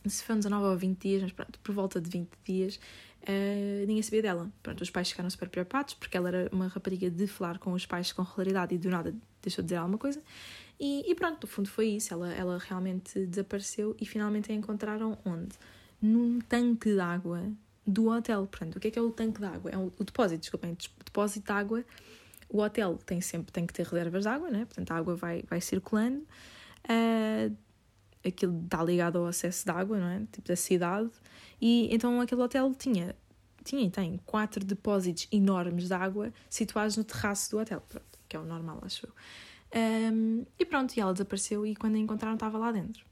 se 0.05 0.23
foi 0.23 0.35
19 0.35 0.65
ou 0.65 0.77
20 0.77 0.99
dias, 0.99 1.21
mas 1.23 1.31
pronto, 1.31 1.59
por 1.59 1.73
volta 1.73 2.01
de 2.01 2.09
20 2.09 2.29
dias, 2.43 2.79
uh, 3.23 3.85
ninguém 3.87 4.01
sabia 4.01 4.21
dela. 4.21 4.51
Pronto, 4.61 4.81
os 4.81 4.89
pais 4.89 5.09
ficaram 5.09 5.29
super 5.29 5.49
preocupados 5.49 5.93
porque 5.93 6.15
ela 6.15 6.29
era 6.29 6.49
uma 6.51 6.67
rapariga 6.67 7.09
de 7.09 7.27
falar 7.27 7.57
com 7.57 7.73
os 7.73 7.85
pais 7.85 8.11
com 8.11 8.21
regularidade 8.21 8.75
e 8.75 8.77
do 8.77 8.89
nada 8.89 9.13
deixou 9.41 9.63
de 9.63 9.67
dizer 9.67 9.77
alguma 9.77 9.97
coisa. 9.97 10.21
E, 10.79 11.09
e 11.09 11.15
pronto, 11.15 11.45
no 11.45 11.47
fundo 11.47 11.69
foi 11.69 11.87
isso. 11.87 12.13
Ela, 12.13 12.33
ela 12.33 12.57
realmente 12.57 13.25
desapareceu 13.25 13.95
e 13.99 14.05
finalmente 14.05 14.51
a 14.51 14.55
encontraram 14.55 15.17
onde? 15.25 15.55
Num 16.01 16.39
tanque 16.39 16.93
de 16.93 16.99
água 16.99 17.51
do 17.85 18.09
hotel. 18.09 18.47
Portanto, 18.47 18.77
o 18.77 18.79
que 18.79 18.87
é 18.87 18.91
que 18.91 18.99
é 18.99 19.01
o 19.01 19.11
tanque 19.11 19.39
de 19.39 19.45
água? 19.45 19.71
É 19.71 19.77
o, 19.77 19.91
depósito, 19.99 20.39
desculpem, 20.39 20.77
depósito 21.03 21.45
de 21.45 21.51
água. 21.51 21.83
O 22.47 22.61
hotel 22.61 22.97
tem 23.05 23.19
sempre 23.21 23.51
tem 23.51 23.67
que 23.67 23.73
ter 23.73 23.85
reservas 23.85 24.23
de 24.23 24.29
água, 24.29 24.49
né? 24.49 24.65
portanto 24.65 24.91
a 24.91 24.95
água 24.95 25.15
vai, 25.15 25.43
vai 25.47 25.61
circulando. 25.61 26.25
Uh, 26.85 27.55
aquilo 28.25 28.61
está 28.63 28.83
ligado 28.83 29.17
ao 29.17 29.27
acesso 29.27 29.65
de 29.65 29.71
água, 29.71 29.97
não 29.97 30.07
é? 30.07 30.19
Tipo 30.31 30.47
da 30.47 30.55
cidade. 30.55 31.09
E 31.61 31.93
então 31.93 32.19
aquele 32.21 32.41
hotel 32.41 32.73
tinha, 32.73 33.15
tinha 33.63 33.83
e 33.83 33.89
tem 33.89 34.19
quatro 34.25 34.63
depósitos 34.63 35.27
enormes 35.31 35.87
de 35.87 35.93
água 35.93 36.33
situados 36.49 36.97
no 36.97 37.03
terraço 37.03 37.51
do 37.51 37.59
hotel, 37.59 37.81
pronto, 37.87 38.19
que 38.27 38.35
é 38.35 38.39
o 38.39 38.45
normal, 38.45 38.79
acho 38.83 39.05
eu. 39.05 39.13
Um, 39.71 40.45
e 40.57 40.65
pronto, 40.65 40.95
e 40.95 40.99
ela 40.99 41.13
desapareceu 41.13 41.65
e 41.65 41.75
quando 41.75 41.95
a 41.95 41.99
encontraram 41.99 42.35
estava 42.35 42.57
lá 42.57 42.71
dentro. 42.71 43.05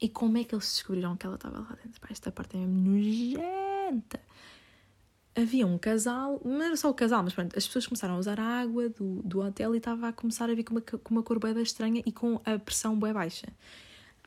E 0.00 0.08
como 0.08 0.36
é 0.38 0.44
que 0.44 0.54
eles 0.54 0.64
descobriram 0.64 1.16
que 1.16 1.26
ela 1.26 1.36
estava 1.36 1.58
lá 1.60 1.76
dentro? 1.82 2.00
Pá, 2.00 2.08
esta 2.10 2.30
parte 2.30 2.56
é 2.56 2.60
mesmo 2.60 2.90
nojenta. 2.90 4.20
Havia 5.34 5.66
um 5.66 5.76
casal, 5.76 6.40
não 6.44 6.62
era 6.62 6.76
só 6.76 6.88
o 6.88 6.94
casal, 6.94 7.22
mas 7.22 7.34
pronto, 7.34 7.56
as 7.56 7.66
pessoas 7.66 7.86
começaram 7.86 8.14
a 8.14 8.18
usar 8.18 8.40
a 8.40 8.60
água 8.60 8.88
do, 8.88 9.22
do 9.22 9.40
hotel 9.40 9.74
e 9.74 9.78
estava 9.78 10.08
a 10.08 10.12
começar 10.12 10.48
a 10.48 10.54
vir 10.54 10.64
com 10.64 10.72
uma, 10.72 10.80
com 10.80 11.14
uma 11.14 11.22
cor 11.22 11.38
bem 11.38 11.60
estranha 11.62 12.02
e 12.06 12.12
com 12.12 12.40
a 12.44 12.58
pressão 12.58 12.98
bem 12.98 13.12
baixa. 13.12 13.46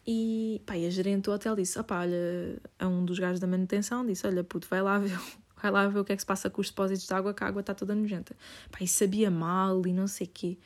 E, 0.06 0.62
pá, 0.66 0.74
a 0.74 0.90
gerente 0.90 1.26
do 1.26 1.32
hotel 1.32 1.56
disse: 1.56 1.78
opá, 1.80 2.02
olha, 2.02 2.62
a 2.78 2.88
um 2.88 3.06
dos 3.06 3.20
gajos 3.20 3.40
da 3.40 3.48
manutenção 3.48 4.06
disse: 4.06 4.26
olha, 4.26 4.44
puto, 4.44 4.68
vai 4.68 4.82
lá 4.82 4.98
ver, 4.98 5.18
vai 5.62 5.72
lá 5.72 5.88
ver 5.88 6.00
o 6.00 6.06
que 6.06 6.14
é 6.14 6.16
que 6.16 6.22
se 6.22 6.26
passa 6.26 6.50
com 6.50 6.62
os 6.62 6.70
depósitos 6.70 7.06
de 7.06 7.14
água, 7.14 7.34
que 7.34 7.44
a 7.44 7.48
água 7.48 7.62
está 7.62 7.74
toda 7.74 7.94
nojenta. 7.94 8.36
Pá, 8.72 8.80
e 8.82 8.88
sabia 8.88 9.30
mal 9.30 9.86
e 9.86 9.94
não 9.94 10.08
sei 10.08 10.28
o 10.28 10.30
quê. 10.34 10.58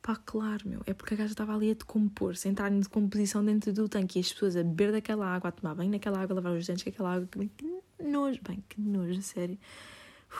Pá, 0.00 0.16
claro, 0.16 0.68
meu, 0.68 0.80
é 0.86 0.94
porque 0.94 1.14
a 1.14 1.16
gaja 1.16 1.32
estava 1.32 1.54
ali 1.54 1.72
a 1.72 1.74
decompor-se, 1.74 2.46
a 2.46 2.50
entrar 2.50 2.72
em 2.72 2.80
decomposição 2.80 3.44
dentro 3.44 3.72
do 3.72 3.88
tanque 3.88 4.18
e 4.18 4.20
as 4.20 4.32
pessoas 4.32 4.56
a 4.56 4.62
beber 4.62 4.92
daquela 4.92 5.26
água, 5.26 5.48
a 5.48 5.52
tomar 5.52 5.74
bem 5.74 5.90
naquela 5.90 6.20
água, 6.20 6.34
a 6.34 6.36
lavar 6.36 6.52
os 6.52 6.66
dentes 6.66 6.84
com 6.84 6.90
aquela 6.90 7.14
água. 7.14 7.26
Que, 7.26 7.48
que 7.48 8.02
nojo, 8.02 8.40
bem, 8.42 8.62
que 8.68 8.80
nojo, 8.80 9.20
sério. 9.22 9.58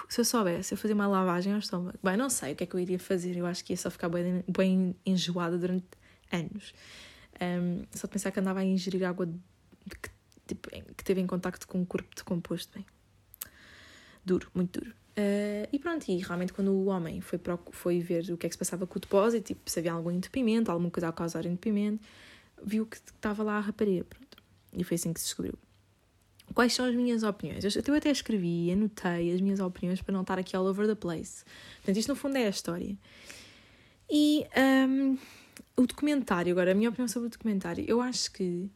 Se 0.08 0.20
eu 0.20 0.24
soubesse, 0.24 0.74
eu 0.74 0.78
fazia 0.78 0.94
uma 0.94 1.06
lavagem 1.06 1.52
ao 1.52 1.58
estômago. 1.58 1.98
Bem, 2.02 2.16
não 2.16 2.30
sei 2.30 2.52
o 2.52 2.56
que 2.56 2.64
é 2.64 2.66
que 2.66 2.74
eu 2.74 2.80
iria 2.80 2.98
fazer, 2.98 3.36
eu 3.36 3.46
acho 3.46 3.64
que 3.64 3.72
ia 3.72 3.76
só 3.76 3.90
ficar 3.90 4.08
bem, 4.08 4.44
bem 4.46 4.94
enjoada 5.04 5.58
durante 5.58 5.86
anos. 6.30 6.72
Um, 7.40 7.84
só 7.92 8.06
de 8.06 8.12
pensar 8.12 8.30
que 8.30 8.40
andava 8.40 8.60
a 8.60 8.64
ingerir 8.64 9.04
água 9.04 9.28
que, 9.88 10.10
tipo, 10.46 10.68
que 10.96 11.04
teve 11.04 11.20
em 11.20 11.26
contacto 11.26 11.66
com 11.66 11.80
o 11.80 11.86
corpo 11.86 12.08
decomposto. 12.14 12.72
Bem, 12.74 12.86
duro, 14.24 14.50
muito 14.54 14.80
duro. 14.80 14.94
Uh, 15.18 15.66
e 15.72 15.78
pronto, 15.78 16.08
e 16.08 16.18
realmente 16.18 16.52
quando 16.52 16.70
o 16.70 16.86
homem 16.86 17.20
foi, 17.20 17.40
foi 17.72 18.00
ver 18.00 18.30
o 18.30 18.36
que 18.36 18.46
é 18.46 18.48
que 18.48 18.54
se 18.54 18.58
passava 18.58 18.86
com 18.86 18.98
o 18.98 19.00
depósito, 19.00 19.48
tipo, 19.48 19.68
se 19.68 19.78
havia 19.80 19.92
algum 19.92 20.10
entupimento, 20.10 20.70
alguma 20.70 20.90
coisa 20.90 21.08
a 21.08 21.12
causar 21.12 21.44
entupimento, 21.44 22.04
viu 22.62 22.86
que 22.86 22.96
estava 22.96 23.42
lá 23.42 23.56
a 23.56 23.60
rapariga. 23.60 24.04
Pronto. 24.04 24.38
E 24.72 24.84
foi 24.84 24.94
assim 24.94 25.12
que 25.12 25.20
se 25.20 25.26
descobriu. 25.26 25.54
Quais 26.54 26.72
são 26.72 26.86
as 26.86 26.94
minhas 26.94 27.22
opiniões? 27.22 27.64
Eu, 27.64 27.82
eu 27.86 27.94
até 27.94 28.10
escrevi, 28.10 28.70
anotei 28.70 29.32
as 29.32 29.40
minhas 29.40 29.60
opiniões 29.60 30.00
para 30.00 30.12
não 30.12 30.22
estar 30.22 30.38
aqui 30.38 30.56
all 30.56 30.66
over 30.66 30.86
the 30.86 30.94
place. 30.94 31.44
Portanto, 31.78 31.96
isto 31.96 32.08
no 32.08 32.16
fundo 32.16 32.36
é 32.36 32.46
a 32.46 32.50
história. 32.50 32.96
E 34.10 34.46
um, 34.88 35.18
o 35.78 35.86
documentário, 35.86 36.52
agora, 36.52 36.72
a 36.72 36.74
minha 36.74 36.90
opinião 36.90 37.06
sobre 37.06 37.28
o 37.28 37.30
documentário, 37.30 37.84
eu 37.86 38.00
acho 38.00 38.32
que 38.32 38.68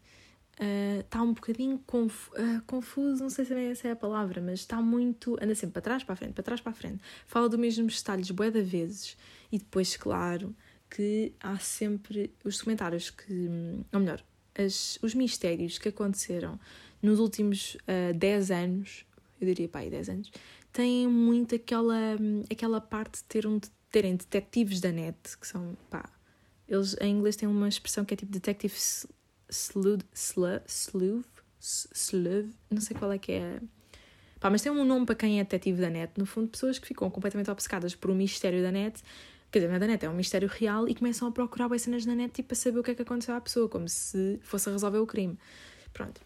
está 1.00 1.20
uh, 1.20 1.24
um 1.24 1.32
bocadinho 1.32 1.78
conf 1.84 2.28
uh, 2.28 2.62
confuso, 2.66 3.22
não 3.22 3.30
sei 3.30 3.44
se 3.44 3.54
essa 3.54 3.88
é 3.88 3.90
a 3.90 3.96
palavra, 3.96 4.40
mas 4.40 4.60
está 4.60 4.80
muito. 4.80 5.36
anda 5.42 5.54
sempre 5.54 5.72
para 5.74 5.82
trás, 5.82 6.04
para 6.04 6.12
a 6.12 6.16
frente, 6.16 6.32
para 6.34 6.44
trás, 6.44 6.60
para 6.60 6.70
a 6.70 6.74
frente. 6.74 7.02
Fala 7.26 7.48
dos 7.48 7.58
mesmos 7.58 7.98
detalhes 7.98 8.30
bué 8.30 8.50
de 8.50 8.62
vezes 8.62 9.16
e 9.50 9.58
depois, 9.58 9.96
claro, 9.96 10.54
que 10.88 11.32
há 11.40 11.58
sempre 11.58 12.32
os 12.44 12.58
documentários 12.58 13.10
que. 13.10 13.50
ou 13.92 14.00
melhor, 14.00 14.22
as, 14.56 14.98
os 15.02 15.14
mistérios 15.14 15.78
que 15.78 15.88
aconteceram 15.88 16.60
nos 17.02 17.18
últimos 17.18 17.74
uh, 17.74 18.14
10 18.14 18.50
anos, 18.52 19.04
eu 19.40 19.46
diria 19.48 19.68
pá, 19.68 19.80
10 19.80 20.08
anos, 20.08 20.32
têm 20.72 21.08
muito 21.08 21.56
aquela, 21.56 22.16
aquela 22.48 22.80
parte 22.80 23.18
de 23.18 23.24
ter 23.24 23.46
um, 23.46 23.58
terem 23.90 24.14
detetives 24.14 24.80
da 24.80 24.92
net, 24.92 25.36
que 25.40 25.46
são, 25.46 25.76
pá, 25.90 26.08
eles 26.68 26.96
em 27.00 27.16
inglês 27.16 27.36
têm 27.36 27.48
uma 27.48 27.68
expressão 27.68 28.04
que 28.04 28.14
é 28.14 28.16
tipo 28.16 28.32
detective 28.32 28.74
sleuth, 29.48 30.04
sleuth, 30.14 31.26
sleuth, 31.60 32.50
não 32.70 32.80
sei 32.80 32.96
qual 32.96 33.12
é 33.12 33.18
que 33.18 33.32
é. 33.32 33.60
Pá, 34.40 34.50
mas 34.50 34.60
tem 34.60 34.72
um 34.72 34.84
nome 34.84 35.06
para 35.06 35.14
quem 35.14 35.38
é 35.38 35.44
detetive 35.44 35.80
da 35.80 35.88
net. 35.88 36.12
No 36.16 36.26
fundo, 36.26 36.48
pessoas 36.48 36.78
que 36.78 36.88
ficam 36.88 37.08
completamente 37.08 37.50
obcecadas 37.50 37.94
por 37.94 38.10
um 38.10 38.14
mistério 38.14 38.60
da 38.60 38.72
net, 38.72 39.00
quer 39.52 39.60
dizer, 39.60 39.68
não 39.68 39.76
é 39.76 39.78
da 39.78 39.86
net, 39.86 40.04
é 40.04 40.10
um 40.10 40.14
mistério 40.14 40.48
real 40.48 40.88
e 40.88 40.94
começam 40.94 41.28
a 41.28 41.30
procurar 41.30 41.72
as 41.72 41.82
cenas 41.82 42.04
na 42.04 42.14
net 42.14 42.32
tipo, 42.34 42.48
para 42.48 42.56
saber 42.56 42.80
o 42.80 42.82
que 42.82 42.90
é 42.90 42.94
que 42.94 43.02
aconteceu 43.02 43.36
à 43.36 43.40
pessoa, 43.40 43.68
como 43.68 43.88
se 43.88 44.40
fosse 44.42 44.68
a 44.68 44.72
resolver 44.72 44.98
o 44.98 45.06
crime. 45.06 45.38
Pronto. 45.92 46.20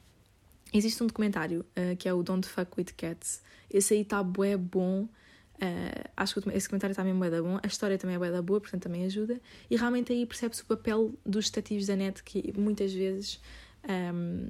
Existe 0.72 1.02
um 1.02 1.06
documentário 1.06 1.60
uh, 1.76 1.96
que 1.96 2.08
é 2.08 2.14
o 2.14 2.22
Don't 2.22 2.48
Fuck 2.48 2.72
With 2.78 2.94
Cats. 2.96 3.42
Esse 3.70 3.94
aí 3.94 4.00
está 4.00 4.22
bué 4.22 4.56
bom. 4.56 5.08
Uh, 5.56 6.10
acho 6.16 6.40
que 6.40 6.50
esse 6.50 6.68
comentário 6.68 6.92
está 6.92 7.02
mesmo 7.02 7.18
bué 7.18 7.30
da 7.30 7.42
bom. 7.42 7.58
A 7.62 7.66
história 7.66 7.96
também 7.96 8.16
é 8.16 8.18
bué 8.18 8.30
da 8.30 8.42
boa, 8.42 8.60
portanto 8.60 8.82
também 8.82 9.04
ajuda. 9.04 9.40
E 9.70 9.76
realmente 9.76 10.12
aí 10.12 10.26
percebe-se 10.26 10.62
o 10.62 10.66
papel 10.66 11.14
dos 11.24 11.48
detetives 11.48 11.86
da 11.86 11.96
net 11.96 12.22
que 12.22 12.52
muitas 12.56 12.92
vezes... 12.92 13.40
Um, 13.88 14.48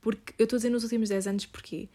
porque 0.00 0.34
eu 0.38 0.44
estou 0.44 0.56
a 0.56 0.58
dizer 0.58 0.70
nos 0.70 0.84
últimos 0.84 1.08
10 1.08 1.26
anos 1.26 1.46
porquê? 1.46 1.88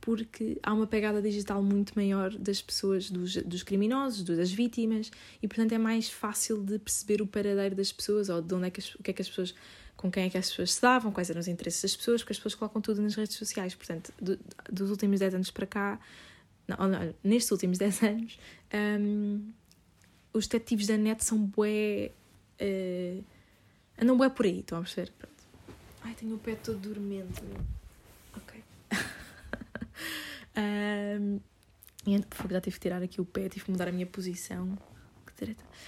Porque 0.00 0.58
há 0.62 0.72
uma 0.72 0.86
pegada 0.86 1.20
digital 1.20 1.62
muito 1.62 1.92
maior 1.94 2.32
das 2.34 2.62
pessoas, 2.62 3.10
dos, 3.10 3.36
dos 3.36 3.62
criminosos, 3.62 4.22
das 4.24 4.50
vítimas, 4.50 5.10
e 5.42 5.46
portanto 5.46 5.72
é 5.72 5.78
mais 5.78 6.08
fácil 6.08 6.62
de 6.62 6.78
perceber 6.78 7.20
o 7.20 7.26
paradeiro 7.26 7.74
das 7.74 7.92
pessoas 7.92 8.30
ou 8.30 8.40
de 8.40 8.54
onde 8.54 8.68
é 8.68 8.70
que 8.70 8.80
as, 8.80 8.94
o 8.94 9.02
que 9.02 9.10
é 9.10 9.14
que 9.14 9.20
as 9.20 9.28
pessoas 9.28 9.54
com 9.98 10.10
quem 10.10 10.24
é 10.24 10.30
que 10.30 10.38
as 10.38 10.48
pessoas 10.48 10.74
se 10.74 10.80
davam, 10.80 11.12
quais 11.12 11.28
eram 11.28 11.40
os 11.40 11.48
interesses 11.48 11.82
das 11.82 11.96
pessoas, 11.96 12.22
porque 12.22 12.32
as 12.32 12.38
pessoas 12.38 12.54
colocam 12.54 12.80
tudo 12.80 13.02
nas 13.02 13.16
redes 13.16 13.36
sociais. 13.36 13.74
Portanto, 13.74 14.12
do, 14.22 14.38
dos 14.70 14.90
últimos 14.90 15.18
10 15.18 15.34
anos 15.34 15.50
para 15.50 15.66
cá, 15.66 16.00
não, 16.68 16.86
não, 16.86 17.14
nestes 17.24 17.50
últimos 17.50 17.76
10 17.78 18.02
anos, 18.02 18.38
um, 19.00 19.52
os 20.32 20.46
detetives 20.46 20.86
da 20.86 20.96
net 20.96 21.24
são 21.24 21.38
bué. 21.38 22.12
Uh, 22.60 23.24
andam 24.00 24.16
bué 24.16 24.28
por 24.28 24.46
aí, 24.46 24.60
estão 24.60 24.78
a 24.78 24.82
perceber? 24.82 25.12
Pronto. 25.18 25.34
Ai, 26.02 26.14
tenho 26.14 26.34
o 26.34 26.38
pé 26.38 26.54
todo 26.54 26.78
dormente. 26.78 27.42
Ok. 28.36 28.62
um, 31.20 31.40
e 32.06 32.24
já 32.50 32.60
tive 32.60 32.76
que 32.76 32.80
tirar 32.80 33.02
aqui 33.02 33.20
o 33.20 33.24
pé, 33.24 33.48
tive 33.48 33.64
que 33.64 33.70
mudar 33.70 33.88
a 33.88 33.92
minha 33.92 34.06
posição. 34.06 34.78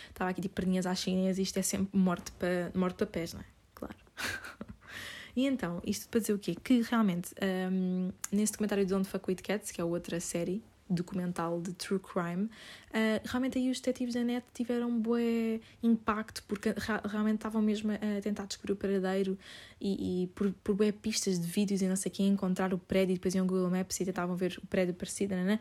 Estava 0.08 0.30
aqui 0.30 0.40
de 0.40 0.48
perninhas 0.48 0.86
às 0.86 0.98
chinas 0.98 1.38
e 1.38 1.42
isto 1.42 1.58
é 1.58 1.62
sempre 1.62 1.98
morte 1.98 2.30
para, 2.32 2.70
morte 2.72 2.96
para 2.96 3.06
pés, 3.06 3.34
não 3.34 3.40
é? 3.40 3.44
claro. 3.74 3.96
e 5.34 5.44
então, 5.44 5.82
isto 5.84 6.08
para 6.08 6.20
dizer 6.20 6.34
o 6.34 6.38
quê? 6.38 6.54
Que 6.54 6.82
realmente, 6.82 7.34
um, 7.72 8.12
nesse 8.30 8.52
documentário 8.52 8.84
de 8.84 8.90
Don't 8.90 9.08
Fuck 9.08 9.28
With 9.28 9.42
Cats, 9.42 9.72
que 9.72 9.80
é 9.80 9.84
outra 9.84 10.20
série 10.20 10.62
documental 10.90 11.60
de 11.60 11.72
true 11.72 12.00
crime, 12.00 12.44
uh, 12.44 12.48
realmente 13.24 13.58
aí 13.58 13.70
os 13.70 13.78
detetives 13.78 14.14
da 14.14 14.24
net 14.24 14.44
tiveram 14.52 14.88
um 14.88 15.00
bom 15.00 15.16
impacto 15.82 16.42
porque 16.48 16.74
realmente 17.08 17.36
estavam 17.36 17.62
mesmo 17.62 17.92
a 17.92 18.20
tentar 18.20 18.46
descobrir 18.46 18.72
o 18.72 18.76
paradeiro 18.76 19.38
e, 19.80 20.22
e 20.22 20.26
por, 20.28 20.52
por 20.64 20.76
pistas 20.94 21.38
de 21.38 21.46
vídeos 21.46 21.82
e 21.82 21.86
não 21.86 21.96
sei 21.96 22.10
o 22.10 22.14
quê, 22.14 22.22
encontrar 22.24 22.74
o 22.74 22.78
prédio 22.78 23.12
e 23.12 23.14
depois 23.16 23.34
iam 23.34 23.46
Google 23.46 23.70
Maps 23.70 24.00
e 24.00 24.04
tentavam 24.04 24.36
ver 24.36 24.58
o 24.62 24.66
prédio 24.66 24.94
parecido, 24.94 25.34
não 25.36 25.50
é? 25.50 25.60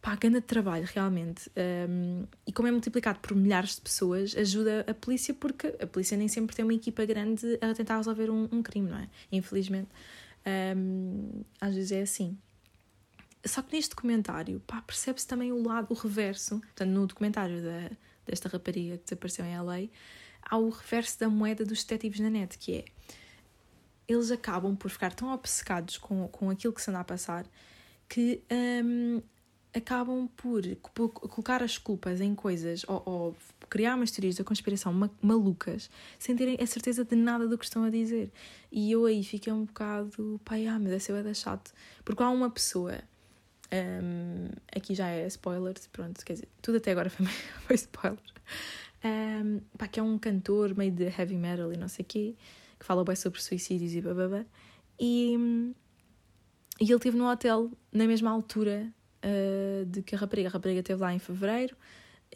pá, 0.00 0.14
grande 0.16 0.40
trabalho, 0.40 0.88
realmente. 0.92 1.50
Um, 1.88 2.24
e 2.46 2.52
como 2.52 2.68
é 2.68 2.70
multiplicado 2.70 3.18
por 3.20 3.36
milhares 3.36 3.76
de 3.76 3.80
pessoas, 3.80 4.36
ajuda 4.36 4.84
a 4.88 4.94
polícia, 4.94 5.34
porque 5.34 5.74
a 5.80 5.86
polícia 5.86 6.16
nem 6.16 6.28
sempre 6.28 6.54
tem 6.54 6.64
uma 6.64 6.74
equipa 6.74 7.04
grande 7.04 7.58
a 7.60 7.74
tentar 7.74 7.96
resolver 7.96 8.30
um, 8.30 8.48
um 8.50 8.62
crime, 8.62 8.90
não 8.90 8.98
é? 8.98 9.08
Infelizmente. 9.30 9.88
Um, 10.76 11.42
às 11.60 11.74
vezes 11.74 11.92
é 11.92 12.02
assim. 12.02 12.38
Só 13.44 13.62
que 13.62 13.74
neste 13.74 13.90
documentário, 13.90 14.60
pá, 14.66 14.82
percebe-se 14.82 15.26
também 15.26 15.52
o 15.52 15.62
lado, 15.62 15.86
o 15.90 15.94
reverso. 15.94 16.60
Portanto, 16.60 16.90
no 16.90 17.06
documentário 17.06 17.62
da, 17.62 17.90
desta 18.26 18.48
rapariga 18.48 18.98
que 18.98 19.04
desapareceu 19.04 19.44
em 19.44 19.58
LA, 19.58 19.88
há 20.42 20.56
o 20.56 20.68
reverso 20.68 21.18
da 21.20 21.28
moeda 21.28 21.64
dos 21.64 21.82
detetives 21.84 22.20
na 22.20 22.30
net, 22.30 22.58
que 22.58 22.74
é 22.74 22.84
eles 24.08 24.30
acabam 24.30 24.74
por 24.74 24.90
ficar 24.90 25.12
tão 25.12 25.32
obcecados 25.32 25.98
com, 25.98 26.26
com 26.28 26.48
aquilo 26.48 26.72
que 26.72 26.80
se 26.80 26.90
anda 26.90 27.00
a 27.00 27.04
passar 27.04 27.46
que 28.08 28.42
um, 28.50 29.20
acabam 29.74 30.28
por, 30.34 30.62
colocar 31.10 31.62
as 31.62 31.76
culpas 31.76 32.20
em 32.20 32.34
coisas 32.34 32.84
ou, 32.88 33.02
ou, 33.04 33.36
criar 33.68 33.96
umas 33.96 34.10
teorias 34.10 34.36
da 34.36 34.44
conspiração 34.44 34.94
malucas 35.20 35.90
sem 36.18 36.34
terem 36.34 36.56
a 36.58 36.66
certeza 36.66 37.04
de 37.04 37.14
nada 37.14 37.46
do 37.46 37.58
que 37.58 37.64
estão 37.66 37.84
a 37.84 37.90
dizer. 37.90 38.32
E 38.72 38.90
eu 38.90 39.04
aí 39.04 39.22
fiquei 39.22 39.52
um 39.52 39.64
bocado, 39.64 40.40
pai, 40.42 40.66
ah, 40.66 40.78
mas 40.78 40.88
deve 40.88 41.00
ser 41.00 41.34
chato. 41.34 41.72
Porque 42.02 42.22
há 42.22 42.30
uma 42.30 42.48
pessoa, 42.48 42.98
um, 43.72 44.48
aqui 44.74 44.94
já 44.94 45.08
é 45.08 45.26
spoiler, 45.26 45.74
pronto, 45.92 46.24
quer 46.24 46.34
dizer, 46.34 46.48
tudo 46.62 46.78
até 46.78 46.92
agora 46.92 47.10
foi, 47.10 47.26
foi 47.26 47.76
spoiler, 47.76 48.18
um, 49.04 49.60
pá, 49.76 49.86
que 49.88 50.00
é 50.00 50.02
um 50.02 50.18
cantor 50.18 50.76
meio 50.76 50.92
de 50.92 51.04
heavy 51.04 51.36
metal 51.36 51.72
e 51.72 51.76
não 51.76 51.88
sei 51.88 52.02
o 52.02 52.06
quê, 52.06 52.34
que 52.78 52.84
fala 52.86 53.04
bem 53.04 53.16
sobre 53.16 53.42
suicídios 53.42 53.94
e 53.94 54.00
bababá. 54.00 54.44
E, 54.98 55.34
e 56.80 56.84
ele 56.84 56.94
esteve 56.94 57.16
no 57.16 57.28
hotel 57.28 57.70
na 57.92 58.06
mesma 58.06 58.30
altura 58.30 58.92
uh, 59.24 59.84
de 59.84 60.02
que 60.02 60.14
a 60.14 60.18
rapariga, 60.18 60.48
a 60.48 60.52
rapariga 60.52 60.80
esteve 60.80 61.00
lá 61.00 61.12
em 61.12 61.18
fevereiro 61.18 61.76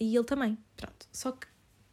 e 0.00 0.14
ele 0.14 0.24
também, 0.24 0.58
pronto. 0.76 1.06
Só 1.12 1.32
que 1.32 1.46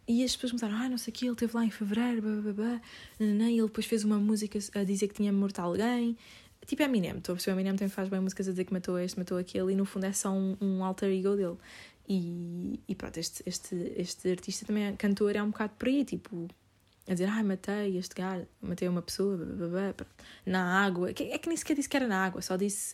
e 0.08 0.24
as 0.24 0.36
pessoas 0.36 0.54
começaram, 0.54 0.76
ah, 0.84 0.90
não 0.90 0.98
sei 0.98 1.12
o 1.12 1.16
que, 1.16 1.26
ele 1.26 1.34
esteve 1.34 1.56
lá 1.56 1.64
em 1.64 1.70
fevereiro, 1.70 2.20
blá, 2.24 2.42
blá, 2.42 2.54
blá, 2.54 2.82
e 3.20 3.60
ele 3.60 3.68
depois 3.68 3.86
fez 3.86 4.04
uma 4.04 4.18
música 4.18 4.58
a 4.74 4.84
dizer 4.84 5.08
que 5.08 5.14
tinha 5.14 5.32
morto 5.32 5.60
alguém. 5.60 6.18
Tipo, 6.66 6.84
é 6.84 6.86
Eminem, 6.86 7.18
estou 7.18 7.34
a 7.34 7.36
perceber, 7.36 7.56
Eminem 7.56 7.76
também 7.76 7.90
faz 7.90 8.10
bem 8.10 8.20
músicas 8.20 8.48
a 8.48 8.52
dizer 8.52 8.66
que 8.66 8.74
matou 8.74 9.00
este, 9.00 9.18
matou 9.18 9.38
aquele, 9.38 9.74
e 9.74 9.76
no 9.76 9.86
fundo 9.86 10.06
é 10.06 10.14
só 10.14 10.32
um, 10.32 10.56
um 10.62 10.84
alter 10.84 11.10
ego 11.12 11.36
dele. 11.36 11.58
E, 12.08 12.80
e 12.88 12.96
pronto, 12.96 13.18
este, 13.18 13.44
este, 13.46 13.76
este 13.96 14.30
artista 14.32 14.66
também, 14.66 14.86
é, 14.86 14.92
cantor, 14.94 15.36
é 15.36 15.44
um 15.44 15.52
bocado 15.52 15.74
por 15.78 15.88
aí, 15.88 16.04
tipo, 16.04 16.48
a 17.08 17.14
dizer, 17.14 17.30
ah, 17.30 17.44
matei 17.44 17.98
este 17.98 18.16
gajo, 18.16 18.48
matei 18.62 18.88
uma 18.88 19.02
pessoa, 19.02 19.38
blá, 19.38 19.68
blá, 19.68 19.94
blá, 19.94 20.08
na 20.46 20.86
água. 20.86 21.10
É 21.10 21.14
que 21.14 21.48
nem 21.48 21.58
sequer 21.58 21.76
disse 21.76 21.90
que 21.90 21.98
era 21.98 22.08
na 22.08 22.24
água, 22.24 22.42
só 22.42 22.56
disse 22.56 22.94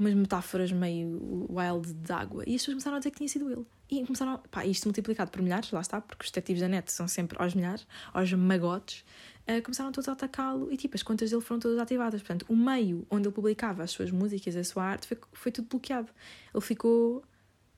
umas 0.00 0.14
metáforas 0.14 0.72
meio 0.72 1.46
wild 1.50 1.92
de 1.92 2.10
água. 2.10 2.42
E 2.46 2.54
as 2.54 2.62
pessoas 2.62 2.76
começaram 2.76 2.96
a 2.96 3.00
dizer 3.00 3.10
que 3.10 3.18
tinha 3.18 3.28
sido 3.28 3.50
ele. 3.50 3.66
E 3.90 4.02
começaram, 4.06 4.40
pá, 4.50 4.64
isto 4.64 4.86
multiplicado 4.86 5.30
por 5.30 5.42
milhares, 5.42 5.70
lá 5.70 5.82
está, 5.82 6.00
porque 6.00 6.24
os 6.24 6.30
detetives 6.30 6.62
da 6.62 6.68
net 6.68 6.90
são 6.90 7.06
sempre 7.06 7.36
aos 7.38 7.54
milhares, 7.54 7.86
aos 8.14 8.32
magotes, 8.32 9.04
uh, 9.46 9.62
começaram 9.62 9.92
todos 9.92 10.08
a 10.08 10.12
atacá-lo 10.12 10.72
e 10.72 10.76
tipo, 10.78 10.96
as 10.96 11.02
contas 11.02 11.28
dele 11.28 11.42
foram 11.42 11.60
todas 11.60 11.78
ativadas. 11.78 12.22
Portanto, 12.22 12.46
o 12.48 12.56
meio 12.56 13.06
onde 13.10 13.28
ele 13.28 13.34
publicava 13.34 13.82
as 13.82 13.90
suas 13.90 14.10
músicas, 14.10 14.56
a 14.56 14.64
sua 14.64 14.84
arte, 14.84 15.06
foi, 15.06 15.18
foi 15.34 15.52
tudo 15.52 15.68
bloqueado. 15.68 16.10
Ele 16.54 16.64
ficou 16.64 17.22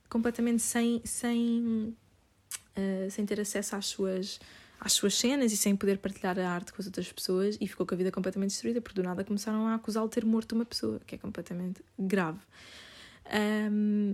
completamente 0.07 0.61
sem, 0.61 1.01
sem, 1.03 1.93
uh, 2.77 3.11
sem 3.11 3.25
ter 3.25 3.41
acesso 3.41 3.75
às 3.75 3.87
suas 3.87 4.39
às 4.83 4.93
suas 4.93 5.15
cenas 5.15 5.53
e 5.53 5.57
sem 5.57 5.75
poder 5.75 5.97
partilhar 5.97 6.37
a 6.37 6.49
arte 6.49 6.73
com 6.73 6.81
as 6.81 6.85
outras 6.85 7.11
pessoas 7.11 7.57
e 7.61 7.67
ficou 7.67 7.85
com 7.85 7.95
a 7.95 7.97
vida 7.97 8.11
completamente 8.11 8.49
destruída 8.49 8.81
porque 8.81 9.01
do 9.01 9.03
nada 9.03 9.23
começaram 9.23 9.65
a 9.65 9.75
acusá-lo 9.75 10.09
de 10.09 10.15
ter 10.15 10.25
morto 10.25 10.53
uma 10.53 10.65
pessoa, 10.65 10.99
que 11.07 11.15
é 11.15 11.17
completamente 11.17 11.81
grave. 11.97 12.39
Um, 13.71 14.13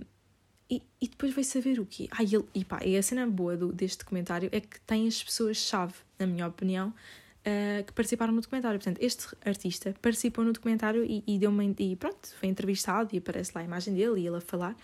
e, 0.70 0.80
e, 1.00 1.08
depois 1.08 1.34
vai 1.34 1.42
saber 1.42 1.80
o 1.80 1.84
quê? 1.84 2.08
Ah, 2.12 2.22
ele, 2.22 2.44
e, 2.54 2.64
pá, 2.64 2.78
e 2.84 2.96
a 2.96 3.02
cena 3.02 3.26
boa 3.26 3.56
do, 3.56 3.72
deste 3.72 3.98
documentário 3.98 4.48
é 4.52 4.60
que 4.60 4.80
tem 4.82 5.08
as 5.08 5.20
pessoas-chave, 5.20 5.94
na 6.16 6.28
minha 6.28 6.46
opinião, 6.46 6.94
uh, 7.40 7.84
que 7.84 7.92
participaram 7.92 8.32
no 8.32 8.40
documentário. 8.40 8.78
Portanto, 8.78 9.02
este 9.02 9.26
artista 9.44 9.92
participou 10.00 10.44
no 10.44 10.52
documentário 10.52 11.04
e, 11.04 11.24
e, 11.26 11.38
deu 11.40 11.50
uma, 11.50 11.64
e 11.64 11.96
pronto, 11.96 12.28
foi 12.38 12.48
entrevistado 12.48 13.10
e 13.12 13.18
aparece 13.18 13.50
lá 13.52 13.62
a 13.62 13.64
imagem 13.64 13.94
dele 13.94 14.20
e 14.20 14.26
ele 14.28 14.36
a 14.36 14.40
falar. 14.40 14.76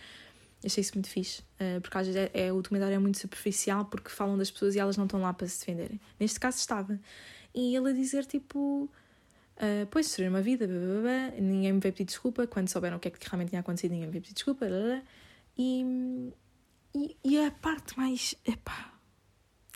Achei 0.67 0.81
isso 0.81 0.93
muito 0.95 1.09
fixe, 1.09 1.43
uh, 1.61 1.81
porque 1.81 1.97
às 1.97 2.07
vezes 2.09 2.29
é, 2.35 2.47
é, 2.47 2.53
o 2.53 2.61
documentário 2.61 2.97
é 2.97 2.99
muito 2.99 3.19
superficial 3.19 3.85
porque 3.85 4.11
falam 4.11 4.37
das 4.37 4.51
pessoas 4.51 4.75
e 4.75 4.81
elas 4.81 4.97
não 4.97 5.05
estão 5.05 5.21
lá 5.21 5.33
para 5.33 5.47
se 5.47 5.61
defenderem. 5.61 6.01
Neste 6.19 6.41
caso 6.41 6.59
estava. 6.59 6.99
E 7.55 7.77
ele 7.77 7.91
a 7.91 7.93
dizer 7.93 8.27
tipo. 8.27 8.91
Uh, 9.57 9.87
pois, 9.91 10.07
destruir 10.07 10.29
uma 10.29 10.43
vida, 10.43 10.67
blá, 10.67 10.77
blá, 10.77 11.01
blá, 11.01 11.41
ninguém 11.41 11.73
me 11.73 11.81
veio 11.81 11.95
pedir 11.95 12.07
desculpa. 12.07 12.47
Quando 12.47 12.69
souberam 12.69 12.97
o 12.97 13.01
que 13.01 13.09
é 13.09 13.11
que 13.11 13.27
realmente 13.27 13.51
tinha 13.51 13.61
acontecido, 13.61 13.93
ninguém 13.93 14.07
me 14.07 14.13
veio 14.13 14.23
pedir 14.23 14.35
desculpa. 14.35 14.67
E, 15.57 16.33
e, 16.95 17.17
e 17.25 17.45
a 17.45 17.51
parte 17.51 17.97
mais. 17.97 18.35
Epá, 18.45 18.93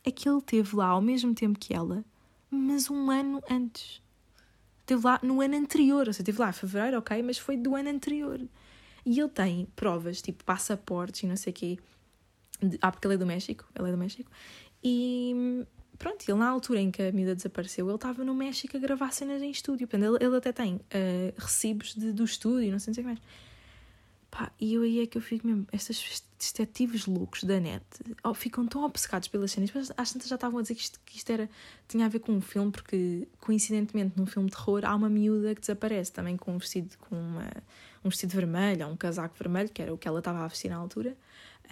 é 0.04 0.10
que 0.10 0.28
ele 0.28 0.40
teve 0.42 0.74
lá 0.76 0.88
ao 0.88 1.00
mesmo 1.00 1.34
tempo 1.34 1.58
que 1.58 1.72
ela, 1.72 2.04
mas 2.50 2.90
um 2.90 3.10
ano 3.10 3.42
antes. 3.48 4.02
Esteve 4.80 5.06
lá 5.06 5.20
no 5.22 5.40
ano 5.40 5.56
anterior, 5.56 6.08
ou 6.08 6.12
seja, 6.12 6.22
esteve 6.22 6.40
lá 6.40 6.50
em 6.50 6.52
fevereiro, 6.52 6.98
ok, 6.98 7.22
mas 7.22 7.38
foi 7.38 7.56
do 7.56 7.76
ano 7.76 7.90
anterior. 7.90 8.40
E 9.10 9.18
ele 9.18 9.28
tem 9.28 9.66
provas, 9.74 10.22
tipo 10.22 10.44
passaportes 10.44 11.24
e 11.24 11.26
não 11.26 11.34
sei 11.34 11.50
o 11.50 11.54
quê. 11.54 11.78
De, 12.62 12.78
ah, 12.80 12.92
porque 12.92 13.08
ele 13.08 13.14
é 13.14 13.16
do 13.16 13.26
México, 13.26 13.66
ele 13.76 13.88
é 13.88 13.90
do 13.90 13.98
México. 13.98 14.30
E 14.84 15.66
pronto, 15.98 16.22
ele 16.28 16.38
na 16.38 16.48
altura 16.48 16.80
em 16.80 16.92
que 16.92 17.02
a 17.02 17.10
miúda 17.10 17.34
desapareceu, 17.34 17.88
ele 17.88 17.96
estava 17.96 18.24
no 18.24 18.32
México 18.32 18.76
a 18.76 18.80
gravar 18.80 19.10
cenas 19.12 19.42
em 19.42 19.50
estúdio. 19.50 19.88
Portanto, 19.88 20.14
ele, 20.14 20.24
ele 20.24 20.36
até 20.36 20.52
tem 20.52 20.76
uh, 20.76 20.80
recibos 21.36 21.92
de, 21.92 22.12
do 22.12 22.22
estúdio, 22.22 22.70
não 22.70 22.78
sei, 22.78 22.92
o 22.92 22.94
que 22.94 23.02
mais. 23.02 23.18
Pá, 24.30 24.52
e 24.60 24.74
eu 24.74 24.82
aí 24.82 25.00
é 25.00 25.06
que 25.08 25.18
eu 25.18 25.22
fico 25.22 25.44
mesmo, 25.44 25.66
estes 25.72 26.24
detetives 26.38 27.06
loucos 27.06 27.42
da 27.42 27.58
net 27.58 27.84
oh, 28.22 28.32
ficam 28.32 28.64
tão 28.64 28.84
obcecados 28.84 29.26
pelas 29.26 29.50
cenas, 29.50 29.72
mas 29.74 29.90
às 29.96 30.12
tantas 30.12 30.28
já 30.28 30.36
estavam 30.36 30.60
a 30.60 30.62
dizer 30.62 30.76
que 30.76 30.82
isto, 30.82 31.00
que 31.04 31.16
isto 31.16 31.30
era, 31.30 31.50
tinha 31.88 32.06
a 32.06 32.08
ver 32.08 32.20
com 32.20 32.30
um 32.30 32.40
filme, 32.40 32.70
porque 32.70 33.26
coincidentemente 33.40 34.16
num 34.16 34.26
filme 34.26 34.48
de 34.48 34.54
terror 34.54 34.84
há 34.84 34.94
uma 34.94 35.08
miúda 35.08 35.52
que 35.52 35.60
desaparece 35.60 36.12
também 36.12 36.36
com 36.36 36.54
um 36.54 36.58
vestido, 36.58 36.96
com 36.98 37.16
uma, 37.16 37.50
um 38.04 38.08
vestido 38.08 38.32
vermelho, 38.32 38.86
ou 38.86 38.92
um 38.92 38.96
casaco 38.96 39.34
vermelho, 39.38 39.68
que 39.68 39.82
era 39.82 39.92
o 39.92 39.98
que 39.98 40.08
ela 40.08 40.18
estava 40.18 40.44
a 40.44 40.46
vestir 40.48 40.70
na 40.70 40.76
altura, 40.76 41.16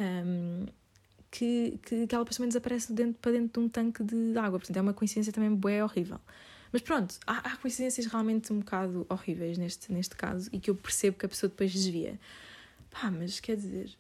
um, 0.01 0.67
que, 1.31 1.79
que, 1.83 2.07
que 2.07 2.15
ela 2.15 2.25
também 2.25 2.49
desaparece 2.49 2.93
dentro, 2.93 3.19
para 3.21 3.33
dentro 3.33 3.61
de 3.61 3.67
um 3.67 3.69
tanque 3.69 4.03
de 4.03 4.39
água, 4.39 4.59
portanto 4.59 4.77
é 4.77 4.81
uma 4.81 4.95
coincidência 4.95 5.33
também 5.33 5.55
bué 5.55 5.83
horrível. 5.83 6.21
Mas 6.73 6.83
pronto, 6.83 7.19
há, 7.27 7.39
há 7.39 7.57
coincidências 7.57 8.07
realmente 8.07 8.53
um 8.53 8.59
bocado 8.59 9.07
horríveis 9.09 9.57
neste, 9.57 9.93
neste 9.93 10.15
caso 10.15 10.51
e 10.53 10.61
que 10.61 10.71
eu 10.71 10.75
percebo 10.75 11.19
que 11.19 11.27
a 11.27 11.29
pessoa 11.29 11.49
depois 11.49 11.73
desvia. 11.73 12.19
Pá, 12.91 13.11
mas 13.11 13.41
quer 13.41 13.57
dizer, 13.57 13.97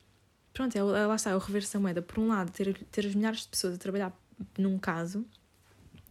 pronto, 0.52 0.76
é, 0.76 0.78
é, 0.78 0.82
lá 0.82 1.14
está, 1.14 1.30
é 1.30 1.34
o 1.34 1.38
reverso 1.38 1.72
da 1.72 1.80
moeda. 1.80 2.02
Por 2.02 2.18
um 2.18 2.28
lado, 2.28 2.50
ter, 2.50 2.78
ter 2.90 3.06
as 3.06 3.14
milhares 3.14 3.40
de 3.40 3.48
pessoas 3.48 3.74
a 3.74 3.78
trabalhar 3.78 4.12
num 4.58 4.78
caso 4.78 5.24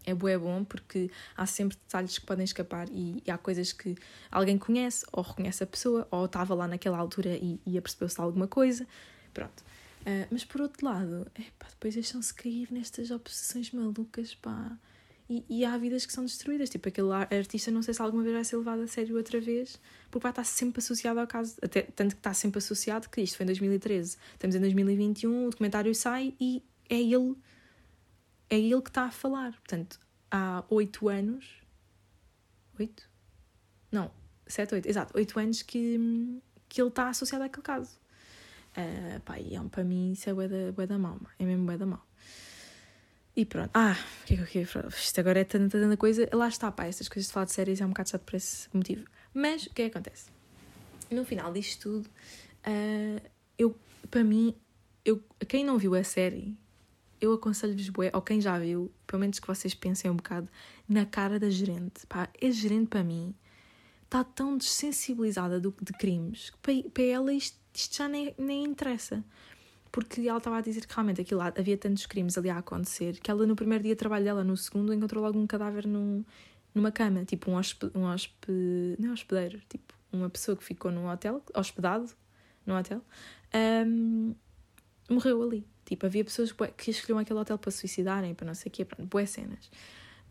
é 0.08 0.13
bom, 0.13 0.28
é 0.30 0.38
bom 0.38 0.63
porque 0.63 1.12
há 1.36 1.46
sempre 1.46 1.78
detalhes 1.78 2.17
que 2.17 2.26
podem 2.26 2.46
escapar 2.46 2.88
e, 2.89 3.22
e, 3.26 3.30
há 3.30 3.38
coisas 3.38 3.74
que 3.74 3.93
alguém 4.32 4.58
conhece 4.58 5.06
ou 5.12 5.22
reconhece 5.22 5.62
a 5.63 5.67
pessoa 5.67 6.08
ou 6.10 6.26
estava 6.26 6.56
lá 6.56 6.65
naquela 6.65 6.98
altura 6.98 7.36
e, 7.36 7.60
e 7.65 7.78
apercebeu-se 7.78 8.15
de 8.15 8.22
alguma 8.22 8.48
coisa. 8.48 8.88
Pronto. 9.34 9.62
Uh, 10.02 10.26
mas 10.32 10.46
por 10.46 10.62
outro 10.62 10.86
lado, 10.86 11.28
epá, 11.38 11.67
depois 11.70 11.93
deixam-se 11.93 12.34
cair 12.34 12.70
nestas 12.72 13.12
obsessões 13.12 13.72
malucas, 13.72 14.34
pá. 14.34 14.78
E, 15.30 15.43
e, 15.50 15.65
há 15.65 15.78
vidas 15.78 16.06
que 16.06 16.13
são 16.13 16.24
destruídas. 16.24 16.70
Tipo, 16.70 16.88
aquele 16.88 17.12
artista, 17.12 17.70
não 17.70 17.82
sei 17.82 17.93
se 17.93 18.02
alguma 18.02 18.24
vez 18.24 18.34
vai 18.34 18.46
ser 18.46 18.56
levado 18.56 18.84
a 18.84 18.88
sério 18.88 19.17
outra 19.17 19.41
vez, 19.41 19.78
porque 20.10 20.24
vai 20.24 20.32
estar 20.32 20.46
sempre 20.46 20.80
associado 20.80 21.20
ao 21.20 21.28
caso. 21.28 21.58
Até, 21.62 21.82
tanto 21.82 22.15
que 22.15 22.20
está 22.22 22.34
sempre 22.34 22.60
associado 22.60 23.10
que 23.10 23.20
isto 23.20 23.36
foi 23.36 23.43
em 23.43 23.48
2013. 23.48 24.17
Estamos 24.32 24.56
em 24.56 24.60
2021, 24.62 25.48
o 25.48 25.50
documentário 25.50 25.93
sai 25.93 26.34
e 26.39 26.63
é 26.89 27.02
ele, 27.02 27.36
é 28.49 28.57
ele 28.57 28.81
que 28.81 28.89
está 28.89 29.03
a 29.03 29.12
falar. 29.12 29.53
Portanto, 29.53 29.99
há 30.31 30.63
oito 30.69 31.10
anos. 31.10 31.62
Oito? 32.79 33.10
Não, 33.91 34.12
sete, 34.45 34.75
oito, 34.75 34.88
exato, 34.88 35.17
oito 35.17 35.39
anos 35.39 35.62
que, 35.62 36.39
que 36.67 36.81
ele 36.81 36.89
está 36.89 37.10
associado 37.10 37.43
àquele 37.43 37.63
caso. 37.63 37.99
Uh, 38.77 39.19
pá, 39.21 39.39
e 39.39 39.55
é, 39.55 39.63
para 39.63 39.83
mim 39.83 40.12
isso 40.12 40.29
é 40.29 40.33
bué 40.33 40.86
da 40.86 40.99
mal, 40.99 41.19
é 41.39 41.45
mesmo 41.45 41.65
bué 41.65 41.77
da 41.77 41.86
mal. 41.86 42.05
E 43.36 43.45
pronto. 43.45 43.69
Ah, 43.73 43.95
o 44.23 44.25
que 44.25 44.33
é 44.33 44.38
que 44.38 44.43
eu 44.43 44.47
queria 44.47 44.67
falar? 44.67 44.89
Isto 44.89 45.19
agora 45.19 45.39
é 45.39 45.43
tanta, 45.43 45.79
tanta 45.79 45.95
coisa. 45.95 46.27
Lá 46.33 46.47
está, 46.47 46.71
pá, 46.71 46.86
estas 46.86 47.07
coisas 47.07 47.27
de 47.27 47.33
falar 47.33 47.45
de 47.45 47.51
séries 47.51 47.79
é 47.79 47.86
um 47.86 47.89
bocado 47.89 48.10
chato 48.10 48.23
por 48.23 48.36
esse 48.36 48.67
motivo. 48.73 49.05
Mas 49.31 49.67
o 49.67 49.73
que 49.73 49.83
é 49.83 49.89
que 49.89 49.95
acontece? 49.95 50.31
No 51.12 51.23
final 51.23 51.53
disto 51.53 51.81
tudo, 51.81 52.07
uh, 52.07 53.21
eu, 53.57 53.77
para 54.10 54.23
mim, 54.23 54.55
eu, 55.05 55.23
quem 55.47 55.63
não 55.63 55.77
viu 55.77 55.93
a 55.93 56.03
série, 56.03 56.57
eu 57.19 57.34
aconselho-vos, 57.34 57.91
ou 58.13 58.21
quem 58.21 58.39
já 58.39 58.58
viu, 58.60 58.91
pelo 59.06 59.19
menos 59.19 59.39
que 59.39 59.47
vocês 59.47 59.73
pensem 59.73 60.10
um 60.10 60.15
bocado 60.15 60.47
na 60.88 61.06
cara 61.06 61.39
da 61.39 61.49
gerente. 61.49 62.06
Pá, 62.08 62.30
a 62.41 62.49
gerente, 62.49 62.88
para 62.88 63.03
mim, 63.03 63.34
está 64.03 64.23
tão 64.23 64.58
desensibilizada 64.58 65.60
do, 65.60 65.73
de 65.82 65.93
crimes 65.93 66.49
que 66.49 66.84
para, 66.84 67.03
ela 67.03 67.34
isto, 67.34 67.58
isto 67.73 67.97
já 67.97 68.08
nem, 68.08 68.34
nem 68.38 68.63
interessa 68.63 69.23
porque 69.91 70.21
ela 70.27 70.38
estava 70.38 70.58
a 70.58 70.62
dizer 70.62 70.86
que 70.86 70.93
realmente 70.93 71.21
aquilo 71.21 71.39
lá, 71.39 71.53
havia 71.58 71.77
tantos 71.77 72.06
crimes 72.06 72.38
ali 72.38 72.49
a 72.49 72.58
acontecer 72.60 73.19
que 73.19 73.32
ela 73.32 73.47
no 73.47 73.56
primeiro 73.56 73.84
dia 73.84 73.93
de 73.93 73.99
trabalho 73.99 74.23
dela, 74.23 74.43
no 74.43 74.56
segundo, 74.56 74.93
encontrou 74.93 75.23
logo 75.23 75.39
um 75.39 75.47
cadáver 75.47 75.88
num, 75.88 76.23
numa 76.73 76.91
cama, 76.91 77.25
tipo 77.25 77.49
um 77.49 77.56
um 77.56 78.01
não 78.99 79.10
é 79.10 79.13
hospedeiro, 79.13 79.62
tipo 79.67 79.93
uma 80.12 80.30
pessoa 80.30 80.56
que 80.56 80.63
ficou 80.63 80.91
num 80.91 81.10
hotel, 81.10 81.43
hospedado 81.56 82.10
num 82.65 82.77
hotel, 82.77 83.01
um, 83.88 84.36
morreu 85.10 85.41
ali. 85.41 85.65
Tipo, 85.88 86.06
havia 86.06 86.23
pessoas 86.23 86.54
que 86.76 86.91
escolhiam 86.91 87.17
aquele 87.17 87.39
hotel 87.39 87.58
para 87.58 87.71
suicidarem, 87.71 88.36
para 88.36 88.45
não 88.45 88.54
sei 88.54 88.69
o 88.69 88.71
quê, 88.71 88.84
pronto, 88.84 89.08
boas 89.08 89.30
cenas. 89.30 89.71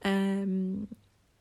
Um, 0.04 0.86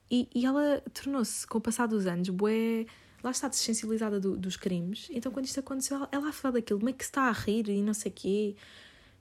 e, 0.09 0.29
e 0.33 0.45
ela 0.45 0.81
tornou-se, 0.93 1.45
com 1.45 1.57
o 1.57 1.61
passar 1.61 1.85
dos 1.87 2.07
anos, 2.07 2.29
bué 2.29 2.85
lá 3.21 3.31
está 3.31 3.47
desensibilizada 3.47 4.19
do, 4.19 4.37
dos 4.37 4.55
crimes. 4.55 5.09
Então, 5.11 5.31
quando 5.31 5.45
isto 5.45 5.59
aconteceu, 5.59 5.97
ela, 5.97 6.09
ela 6.11 6.29
a 6.29 6.31
falar 6.31 6.53
daquilo, 6.53 6.87
é 6.87 6.93
que 6.93 7.03
se 7.03 7.09
está 7.09 7.23
a 7.23 7.31
rir 7.31 7.67
e 7.67 7.81
não 7.81 7.93
sei 7.93 8.11
o 8.11 8.15
quê. 8.15 8.55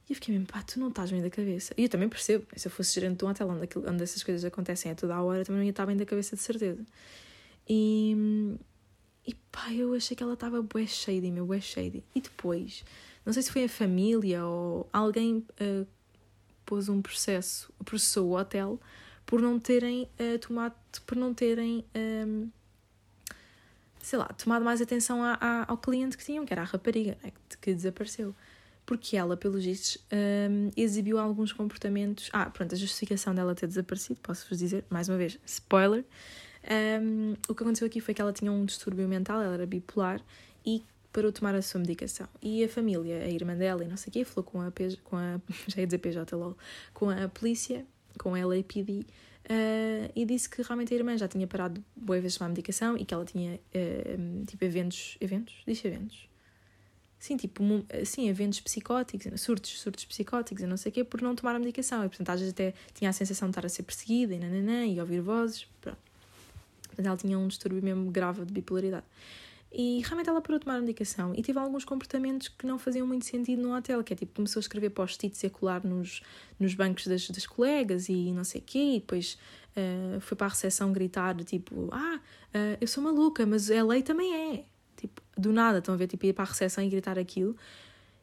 E 0.09 0.13
eu 0.13 0.15
fiquei 0.15 0.35
mesmo, 0.35 0.47
pá, 0.47 0.63
tu 0.63 0.79
não 0.79 0.89
estás 0.89 1.11
bem 1.11 1.23
da 1.23 1.31
cabeça. 1.31 1.75
E 1.77 1.85
eu 1.85 1.89
também 1.89 2.09
percebo, 2.09 2.47
se 2.55 2.69
eu 2.69 2.71
fosse 2.71 2.95
gerente 2.95 3.19
de 3.19 3.25
um 3.25 3.29
hotel 3.29 3.49
onde, 3.49 3.67
onde 3.79 4.03
essas 4.03 4.23
coisas 4.23 4.45
acontecem 4.45 4.93
a 4.93 4.95
toda 4.95 5.17
a 5.17 5.23
hora, 5.23 5.45
também 5.45 5.59
não 5.59 5.65
ia 5.65 5.71
estar 5.71 5.87
bem 5.87 5.97
da 5.97 6.05
cabeça, 6.05 6.37
de 6.37 6.43
certeza. 6.43 6.85
E, 7.67 8.59
e 9.27 9.35
pá, 9.51 9.73
eu 9.73 9.95
achei 9.95 10.15
que 10.15 10.23
ela 10.23 10.35
estava 10.35 10.61
bué 10.61 10.87
shady, 10.87 11.31
meu, 11.31 11.47
bué 11.47 11.61
shady. 11.61 12.05
E 12.15 12.21
depois, 12.21 12.85
não 13.25 13.33
sei 13.33 13.43
se 13.43 13.51
foi 13.51 13.65
a 13.65 13.69
família 13.69 14.45
ou 14.45 14.89
alguém 14.93 15.47
uh, 15.61 15.87
pôs 16.65 16.89
um 16.89 17.01
processo, 17.01 17.73
processou 17.85 18.31
o 18.31 18.39
hotel 18.39 18.81
por 19.25 19.41
não 19.41 19.59
terem 19.59 20.09
uh, 20.21 20.39
tomado, 20.39 20.75
por 21.07 21.17
não 21.17 21.33
terem. 21.33 21.85
Um, 21.95 22.49
eh, 22.51 23.35
sei 24.01 24.19
lá, 24.19 24.27
tomado 24.27 24.63
mais 24.63 24.83
atenção 24.83 25.25
a, 25.25 25.39
a, 25.41 25.71
ao 25.71 25.79
cliente 25.79 26.17
que 26.19 26.25
tinham, 26.25 26.45
que 26.45 26.53
era 26.53 26.61
a 26.61 26.65
rapariga, 26.65 27.17
né, 27.23 27.33
que, 27.49 27.57
que, 27.57 27.75
desapareceu. 27.75 28.35
Porque 28.85 29.17
ela, 29.17 29.35
pelos 29.35 29.65
vistos, 29.65 29.97
um, 30.13 30.71
exibiu 30.77 31.19
alguns 31.19 31.55
comportamentos. 31.55 32.29
Ah, 32.35 32.51
pronto, 32.51 32.75
a 32.75 32.79
justificação 32.79 33.35
dela 33.35 33.55
ter 33.55 33.67
desaparecido, 33.67 34.21
posso-vos 34.23 34.59
dizer, 34.59 34.85
mais 34.91 35.09
uma 35.09 35.17
vez, 35.17 35.39
spoiler. 35.47 36.05
Um, 36.71 37.35
o 37.49 37.55
que 37.55 37.63
aconteceu 37.63 37.87
aqui 37.87 37.99
foi 37.99 38.13
que 38.13 38.21
ela 38.21 38.33
tinha 38.33 38.53
um 38.53 38.67
distúrbio 38.67 39.09
mental, 39.09 39.41
ela 39.41 39.55
era 39.55 39.67
bipolar 39.67 40.21
e 40.67 40.83
parou 41.15 41.31
de 41.31 41.39
tomar 41.39 41.55
a 41.55 41.63
sua 41.63 41.81
medicação. 41.81 42.29
E 42.43 42.63
a 42.65 42.69
família, 42.69 43.23
a 43.23 43.29
irmã 43.29 43.57
dela 43.57 43.85
e 43.85 43.89
não 43.89 43.97
sei 43.97 44.11
o 44.11 44.13
quê, 44.13 44.25
falou 44.25 44.45
com 44.45 44.61
a, 44.61 44.73
com 45.05 45.17
a 45.17 45.41
já 45.69 45.81
ia 45.81 45.87
dizer 45.87 45.99
PJ, 45.99 46.37
com 46.93 47.09
a 47.09 47.29
polícia, 47.29 47.87
com 48.19 48.35
a 48.35 48.45
LAPD, 48.45 49.07
Uh, 49.45 50.09
e 50.17 50.25
disse 50.25 50.49
que 50.49 50.63
realmente 50.63 50.95
a 50.95 50.97
irmã 50.97 51.19
já 51.19 51.29
tinha 51.29 51.47
parado 51.47 51.85
boas 51.95 52.23
vezes 52.23 52.33
de 52.33 52.39
tomar 52.39 52.49
medicação 52.49 52.97
e 52.97 53.05
que 53.05 53.13
ela 53.13 53.27
tinha 53.27 53.57
uh, 53.57 54.47
tipo 54.47 54.65
eventos. 54.65 55.19
Eventos? 55.21 55.63
Diz 55.67 55.85
eventos? 55.85 56.31
Sim, 57.19 57.37
tipo, 57.37 57.63
sim, 58.07 58.29
eventos 58.29 58.61
psicóticos, 58.61 59.41
surtos, 59.41 59.81
surtos 59.81 60.05
psicóticos 60.05 60.63
e 60.63 60.67
não 60.67 60.79
sei 60.79 60.91
o 60.91 60.93
quê, 60.95 61.05
por 61.05 61.21
não 61.21 61.35
tomar 61.35 61.55
a 61.55 61.59
medicação. 61.59 62.05
E, 62.05 62.09
portanto, 62.09 62.31
às 62.31 62.41
vezes 62.41 62.53
até 62.53 62.75
tinha 62.95 63.11
a 63.11 63.13
sensação 63.13 63.49
de 63.49 63.53
estar 63.53 63.67
a 63.67 63.69
ser 63.69 63.83
perseguida 63.83 64.35
e 64.35 64.39
nananã, 64.39 64.87
e 64.87 64.99
ouvir 65.01 65.21
vozes. 65.21 65.67
Pronto. 65.81 65.99
Ela 66.97 67.17
tinha 67.17 67.39
um 67.39 67.49
distúrbio 67.49 67.83
mesmo 67.83 68.11
grave 68.11 68.45
de 68.45 68.53
bipolaridade. 68.53 69.05
E 69.77 70.01
realmente 70.03 70.29
ela 70.29 70.41
parou 70.41 70.61
de 70.61 70.65
tomar 70.65 70.79
medicação 70.79 71.35
e 71.35 71.43
teve 71.43 71.59
alguns 71.59 71.85
comportamentos 71.85 72.47
que 72.47 72.65
não 72.65 72.79
faziam 72.79 73.05
muito 73.05 73.25
sentido 73.25 73.61
no 73.61 73.77
hotel, 73.77 74.05
que 74.05 74.13
é 74.13 74.17
tipo, 74.17 74.33
começou 74.33 74.61
a 74.61 74.63
escrever 74.63 74.91
post-its 74.91 75.43
e 75.43 75.49
a 75.49 75.51
colar 75.51 75.85
nos, 75.85 76.23
nos 76.61 76.75
bancos 76.75 77.09
das, 77.09 77.29
das 77.29 77.45
colegas 77.45 78.09
e 78.09 78.31
não 78.31 78.45
sei 78.45 78.61
o 78.61 78.65
quê, 78.65 78.79
e 78.79 79.01
depois 79.01 79.37
uh, 79.77 80.21
foi 80.21 80.37
para 80.37 80.47
a 80.47 80.51
recepção 80.51 80.93
gritar, 80.93 81.35
tipo, 81.43 81.89
ah, 81.91 82.21
uh, 82.55 82.79
eu 82.81 82.87
sou 82.87 83.03
maluca, 83.03 83.45
mas 83.45 83.69
a 83.69 83.83
lei 83.83 84.01
também 84.01 84.33
é. 84.33 84.65
Tipo, 84.97 85.21
do 85.37 85.53
nada, 85.53 85.79
estão 85.79 85.93
a 85.93 85.99
ver, 85.99 86.07
tipo, 86.07 86.25
ir 86.25 86.33
para 86.33 86.45
a 86.45 86.49
recepção 86.49 86.85
e 86.85 86.89
gritar 86.89 87.19
aquilo. 87.19 87.57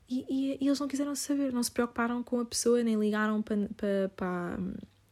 E, 0.10 0.26
e, 0.30 0.58
e, 0.62 0.68
eles 0.68 0.80
não 0.80 0.88
quiseram 0.88 1.14
saber, 1.16 1.52
não 1.52 1.64
se 1.64 1.72
preocuparam 1.72 2.24
com 2.24 2.40
a 2.40 2.46
pessoa, 2.46 2.82
nem 2.82 2.96
ligaram 2.96 3.42
para, 3.42 3.58
para, 3.76 4.12
para, 4.16 4.60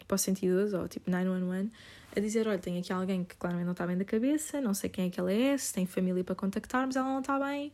para 0.07 0.15
o 0.15 0.17
112 0.17 0.75
ou 0.75 0.87
tipo 0.87 1.11
911 1.11 1.69
a 2.15 2.19
dizer: 2.19 2.47
Olha, 2.47 2.59
tem 2.59 2.77
aqui 2.77 2.91
alguém 2.91 3.23
que 3.23 3.35
claramente 3.35 3.65
não 3.65 3.73
está 3.73 3.85
bem 3.85 3.97
da 3.97 4.05
cabeça, 4.05 4.61
não 4.61 4.73
sei 4.73 4.89
quem 4.89 5.07
é 5.07 5.09
que 5.09 5.19
ela 5.19 5.31
é, 5.31 5.57
se 5.57 5.73
tem 5.73 5.85
família 5.85 6.23
para 6.23 6.35
contactar, 6.35 6.85
mas 6.85 6.95
ela 6.95 7.07
não 7.07 7.19
está 7.19 7.39
bem 7.39 7.71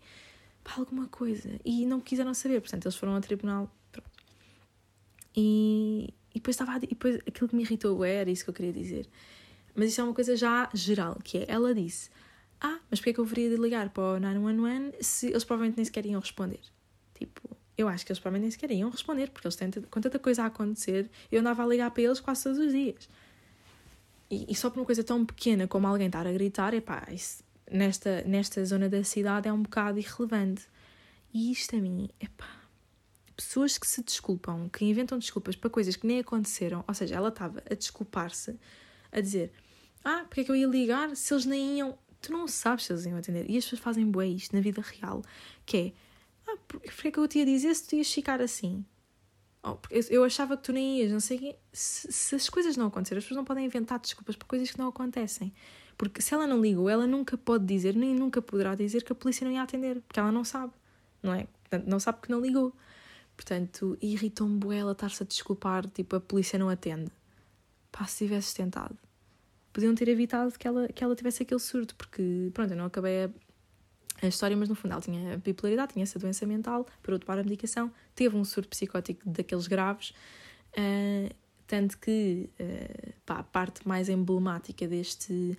para 0.63 0.75
alguma 0.79 1.07
coisa. 1.07 1.49
E 1.63 1.85
não 1.85 1.99
quiseram 1.99 2.33
saber, 2.33 2.59
portanto, 2.61 2.85
eles 2.85 2.95
foram 2.95 3.15
ao 3.15 3.21
tribunal. 3.21 3.69
E, 5.35 6.13
e 6.31 6.35
depois 6.35 6.55
estava. 6.55 6.77
E 6.77 6.87
depois 6.87 7.17
aquilo 7.27 7.49
que 7.49 7.55
me 7.55 7.63
irritou 7.63 8.03
era 8.03 8.29
isso 8.29 8.43
que 8.43 8.49
eu 8.49 8.53
queria 8.53 8.73
dizer. 8.73 9.07
Mas 9.75 9.89
isso 9.89 10.01
é 10.01 10.03
uma 10.03 10.13
coisa 10.13 10.35
já 10.35 10.69
geral, 10.73 11.19
que 11.23 11.39
é: 11.39 11.45
ela 11.47 11.73
disse. 11.73 12.09
Ah, 12.61 12.79
mas 12.89 12.99
porquê 12.99 13.09
é 13.09 13.13
que 13.13 13.19
eu 13.19 13.25
deveria 13.25 13.49
de 13.49 13.57
ligar 13.57 13.89
para 13.89 14.15
o 14.15 14.19
911 14.19 14.95
se 15.01 15.27
eles 15.27 15.43
provavelmente 15.43 15.75
nem 15.77 15.85
sequer 15.85 16.05
iam 16.05 16.21
responder? 16.21 16.61
Tipo, 17.13 17.55
eu 17.77 17.87
acho 17.87 18.05
que 18.05 18.11
eles 18.11 18.19
provavelmente 18.19 18.43
nem 18.43 18.51
sequer 18.51 18.71
iam 18.71 18.89
responder, 18.89 19.29
porque 19.29 19.45
eles 19.45 19.55
têm 19.55 19.69
com 19.69 20.01
tanta 20.01 20.17
coisa 20.17 20.43
a 20.43 20.45
acontecer, 20.45 21.09
eu 21.31 21.41
andava 21.41 21.63
a 21.63 21.67
ligar 21.67 21.91
para 21.91 22.03
eles 22.03 22.19
quase 22.19 22.43
todos 22.43 22.59
os 22.59 22.71
dias. 22.71 23.09
E, 24.29 24.51
e, 24.51 24.55
só 24.55 24.69
por 24.69 24.79
uma 24.79 24.85
coisa 24.85 25.03
tão 25.03 25.25
pequena 25.25 25.67
como 25.67 25.87
alguém 25.87 26.07
estar 26.07 26.25
a 26.25 26.31
gritar, 26.31 26.73
epá, 26.73 27.07
isso, 27.11 27.43
nesta, 27.71 28.23
nesta 28.23 28.63
zona 28.65 28.89
da 28.89 29.03
cidade 29.03 29.47
é 29.47 29.53
um 29.53 29.61
bocado 29.61 29.99
irrelevante. 29.99 30.63
E 31.33 31.51
isto 31.51 31.75
a 31.75 31.79
mim, 31.79 32.09
epá, 32.19 32.65
pessoas 33.35 33.77
que 33.77 33.87
se 33.87 34.01
desculpam, 34.01 34.69
que 34.69 34.85
inventam 34.85 35.19
desculpas 35.19 35.55
para 35.55 35.69
coisas 35.69 35.95
que 35.95 36.07
nem 36.07 36.19
aconteceram, 36.19 36.83
ou 36.87 36.93
seja, 36.93 37.15
ela 37.15 37.29
estava 37.29 37.61
a 37.69 37.73
desculpar-se, 37.73 38.57
a 39.11 39.19
dizer: 39.21 39.51
Ah, 40.03 40.25
porque 40.27 40.41
é 40.41 40.43
que 40.45 40.51
eu 40.51 40.55
ia 40.55 40.67
ligar 40.67 41.15
se 41.15 41.33
eles 41.33 41.45
nem 41.45 41.77
iam. 41.77 41.97
Tu 42.21 42.31
não 42.31 42.47
sabes 42.47 42.85
se 42.85 42.93
eles 42.93 43.05
iam 43.05 43.17
atender. 43.17 43.49
E 43.49 43.57
as 43.57 43.65
pessoas 43.65 43.81
fazem 43.81 44.09
bué 44.09 44.27
isto 44.27 44.55
na 44.55 44.61
vida 44.61 44.81
real, 44.81 45.21
que 45.65 45.77
é: 45.77 45.93
Ah, 46.47 46.57
porque 46.67 47.07
é 47.07 47.11
que 47.11 47.19
eu 47.19 47.27
te 47.27 47.39
ia 47.39 47.45
dizer 47.45 47.75
se 47.75 47.87
tu 47.87 47.95
ias 47.95 48.11
ficar 48.11 48.41
assim? 48.41 48.85
Oh, 49.67 49.77
eu 50.11 50.23
achava 50.23 50.55
que 50.55 50.63
tu 50.63 50.71
nem 50.71 50.99
ias, 50.99 51.11
não 51.11 51.19
sei 51.19 51.57
se, 51.73 52.11
se 52.11 52.35
as 52.35 52.47
coisas 52.47 52.77
não 52.77 52.85
acontecerem, 52.85 53.17
as 53.17 53.23
pessoas 53.23 53.37
não 53.37 53.43
podem 53.45 53.65
inventar 53.65 53.99
desculpas 53.99 54.35
para 54.35 54.47
coisas 54.47 54.69
que 54.69 54.77
não 54.77 54.89
acontecem. 54.89 55.51
Porque 55.97 56.21
se 56.21 56.35
ela 56.35 56.45
não 56.45 56.61
ligou, 56.61 56.87
ela 56.87 57.07
nunca 57.07 57.35
pode 57.35 57.65
dizer, 57.65 57.95
nem 57.95 58.13
nunca 58.13 58.43
poderá 58.43 58.75
dizer 58.75 59.03
que 59.03 59.11
a 59.11 59.15
polícia 59.15 59.43
não 59.43 59.51
ia 59.51 59.63
atender, 59.63 60.01
porque 60.01 60.19
ela 60.19 60.31
não 60.31 60.43
sabe, 60.43 60.71
não 61.23 61.33
é? 61.33 61.47
Portanto, 61.63 61.87
não 61.89 61.99
sabe 61.99 62.19
que 62.21 62.29
não 62.29 62.39
ligou. 62.39 62.75
Portanto, 63.35 63.97
irritou-me 63.99 64.77
ela 64.77 64.91
estar-se 64.91 65.23
a 65.23 65.25
desculpar, 65.25 65.87
tipo, 65.87 66.15
a 66.15 66.19
polícia 66.19 66.59
não 66.59 66.69
atende. 66.69 67.11
Pá, 67.91 68.05
se 68.05 68.25
tivesses 68.25 68.53
tentado. 68.53 68.95
Podiam 69.73 69.95
ter 69.95 70.07
evitado 70.09 70.51
que 70.59 70.67
ela, 70.67 70.87
que 70.89 71.03
ela 71.03 71.15
tivesse 71.15 71.41
aquele 71.41 71.59
surto, 71.59 71.95
porque, 71.95 72.51
pronto, 72.53 72.71
eu 72.71 72.77
não 72.77 72.85
acabei 72.85 73.25
a, 73.25 73.29
a 74.21 74.27
história, 74.27 74.55
mas 74.55 74.69
no 74.69 74.75
fundo 74.75 74.93
ela 74.93 75.01
tinha 75.01 75.37
bipolaridade, 75.37 75.93
tinha 75.93 76.03
essa 76.03 76.17
doença 76.17 76.45
mental, 76.45 76.85
parou 77.03 77.19
de 77.19 77.25
tomar 77.25 77.39
a 77.39 77.43
medicação, 77.43 77.91
teve 78.13 78.35
um 78.35 78.43
surto 78.43 78.69
psicótico 78.69 79.21
daqueles 79.29 79.67
graves, 79.67 80.13
uh, 80.77 81.33
tanto 81.67 81.97
que, 81.97 82.49
uh, 82.59 83.13
pá, 83.25 83.39
a 83.39 83.43
parte 83.43 83.87
mais 83.87 84.09
emblemática 84.09 84.87
deste 84.87 85.57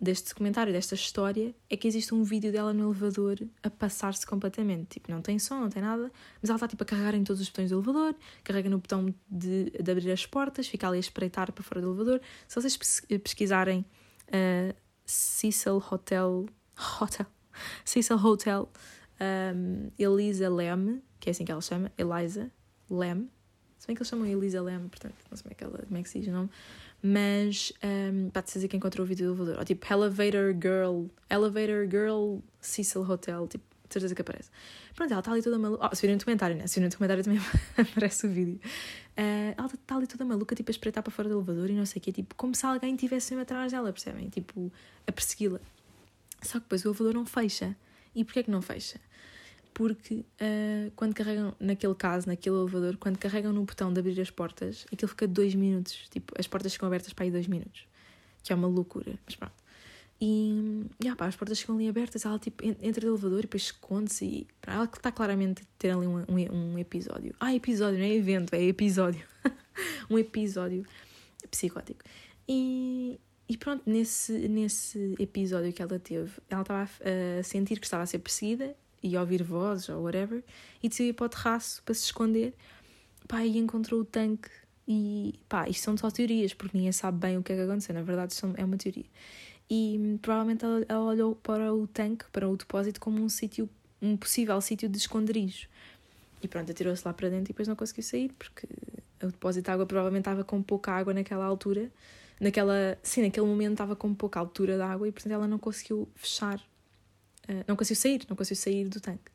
deste 0.00 0.30
documentário, 0.30 0.72
desta 0.72 0.94
história, 0.94 1.54
é 1.68 1.76
que 1.76 1.86
existe 1.86 2.14
um 2.14 2.22
vídeo 2.22 2.50
dela 2.50 2.72
no 2.72 2.90
elevador 2.90 3.38
a 3.62 3.70
passar-se 3.70 4.26
completamente. 4.26 4.86
Tipo, 4.86 5.10
não 5.10 5.22
tem 5.22 5.38
som, 5.38 5.60
não 5.60 5.68
tem 5.68 5.82
nada, 5.82 6.10
mas 6.42 6.50
ela 6.50 6.56
está 6.56 6.68
tipo 6.68 6.82
a 6.82 6.86
carregar 6.86 7.14
em 7.14 7.24
todos 7.24 7.40
os 7.40 7.48
botões 7.48 7.70
do 7.70 7.76
elevador, 7.76 8.14
carrega 8.42 8.68
no 8.68 8.78
botão 8.78 9.14
de, 9.30 9.70
de 9.70 9.90
abrir 9.90 10.10
as 10.10 10.26
portas, 10.26 10.66
fica 10.66 10.88
ali 10.88 10.96
a 10.96 11.00
espreitar 11.00 11.52
para 11.52 11.62
fora 11.62 11.80
do 11.80 11.88
elevador. 11.88 12.20
Se 12.46 12.60
vocês 12.60 12.76
pesquisarem 13.22 13.84
uh, 14.28 14.74
Cecil 15.04 15.82
Hotel, 15.90 16.46
Hotel, 17.00 17.26
Cecil 17.84 18.16
Hotel, 18.16 18.68
um, 19.54 19.90
Elisa 19.98 20.48
Lem, 20.48 21.02
que 21.20 21.28
é 21.28 21.32
assim 21.32 21.44
que 21.44 21.52
ela 21.52 21.60
chama, 21.60 21.90
Eliza 21.96 22.50
Lem, 22.90 23.28
se 23.78 23.86
bem 23.86 23.96
que 23.96 24.02
eles 24.02 24.08
chamam 24.08 24.26
Elisa 24.26 24.62
Lem, 24.62 24.88
portanto, 24.88 25.14
não 25.30 25.36
sei 25.36 25.42
como 25.42 25.52
é 25.52 25.54
que, 25.54 25.64
ela, 25.64 25.78
como 25.86 25.98
é 25.98 26.02
que 26.02 26.08
se 26.08 26.18
diz 26.18 26.28
o 26.28 26.32
nome, 26.32 26.50
mas 27.02 27.70
um, 27.82 28.30
pode 28.30 28.46
dizer 28.50 28.66
que 28.66 28.76
encontrou 28.76 29.04
o 29.04 29.06
vídeo 29.06 29.26
do 29.26 29.32
elevador. 29.34 29.58
Ou 29.58 29.64
tipo 29.66 29.86
Elevator 29.92 30.54
Girl, 30.54 31.04
Elevator 31.28 31.86
Girl 31.90 32.38
Cecil 32.62 33.02
Hotel, 33.02 33.46
tipo, 33.46 33.62
certeza 33.90 34.14
que 34.14 34.22
aparece. 34.22 34.50
Pronto, 34.94 35.10
ela 35.10 35.20
está 35.20 35.30
ali 35.30 35.42
toda 35.42 35.58
maluca. 35.58 35.86
Oh, 35.86 35.94
se 35.94 36.00
virem 36.00 36.16
no 36.16 36.24
comentário, 36.24 36.56
né? 36.56 36.66
Se 36.66 36.76
virem 36.76 36.88
no 36.88 36.96
comentário 36.96 37.22
também 37.22 37.40
aparece 37.76 38.26
o 38.26 38.30
vídeo. 38.30 38.58
Uh, 39.18 39.54
ela 39.56 39.66
está 39.66 39.96
ali 39.96 40.06
toda 40.06 40.24
maluca, 40.24 40.54
tipo, 40.54 40.70
a 40.70 40.72
espreitar 40.72 41.02
para 41.02 41.12
fora 41.12 41.28
do 41.28 41.34
elevador 41.34 41.68
e 41.68 41.74
não 41.74 41.84
sei 41.84 42.00
o 42.00 42.02
quê, 42.02 42.10
tipo, 42.10 42.34
como 42.36 42.54
se 42.54 42.64
alguém 42.64 42.96
tivesse 42.96 43.34
atrás 43.34 43.72
dela, 43.72 43.92
percebem? 43.92 44.28
Tipo, 44.28 44.72
a 45.06 45.12
persegui-la. 45.12 45.60
Só 46.44 46.58
que 46.58 46.64
depois 46.64 46.84
o 46.84 46.88
elevador 46.88 47.14
não 47.14 47.26
fecha. 47.26 47.76
E 48.14 48.24
porquê 48.24 48.42
que 48.44 48.50
não 48.50 48.62
fecha? 48.62 49.00
porque 49.74 50.14
uh, 50.40 50.90
quando 50.94 51.12
carregam, 51.12 51.54
naquele 51.58 51.94
caso, 51.96 52.28
naquele 52.28 52.54
elevador, 52.54 52.96
quando 52.96 53.18
carregam 53.18 53.52
no 53.52 53.64
botão 53.64 53.92
de 53.92 53.98
abrir 53.98 54.18
as 54.20 54.30
portas, 54.30 54.86
aquilo 54.90 55.08
fica 55.08 55.26
dois 55.26 55.54
minutos. 55.54 56.08
Tipo, 56.10 56.32
as 56.38 56.46
portas 56.46 56.72
ficam 56.72 56.86
abertas 56.86 57.12
para 57.12 57.24
aí 57.24 57.30
dois 57.30 57.48
minutos. 57.48 57.86
Que 58.44 58.52
é 58.52 58.56
uma 58.56 58.68
loucura, 58.68 59.18
mas 59.26 59.34
pronto. 59.34 59.52
E 60.20 60.86
yeah, 61.02 61.18
pá, 61.18 61.26
as 61.26 61.34
portas 61.34 61.58
ficam 61.58 61.74
ali 61.74 61.88
abertas, 61.88 62.24
ela 62.24 62.38
tipo 62.38 62.64
entra 62.64 63.04
no 63.04 63.14
elevador 63.14 63.40
e 63.40 63.42
depois 63.42 63.64
esconde-se. 63.64 64.24
E 64.24 64.46
pá, 64.62 64.74
ela 64.74 64.84
está 64.84 65.10
claramente 65.10 65.62
a 65.62 65.66
ter 65.76 65.90
ali 65.90 66.06
um, 66.06 66.18
um, 66.20 66.74
um, 66.74 66.78
episódio. 66.78 67.34
Ah, 67.40 67.52
episódio, 67.52 67.98
não 67.98 68.06
é 68.06 68.14
evento, 68.14 68.54
é 68.54 68.62
episódio. 68.62 69.26
um 70.08 70.16
episódio 70.16 70.86
psicótico. 71.50 72.04
E, 72.48 73.18
e 73.48 73.56
pronto, 73.56 73.82
nesse, 73.84 74.32
nesse 74.48 75.14
episódio 75.18 75.72
que 75.72 75.82
ela 75.82 75.98
teve, 75.98 76.32
ela 76.48 76.62
estava 76.62 76.88
a 77.38 77.42
sentir 77.42 77.78
que 77.78 77.86
estava 77.86 78.02
a 78.02 78.06
ser 78.06 78.18
perseguida 78.18 78.74
e 79.02 79.16
ouvir 79.18 79.42
vozes 79.42 79.90
ou 79.90 80.02
whatever, 80.02 80.42
e 80.82 80.88
decidiu 80.88 81.10
ir 81.10 81.12
para 81.12 81.26
o 81.26 81.28
terraço 81.28 81.82
para 81.82 81.94
se 81.94 82.04
esconder. 82.04 82.54
Pá, 83.28 83.44
e 83.44 83.58
encontrou 83.58 84.00
o 84.00 84.04
tanque. 84.04 84.48
E 84.88 85.38
pá, 85.48 85.68
isto 85.68 85.84
são 85.84 85.96
só 85.96 86.10
teorias, 86.10 86.54
porque 86.54 86.76
ninguém 86.76 86.92
sabe 86.92 87.18
bem 87.18 87.36
o 87.36 87.42
que 87.42 87.52
é 87.52 87.56
que 87.56 87.62
aconteceu, 87.62 87.94
na 87.94 88.02
verdade 88.02 88.34
é 88.56 88.64
uma 88.64 88.76
teoria. 88.78 89.04
E 89.68 89.96
hum, 89.98 90.18
provavelmente 90.20 90.64
ela, 90.64 90.84
ela 90.88 91.04
olhou 91.04 91.34
para 91.34 91.72
o 91.72 91.86
tanque, 91.86 92.24
para 92.32 92.48
o 92.48 92.56
depósito, 92.56 93.00
como 93.00 93.22
um 93.22 93.28
sítio, 93.28 93.68
um 94.00 94.16
possível 94.16 94.58
sítio 94.60 94.88
de 94.88 94.96
esconderijo. 94.96 95.68
E 96.42 96.48
pronto, 96.48 96.70
atirou-se 96.70 97.02
lá 97.06 97.12
para 97.12 97.28
dentro 97.28 97.46
e 97.46 97.52
depois 97.52 97.68
não 97.68 97.76
conseguiu 97.76 98.02
sair, 98.02 98.30
porque 98.38 98.66
o 99.22 99.26
depósito 99.28 99.64
de 99.64 99.70
água 99.70 99.86
provavelmente 99.86 100.22
estava 100.22 100.44
com 100.44 100.62
pouca 100.62 100.92
água 100.92 101.14
naquela 101.14 101.44
altura. 101.44 101.90
Naquela, 102.44 102.98
sim, 103.02 103.22
naquele 103.22 103.46
momento 103.46 103.72
estava 103.72 103.96
com 103.96 104.14
pouca 104.14 104.38
altura 104.38 104.76
de 104.76 104.82
água 104.82 105.08
e 105.08 105.12
portanto 105.12 105.32
ela 105.32 105.48
não 105.48 105.58
conseguiu 105.58 106.08
fechar 106.14 106.60
Uh, 107.48 107.64
não 107.66 107.76
conseguiu 107.76 108.00
sair, 108.00 108.22
não 108.28 108.36
conseguiu 108.36 108.60
sair 108.62 108.88
do 108.88 109.00
tanque. 109.00 109.32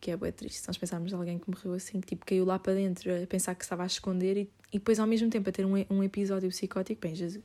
Que 0.00 0.10
é 0.12 0.16
bem 0.16 0.30
triste. 0.30 0.66
Nós 0.66 0.78
pensarmos 0.78 1.12
alguém 1.12 1.38
que 1.38 1.50
morreu 1.50 1.72
assim, 1.72 2.00
que 2.00 2.08
tipo 2.08 2.24
caiu 2.24 2.44
lá 2.44 2.58
para 2.58 2.74
dentro 2.74 3.10
a 3.10 3.26
pensar 3.26 3.54
que 3.54 3.64
estava 3.64 3.82
a 3.82 3.86
esconder 3.86 4.36
e, 4.36 4.50
e 4.72 4.78
depois 4.78 5.00
ao 5.00 5.06
mesmo 5.06 5.28
tempo 5.28 5.48
a 5.48 5.52
ter 5.52 5.64
um, 5.64 5.72
um 5.90 6.02
episódio 6.02 6.48
psicótico, 6.50 7.00
bem, 7.00 7.14
Jesus. 7.14 7.44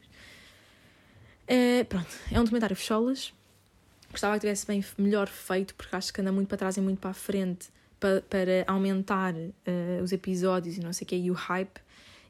Uh, 1.43 1.85
pronto, 1.87 2.07
é 2.31 2.39
um 2.39 2.43
documentário 2.43 2.75
fecholas. 2.75 3.33
Gostava 4.11 4.35
que 4.35 4.41
tivesse 4.41 4.67
bem 4.67 4.83
melhor 4.97 5.27
feito, 5.27 5.73
porque 5.73 5.95
acho 5.95 6.13
que 6.13 6.21
anda 6.21 6.31
muito 6.31 6.47
para 6.47 6.57
trás 6.57 6.77
e 6.77 6.81
muito 6.81 6.99
para 6.99 7.09
a 7.11 7.15
frente 7.15 7.69
para, 7.99 8.21
para 8.21 8.63
aumentar 8.67 9.33
uh, 9.33 10.03
os 10.03 10.11
episódios 10.11 10.77
e 10.77 10.81
não 10.81 10.93
sei 10.93 11.05
o 11.05 11.07
que, 11.07 11.15
e 11.15 11.31
o 11.31 11.33
hype. 11.33 11.79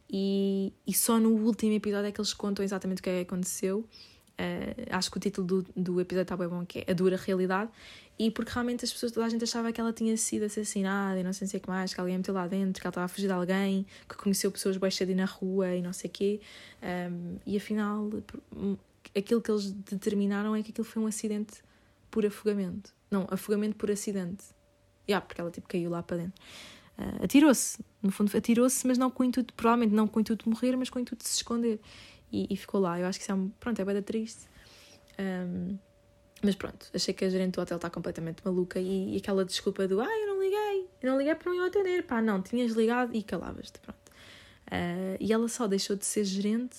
E, 0.09 0.73
e 0.85 0.93
só 0.93 1.19
no 1.19 1.29
último 1.29 1.73
episódio 1.73 2.07
é 2.07 2.11
que 2.11 2.19
eles 2.19 2.33
contam 2.33 2.63
exatamente 2.63 2.99
o 2.99 3.03
que 3.03 3.09
é 3.09 3.23
que 3.23 3.31
aconteceu. 3.31 3.87
Uh, 4.33 4.87
acho 4.89 5.11
que 5.11 5.17
o 5.17 5.19
título 5.19 5.47
do, 5.47 5.65
do 5.75 6.01
episódio 6.01 6.23
está 6.23 6.35
bem 6.35 6.47
bom, 6.47 6.65
que 6.65 6.79
é 6.79 6.91
A 6.91 6.93
Dura 6.93 7.17
Realidade, 7.17 7.69
e 8.17 8.31
porque 8.31 8.51
realmente 8.51 8.83
as 8.83 8.91
pessoas, 8.91 9.11
toda 9.11 9.25
a 9.25 9.29
gente 9.29 9.43
achava 9.43 9.71
que 9.71 9.79
ela 9.79 9.93
tinha 9.93 10.15
sido 10.17 10.45
assassinada 10.45 11.19
e 11.19 11.23
não 11.23 11.33
sei 11.33 11.47
o 11.47 11.61
que 11.61 11.69
mais, 11.69 11.93
que 11.93 11.99
alguém 11.99 12.17
meteu 12.17 12.33
lá 12.33 12.47
dentro, 12.47 12.81
que 12.81 12.87
ela 12.87 12.91
estava 12.91 13.05
a 13.05 13.07
fugir 13.07 13.27
de 13.27 13.33
alguém, 13.33 13.85
que 14.09 14.15
conheceu 14.15 14.51
pessoas 14.51 14.77
baixadas 14.77 15.15
na 15.15 15.25
rua 15.25 15.75
e 15.75 15.81
não 15.81 15.93
sei 15.93 16.09
o 16.09 16.13
quê, 16.13 16.41
um, 16.81 16.85
ehm, 16.85 17.35
e 17.45 17.57
afinal 17.57 18.09
aquilo 19.15 19.41
que 19.41 19.51
eles 19.51 19.71
determinaram 19.71 20.55
é 20.55 20.63
que 20.63 20.71
aquilo 20.71 20.85
foi 20.85 21.01
um 21.01 21.07
acidente 21.07 21.61
por 22.09 22.25
afogamento. 22.25 22.93
Não, 23.09 23.27
afogamento 23.29 23.75
por 23.75 23.91
acidente. 23.91 24.45
Yeah, 25.07 25.25
porque 25.25 25.41
ela 25.41 25.51
tipo 25.51 25.67
caiu 25.67 25.89
lá 25.89 26.01
para 26.01 26.17
dentro. 26.17 26.41
Uh, 26.97 27.23
atirou-se, 27.23 27.83
no 28.01 28.11
fundo 28.11 28.35
atirou-se, 28.37 28.85
mas 28.85 28.97
não 28.97 29.09
com 29.09 29.23
o 29.23 29.25
intuito, 29.25 29.53
provavelmente 29.53 29.93
não 29.93 30.07
com 30.07 30.19
o 30.19 30.21
intuito 30.21 30.43
de 30.43 30.49
morrer, 30.49 30.75
mas 30.75 30.89
com 30.89 30.99
o 30.99 31.01
intuito 31.01 31.23
de 31.23 31.29
se 31.29 31.37
esconder 31.37 31.79
e, 32.31 32.47
e 32.49 32.57
ficou 32.57 32.79
lá. 32.79 32.99
Eu 32.99 33.07
acho 33.07 33.17
que 33.17 33.23
isso 33.23 33.31
é, 33.31 33.35
um, 33.35 33.49
pronto, 33.59 33.79
é 33.79 33.85
bem 33.85 34.01
triste. 34.01 34.47
Um, 35.19 35.77
mas 36.43 36.55
pronto, 36.55 36.87
achei 36.93 37.13
que 37.13 37.23
a 37.23 37.29
gerente 37.29 37.53
do 37.53 37.61
hotel 37.61 37.77
está 37.77 37.89
completamente 37.89 38.43
maluca 38.43 38.79
e, 38.79 39.15
e, 39.15 39.17
aquela 39.17 39.45
desculpa 39.45 39.87
do 39.87 40.01
ah, 40.01 40.19
eu 40.19 40.27
não 40.27 40.43
liguei, 40.43 40.89
eu 41.01 41.11
não 41.11 41.17
liguei 41.17 41.35
para 41.35 41.53
não 41.53 41.63
ir 41.63 41.67
atender. 41.67 42.03
Pá, 42.03 42.21
não, 42.21 42.41
tinhas 42.41 42.73
ligado 42.73 43.15
e 43.15 43.23
calavas-te, 43.23 43.79
pronto. 43.79 43.97
Uh, 44.67 45.15
e 45.19 45.31
ela 45.31 45.47
só 45.47 45.67
deixou 45.67 45.95
de 45.95 46.05
ser 46.05 46.25
gerente 46.25 46.77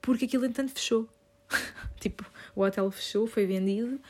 porque 0.00 0.26
aquilo 0.26 0.46
entanto 0.46 0.72
fechou. 0.72 1.08
tipo, 1.98 2.24
o 2.54 2.62
hotel 2.62 2.90
fechou, 2.90 3.26
foi 3.26 3.44
vendido. 3.44 4.00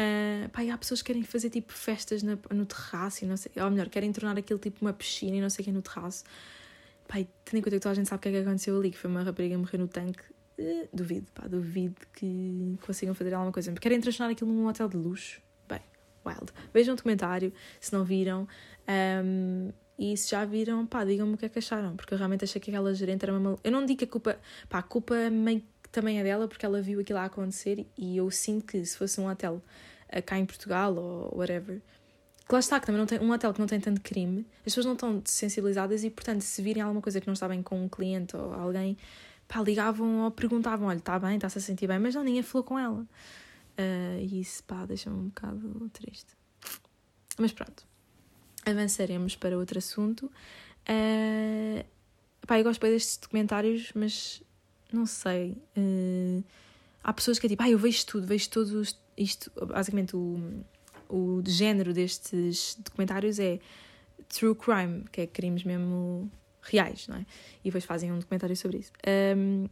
Uh, 0.00 0.48
pá, 0.50 0.62
e 0.62 0.70
há 0.70 0.78
pessoas 0.78 1.02
que 1.02 1.08
querem 1.08 1.24
fazer 1.24 1.50
tipo 1.50 1.72
festas 1.72 2.22
na, 2.22 2.38
no 2.52 2.64
terraço 2.64 3.24
e 3.24 3.26
não 3.26 3.36
sei, 3.36 3.50
ou 3.56 3.68
melhor, 3.68 3.88
querem 3.88 4.12
tornar 4.12 4.38
aquilo 4.38 4.58
tipo 4.58 4.78
uma 4.80 4.92
piscina 4.92 5.36
e 5.36 5.40
não 5.40 5.50
sei 5.50 5.62
o 5.62 5.66
que 5.66 5.72
no 5.72 5.82
terraço. 5.82 6.22
Pai, 7.08 7.26
tendo 7.44 7.58
em 7.58 7.62
conta 7.62 7.76
que 7.76 7.80
toda 7.80 7.92
a 7.92 7.94
gente 7.94 8.08
sabe 8.08 8.18
o 8.18 8.22
que 8.22 8.28
é 8.28 8.32
que 8.32 8.38
aconteceu 8.38 8.78
ali, 8.78 8.90
que 8.92 8.98
foi 8.98 9.10
uma 9.10 9.22
rapariga 9.22 9.58
morrer 9.58 9.78
no 9.78 9.88
tanque, 9.88 10.22
uh, 10.58 10.88
duvido, 10.92 11.26
pá, 11.32 11.48
duvido 11.48 11.96
que 12.12 12.76
consigam 12.86 13.14
fazer 13.14 13.34
alguma 13.34 13.50
coisa. 13.50 13.72
Querem 13.72 14.00
transformar 14.00 14.32
aquilo 14.32 14.52
num 14.52 14.68
hotel 14.68 14.88
de 14.88 14.96
luxo? 14.96 15.40
Bem, 15.68 15.80
wild. 16.24 16.52
Vejam 16.72 16.94
o 16.94 16.96
documentário, 16.96 17.52
se 17.80 17.92
não 17.92 18.04
viram. 18.04 18.46
Um, 19.24 19.72
e 19.98 20.16
se 20.16 20.30
já 20.30 20.44
viram, 20.44 20.86
pá, 20.86 21.04
digam-me 21.04 21.34
o 21.34 21.36
que 21.36 21.46
é 21.46 21.48
que 21.48 21.58
acharam, 21.58 21.96
porque 21.96 22.14
eu 22.14 22.18
realmente 22.18 22.44
achei 22.44 22.60
que 22.60 22.70
aquela 22.70 22.94
gerente 22.94 23.24
era 23.24 23.36
uma. 23.36 23.58
Eu 23.64 23.72
não 23.72 23.84
digo 23.84 23.98
que 23.98 24.04
a 24.04 24.08
culpa. 24.08 24.38
Pá, 24.68 24.78
a 24.78 24.82
culpa 24.82 25.28
meio 25.28 25.60
que 25.88 25.92
também 25.92 26.20
é 26.20 26.22
dela, 26.22 26.46
porque 26.46 26.64
ela 26.64 26.80
viu 26.80 27.00
aquilo 27.00 27.18
a 27.18 27.24
acontecer 27.24 27.86
e 27.96 28.16
eu 28.16 28.30
sinto 28.30 28.66
que 28.66 28.84
se 28.84 28.96
fosse 28.96 29.20
um 29.20 29.28
hotel 29.28 29.62
uh, 30.14 30.22
cá 30.22 30.38
em 30.38 30.46
Portugal 30.46 30.94
ou 30.94 31.38
whatever 31.38 31.80
que 32.48 32.54
lá 32.54 32.60
está, 32.60 32.80
que 32.80 32.86
também 32.86 32.98
não 32.98 33.06
tem 33.06 33.20
um 33.20 33.30
hotel 33.30 33.52
que 33.52 33.60
não 33.60 33.66
tem 33.66 33.78
tanto 33.78 34.00
crime, 34.00 34.46
as 34.58 34.64
pessoas 34.64 34.86
não 34.86 34.94
estão 34.94 35.20
sensibilizadas 35.26 36.02
e, 36.02 36.08
portanto, 36.08 36.40
se 36.40 36.62
virem 36.62 36.82
alguma 36.82 37.02
coisa 37.02 37.20
que 37.20 37.26
não 37.26 37.34
está 37.34 37.46
bem 37.46 37.62
com 37.62 37.84
um 37.84 37.88
cliente 37.90 38.34
ou 38.34 38.54
alguém, 38.54 38.96
pá, 39.46 39.60
ligavam 39.60 40.24
ou 40.24 40.30
perguntavam: 40.30 40.88
olha, 40.88 40.96
está 40.96 41.18
bem, 41.18 41.36
está-se 41.36 41.58
a 41.58 41.60
sentir 41.60 41.86
bem, 41.86 41.98
mas 41.98 42.14
não, 42.14 42.24
ninguém 42.24 42.42
falou 42.42 42.64
com 42.64 42.78
ela. 42.78 43.06
Uh, 43.78 44.18
e 44.22 44.40
isso, 44.40 44.64
pá, 44.64 44.86
deixa-me 44.86 45.16
um 45.16 45.28
bocado 45.28 45.90
triste. 45.92 46.32
Mas 47.38 47.52
pronto, 47.52 47.86
avançaremos 48.64 49.36
para 49.36 49.56
outro 49.58 49.76
assunto. 49.78 50.32
Uh, 50.88 51.84
pá, 52.46 52.58
eu 52.58 52.64
gosto 52.64 52.80
bem 52.80 52.92
destes 52.92 53.18
documentários, 53.18 53.92
mas 53.94 54.42
não 54.92 55.06
sei. 55.06 55.56
Uh, 55.76 56.42
há 57.02 57.12
pessoas 57.12 57.38
que 57.38 57.46
é 57.46 57.48
tipo, 57.48 57.62
ah, 57.62 57.70
eu 57.70 57.78
vejo 57.78 58.06
tudo, 58.06 58.26
vejo 58.26 58.48
todos 58.50 58.98
isto, 59.16 59.50
basicamente 59.66 60.16
o 60.16 60.64
o 61.08 61.42
género 61.44 61.92
destes 61.92 62.76
documentários 62.78 63.38
é 63.38 63.58
true 64.28 64.54
crime, 64.54 65.04
que 65.10 65.22
é 65.22 65.26
crimes 65.26 65.64
mesmo 65.64 66.30
reais, 66.60 67.08
não 67.08 67.16
é? 67.16 67.26
E 67.60 67.64
depois 67.64 67.84
fazem 67.84 68.12
um 68.12 68.18
documentário 68.18 68.56
sobre 68.56 68.78
isso. 68.78 68.92
Um, 69.36 69.68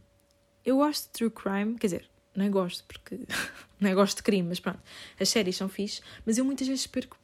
eu 0.65 0.77
gosto 0.77 1.03
de 1.05 1.09
true 1.09 1.29
crime, 1.29 1.77
quer 1.77 1.87
dizer, 1.87 2.09
não 2.35 2.45
é 2.45 2.49
gosto, 2.49 2.83
porque 2.87 3.19
não 3.79 3.89
é 3.89 3.93
gosto 3.93 4.17
de 4.17 4.23
crime, 4.23 4.49
mas 4.49 4.59
pronto, 4.59 4.79
as 5.19 5.29
séries 5.29 5.55
são 5.55 5.69
fixe, 5.69 6.01
mas 6.25 6.37
eu 6.37 6.45
muitas 6.45 6.67
vezes 6.67 6.87
perco, 6.87 7.17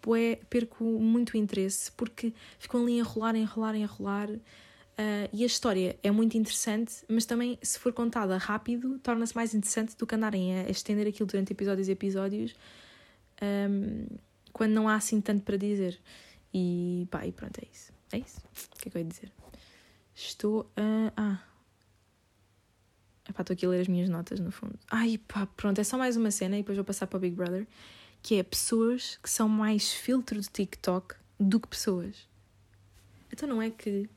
perco 0.50 0.84
muito 0.84 1.36
interesse 1.36 1.91
porque 1.94 2.34
ficam 2.60 2.84
ali 2.84 2.94
a 2.94 3.00
enrolar, 3.00 3.36
a 3.36 3.39
enrolar, 3.39 3.74
a 3.74 3.78
enrolar. 3.78 4.30
Uh, 4.94 5.28
e 5.34 5.44
a 5.44 5.48
história 5.48 5.98
é 6.04 6.12
muito 6.12 6.38
interessante, 6.38 7.04
mas 7.10 7.26
também, 7.26 7.58
se 7.64 7.80
for 7.80 7.91
contada 7.91 8.38
rápido, 8.38 9.00
torna-se 9.00 9.36
mais 9.36 9.54
interessante 9.54 9.98
do 9.98 10.06
que 10.06 10.14
andarem 10.14 10.60
a 10.60 10.70
estender 10.70 11.08
aquilo 11.08 11.26
durante 11.26 11.52
episódios 11.52 11.88
e 11.88 11.91
episódios 11.91 12.56
um, 13.41 14.06
quando 14.52 14.72
não 14.72 14.88
há 14.88 14.96
assim 14.96 15.20
tanto 15.20 15.44
para 15.44 15.58
dizer. 15.58 16.00
E 16.54 17.08
pá, 17.10 17.26
e 17.26 17.32
pronto, 17.32 17.60
é 17.60 17.68
isso. 17.72 17.91
É 18.12 18.20
isso. 18.20 18.39
O 18.76 18.80
que 18.80 18.88
é 18.88 18.91
que 18.91 18.98
eu 18.98 19.02
ia 19.02 19.08
dizer? 19.08 19.32
Estou 20.16 20.72
a. 20.78 21.12
Ah. 21.18 21.44
Epá, 23.28 23.41
estou 23.41 23.54
aqui 23.54 23.66
a 23.66 23.70
ler 23.70 23.82
as 23.82 23.88
minhas 23.88 24.10
notas 24.10 24.39
no 24.39 24.52
fundo. 24.52 24.78
Ai 24.91 25.18
pá, 25.18 25.48
pronto, 25.48 25.80
é 25.80 25.84
só 25.84 25.98
mais 25.98 26.16
uma 26.16 26.30
cena 26.30 26.56
e 26.56 26.60
depois 26.60 26.78
vou 26.78 26.86
passar 26.86 27.08
para 27.08 27.18
o 27.18 27.20
Big 27.20 27.36
Brother. 27.36 27.66
Que 28.22 28.36
é 28.36 28.44
pessoas 28.44 29.18
que 29.22 29.30
são 29.30 29.50
mais 29.50 29.91
filtro 29.91 30.39
de 30.39 30.48
TikTok 30.48 31.16
do 31.39 31.60
que 31.60 31.68
pessoas. 31.68 32.28
Então 33.32 33.50
não 33.50 33.62
é 33.62 33.72
que 33.72 34.08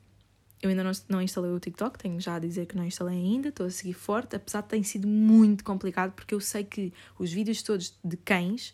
eu 0.61 0.69
ainda 0.69 0.83
não, 0.83 0.91
não 1.07 1.21
instalei 1.21 1.51
o 1.51 1.59
TikTok, 1.59 1.97
tenho 1.97 2.19
já 2.19 2.35
a 2.35 2.39
dizer 2.39 2.65
que 2.65 2.75
não 2.75 2.83
instalei 2.83 3.15
ainda, 3.15 3.49
estou 3.49 3.65
a 3.65 3.69
seguir 3.69 3.93
forte, 3.93 4.35
apesar 4.35 4.61
de 4.61 4.69
ter 4.69 4.83
sido 4.83 5.07
muito 5.07 5.63
complicado, 5.63 6.13
porque 6.13 6.33
eu 6.33 6.39
sei 6.39 6.63
que 6.63 6.91
os 7.19 7.31
vídeos 7.31 7.61
todos 7.61 7.97
de 8.03 8.17
cães 8.17 8.73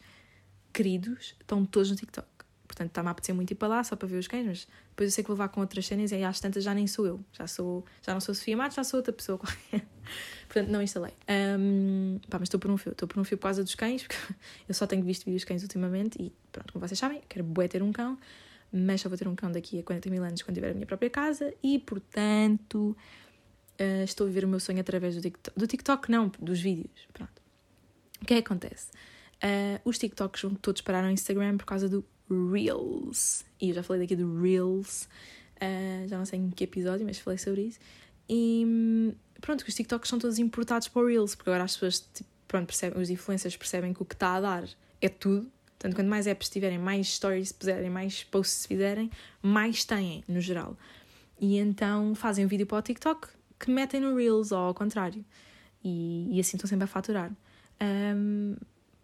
queridos 0.71 1.35
estão 1.39 1.65
todos 1.65 1.91
no 1.91 1.95
TikTok. 1.95 2.27
Portanto, 2.65 2.87
está-me 2.87 3.09
a 3.09 3.11
apetecer 3.11 3.35
muito 3.35 3.51
ir 3.51 3.55
para 3.55 3.67
lá 3.67 3.83
só 3.83 3.95
para 3.95 4.07
ver 4.07 4.17
os 4.17 4.27
cães, 4.27 4.47
mas 4.47 4.67
depois 4.89 5.09
eu 5.09 5.13
sei 5.13 5.23
que 5.23 5.27
vou 5.27 5.35
levar 5.35 5.49
com 5.49 5.61
outras 5.61 5.85
cenas 5.85 6.11
e 6.11 6.23
às 6.23 6.39
tantas 6.39 6.63
já 6.63 6.73
nem 6.73 6.87
sou 6.87 7.05
eu. 7.05 7.23
Já, 7.31 7.45
sou, 7.45 7.85
já 8.01 8.13
não 8.13 8.19
sou 8.19 8.33
Sofia 8.33 8.57
Matos, 8.57 8.75
já 8.75 8.83
sou 8.83 8.99
outra 8.99 9.13
pessoa 9.13 9.37
qualquer. 9.37 9.85
Portanto, 10.47 10.69
não 10.69 10.81
instalei. 10.81 11.13
Um, 11.59 12.19
pá, 12.29 12.39
mas 12.39 12.47
estou 12.47 12.59
por 12.59 12.71
um 12.71 12.77
fio. 12.77 12.93
Estou 12.93 13.07
por 13.07 13.19
um 13.19 13.23
fio 13.23 13.37
por 13.37 13.43
causa 13.43 13.63
dos 13.63 13.75
cães, 13.75 14.01
porque 14.01 14.15
eu 14.67 14.73
só 14.73 14.87
tenho 14.87 15.03
visto 15.03 15.25
vídeos 15.25 15.41
de 15.41 15.45
cães 15.45 15.61
ultimamente 15.61 16.19
e 16.19 16.33
pronto, 16.51 16.73
como 16.73 16.87
vocês 16.87 16.97
sabem, 16.97 17.21
quero 17.29 17.43
bué 17.43 17.67
ter 17.67 17.83
um 17.83 17.91
cão, 17.91 18.17
mas 18.73 19.01
só 19.01 19.07
vou 19.07 19.17
ter 19.17 19.27
um 19.27 19.35
cão 19.35 19.51
daqui 19.51 19.79
a 19.79 19.83
40 19.83 20.09
mil 20.09 20.23
anos 20.23 20.41
quando 20.41 20.55
tiver 20.55 20.71
a 20.71 20.73
minha 20.73 20.87
própria 20.87 21.09
casa 21.09 21.53
e, 21.61 21.77
portanto, 21.77 22.97
uh, 23.79 24.03
estou 24.03 24.25
a 24.25 24.27
viver 24.27 24.45
o 24.45 24.47
meu 24.47 24.59
sonho 24.59 24.79
através 24.79 25.15
do 25.15 25.21
TikTok. 25.21 25.59
Do 25.59 25.67
TikTok, 25.67 26.09
não, 26.09 26.31
dos 26.39 26.59
vídeos. 26.59 27.07
Pronto. 27.13 27.41
O 28.21 28.25
que 28.25 28.33
é 28.33 28.41
que 28.41 28.47
acontece? 28.47 28.89
Uh, 29.43 29.79
os 29.85 29.97
TikToks 29.99 30.41
vão 30.41 30.55
todos 30.55 30.81
parar 30.81 31.03
no 31.03 31.11
Instagram 31.11 31.57
por 31.57 31.65
causa 31.65 31.87
do 31.87 32.03
Reels. 32.29 33.45
E 33.61 33.69
eu 33.69 33.75
já 33.75 33.83
falei 33.83 34.01
daqui 34.01 34.15
do 34.15 34.41
Reels, 34.41 35.07
uh, 35.57 36.07
já 36.07 36.17
não 36.17 36.25
sei 36.25 36.39
em 36.39 36.49
que 36.49 36.63
episódio, 36.63 37.05
mas 37.05 37.19
falei 37.19 37.37
sobre 37.37 37.61
isso. 37.61 37.79
E 38.27 39.13
pronto, 39.39 39.63
os 39.67 39.75
TikToks 39.75 40.09
são 40.09 40.17
todos 40.17 40.39
importados 40.39 40.87
para 40.87 41.01
o 41.01 41.05
Reels, 41.05 41.35
porque 41.35 41.49
agora 41.49 41.65
as 41.65 41.73
pessoas, 41.73 41.99
tipo, 41.99 42.29
pronto, 42.47 42.67
percebem, 42.67 43.01
os 43.01 43.09
influencers 43.09 43.55
percebem 43.55 43.93
que 43.93 44.01
o 44.01 44.05
que 44.05 44.15
está 44.15 44.35
a 44.35 44.41
dar 44.41 44.67
é 45.01 45.09
tudo. 45.09 45.51
Portanto, 45.83 45.97
quanto 45.97 46.07
mais 46.07 46.27
apps 46.27 46.47
tiverem, 46.47 46.79
mais 46.79 47.15
stories 47.15 47.51
puserem, 47.51 47.89
mais 47.89 48.23
posts 48.23 48.65
fizerem, 48.65 49.11
mais 49.41 49.83
têm, 49.83 50.23
no 50.29 50.39
geral. 50.39 50.77
E 51.37 51.57
então 51.57 52.15
fazem 52.15 52.45
um 52.45 52.47
vídeo 52.47 52.65
para 52.65 52.77
o 52.77 52.81
TikTok 52.81 53.27
que 53.59 53.69
metem 53.69 53.99
no 53.99 54.15
Reels, 54.15 54.53
ou 54.53 54.59
ao 54.59 54.73
contrário. 54.73 55.25
E, 55.83 56.29
e 56.31 56.39
assim 56.39 56.55
estão 56.55 56.69
sempre 56.69 56.85
a 56.85 56.87
faturar. 56.87 57.29
Um, 58.15 58.55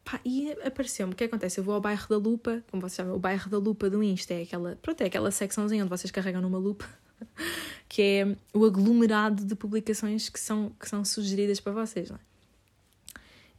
Pá, 0.05 0.21
e 0.23 0.53
apareceu-me, 0.63 1.11
o 1.11 1.15
que 1.17 1.25
acontece? 1.25 1.59
Eu 1.59 1.65
vou 1.65 1.75
ao 1.75 1.82
bairro 1.82 2.07
da 2.07 2.15
Lupa, 2.15 2.63
como 2.71 2.80
vocês 2.80 2.93
sabem, 2.93 3.11
o 3.11 3.19
bairro 3.19 3.49
da 3.49 3.57
Lupa 3.57 3.89
do 3.89 4.01
Insta 4.01 4.34
é 4.34 4.43
aquela, 4.43 4.77
pronto, 4.82 5.01
é 5.01 5.07
aquela 5.07 5.32
secçãozinha 5.32 5.84
onde 5.84 5.89
vocês 5.89 6.09
carregam 6.09 6.41
numa 6.41 6.57
lupa, 6.57 6.86
que 7.89 8.01
é 8.01 8.36
o 8.53 8.63
aglomerado 8.63 9.43
de 9.43 9.53
publicações 9.53 10.30
que 10.30 10.39
são, 10.39 10.71
que 10.80 10.88
são 10.88 11.03
sugeridas 11.03 11.59
para 11.59 11.73
vocês, 11.73 12.09
não 12.09 12.15
é? 12.15 12.19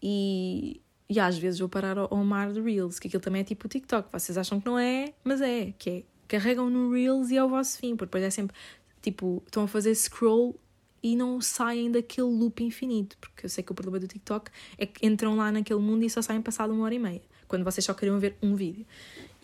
E, 0.03 0.81
e 1.11 1.19
às 1.19 1.37
vezes 1.37 1.59
vou 1.59 1.69
parar 1.69 1.99
ao, 1.99 2.07
ao 2.09 2.25
mar 2.25 2.53
de 2.53 2.61
Reels, 2.61 3.01
que 3.01 3.09
aquilo 3.09 3.21
também 3.21 3.41
é 3.41 3.45
tipo 3.45 3.67
o 3.67 3.69
TikTok, 3.69 4.09
vocês 4.13 4.39
acham 4.39 4.61
que 4.61 4.67
não 4.67 4.79
é, 4.79 5.13
mas 5.25 5.41
é, 5.41 5.75
que 5.77 5.91
é, 5.91 6.03
carregam 6.29 6.71
no 6.71 6.93
Reels 6.93 7.31
e 7.31 7.37
é 7.37 7.43
o 7.43 7.49
vosso 7.49 7.79
fim, 7.79 7.97
porque 7.97 8.07
depois 8.07 8.23
é 8.23 8.31
sempre, 8.31 8.57
tipo, 9.03 9.43
estão 9.45 9.65
a 9.65 9.69
fazer 9.69 9.93
scroll 9.97 10.55
e 11.03 11.17
não 11.17 11.41
saem 11.41 11.91
daquele 11.91 12.29
loop 12.29 12.63
infinito, 12.63 13.19
porque 13.21 13.47
eu 13.47 13.51
sei 13.51 13.65
que 13.65 13.73
o 13.73 13.75
problema 13.75 13.99
do 13.99 14.07
TikTok 14.07 14.53
é 14.79 14.87
que 14.87 15.05
entram 15.05 15.37
lá 15.37 15.51
naquele 15.51 15.81
mundo 15.81 16.05
e 16.05 16.11
só 16.11 16.23
saem 16.23 16.41
passado 16.41 16.73
uma 16.73 16.85
hora 16.85 16.95
e 16.95 16.99
meia, 17.01 17.23
quando 17.49 17.65
vocês 17.65 17.85
só 17.85 17.93
queriam 17.93 18.21
ver 18.21 18.37
um 18.41 18.55
vídeo. 18.55 18.87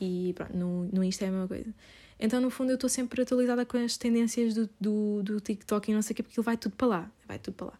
E 0.00 0.34
pronto, 0.36 0.56
no, 0.56 0.84
no 0.84 1.02
Insta 1.02 1.24
é 1.24 1.28
a 1.28 1.30
mesma 1.32 1.48
coisa. 1.48 1.74
Então, 2.20 2.40
no 2.40 2.48
fundo, 2.48 2.70
eu 2.70 2.76
estou 2.76 2.88
sempre 2.88 3.22
atualizada 3.22 3.66
com 3.66 3.76
as 3.76 3.96
tendências 3.96 4.54
do, 4.54 4.70
do, 4.80 5.22
do 5.22 5.40
TikTok 5.40 5.90
e 5.90 5.94
não 5.94 6.02
sei 6.02 6.12
o 6.12 6.16
quê, 6.16 6.22
porque 6.22 6.38
ele 6.38 6.44
vai 6.44 6.56
tudo 6.56 6.76
para 6.76 6.86
lá. 6.86 7.10
Vai 7.26 7.38
tudo 7.38 7.54
para 7.54 7.66
lá. 7.66 7.78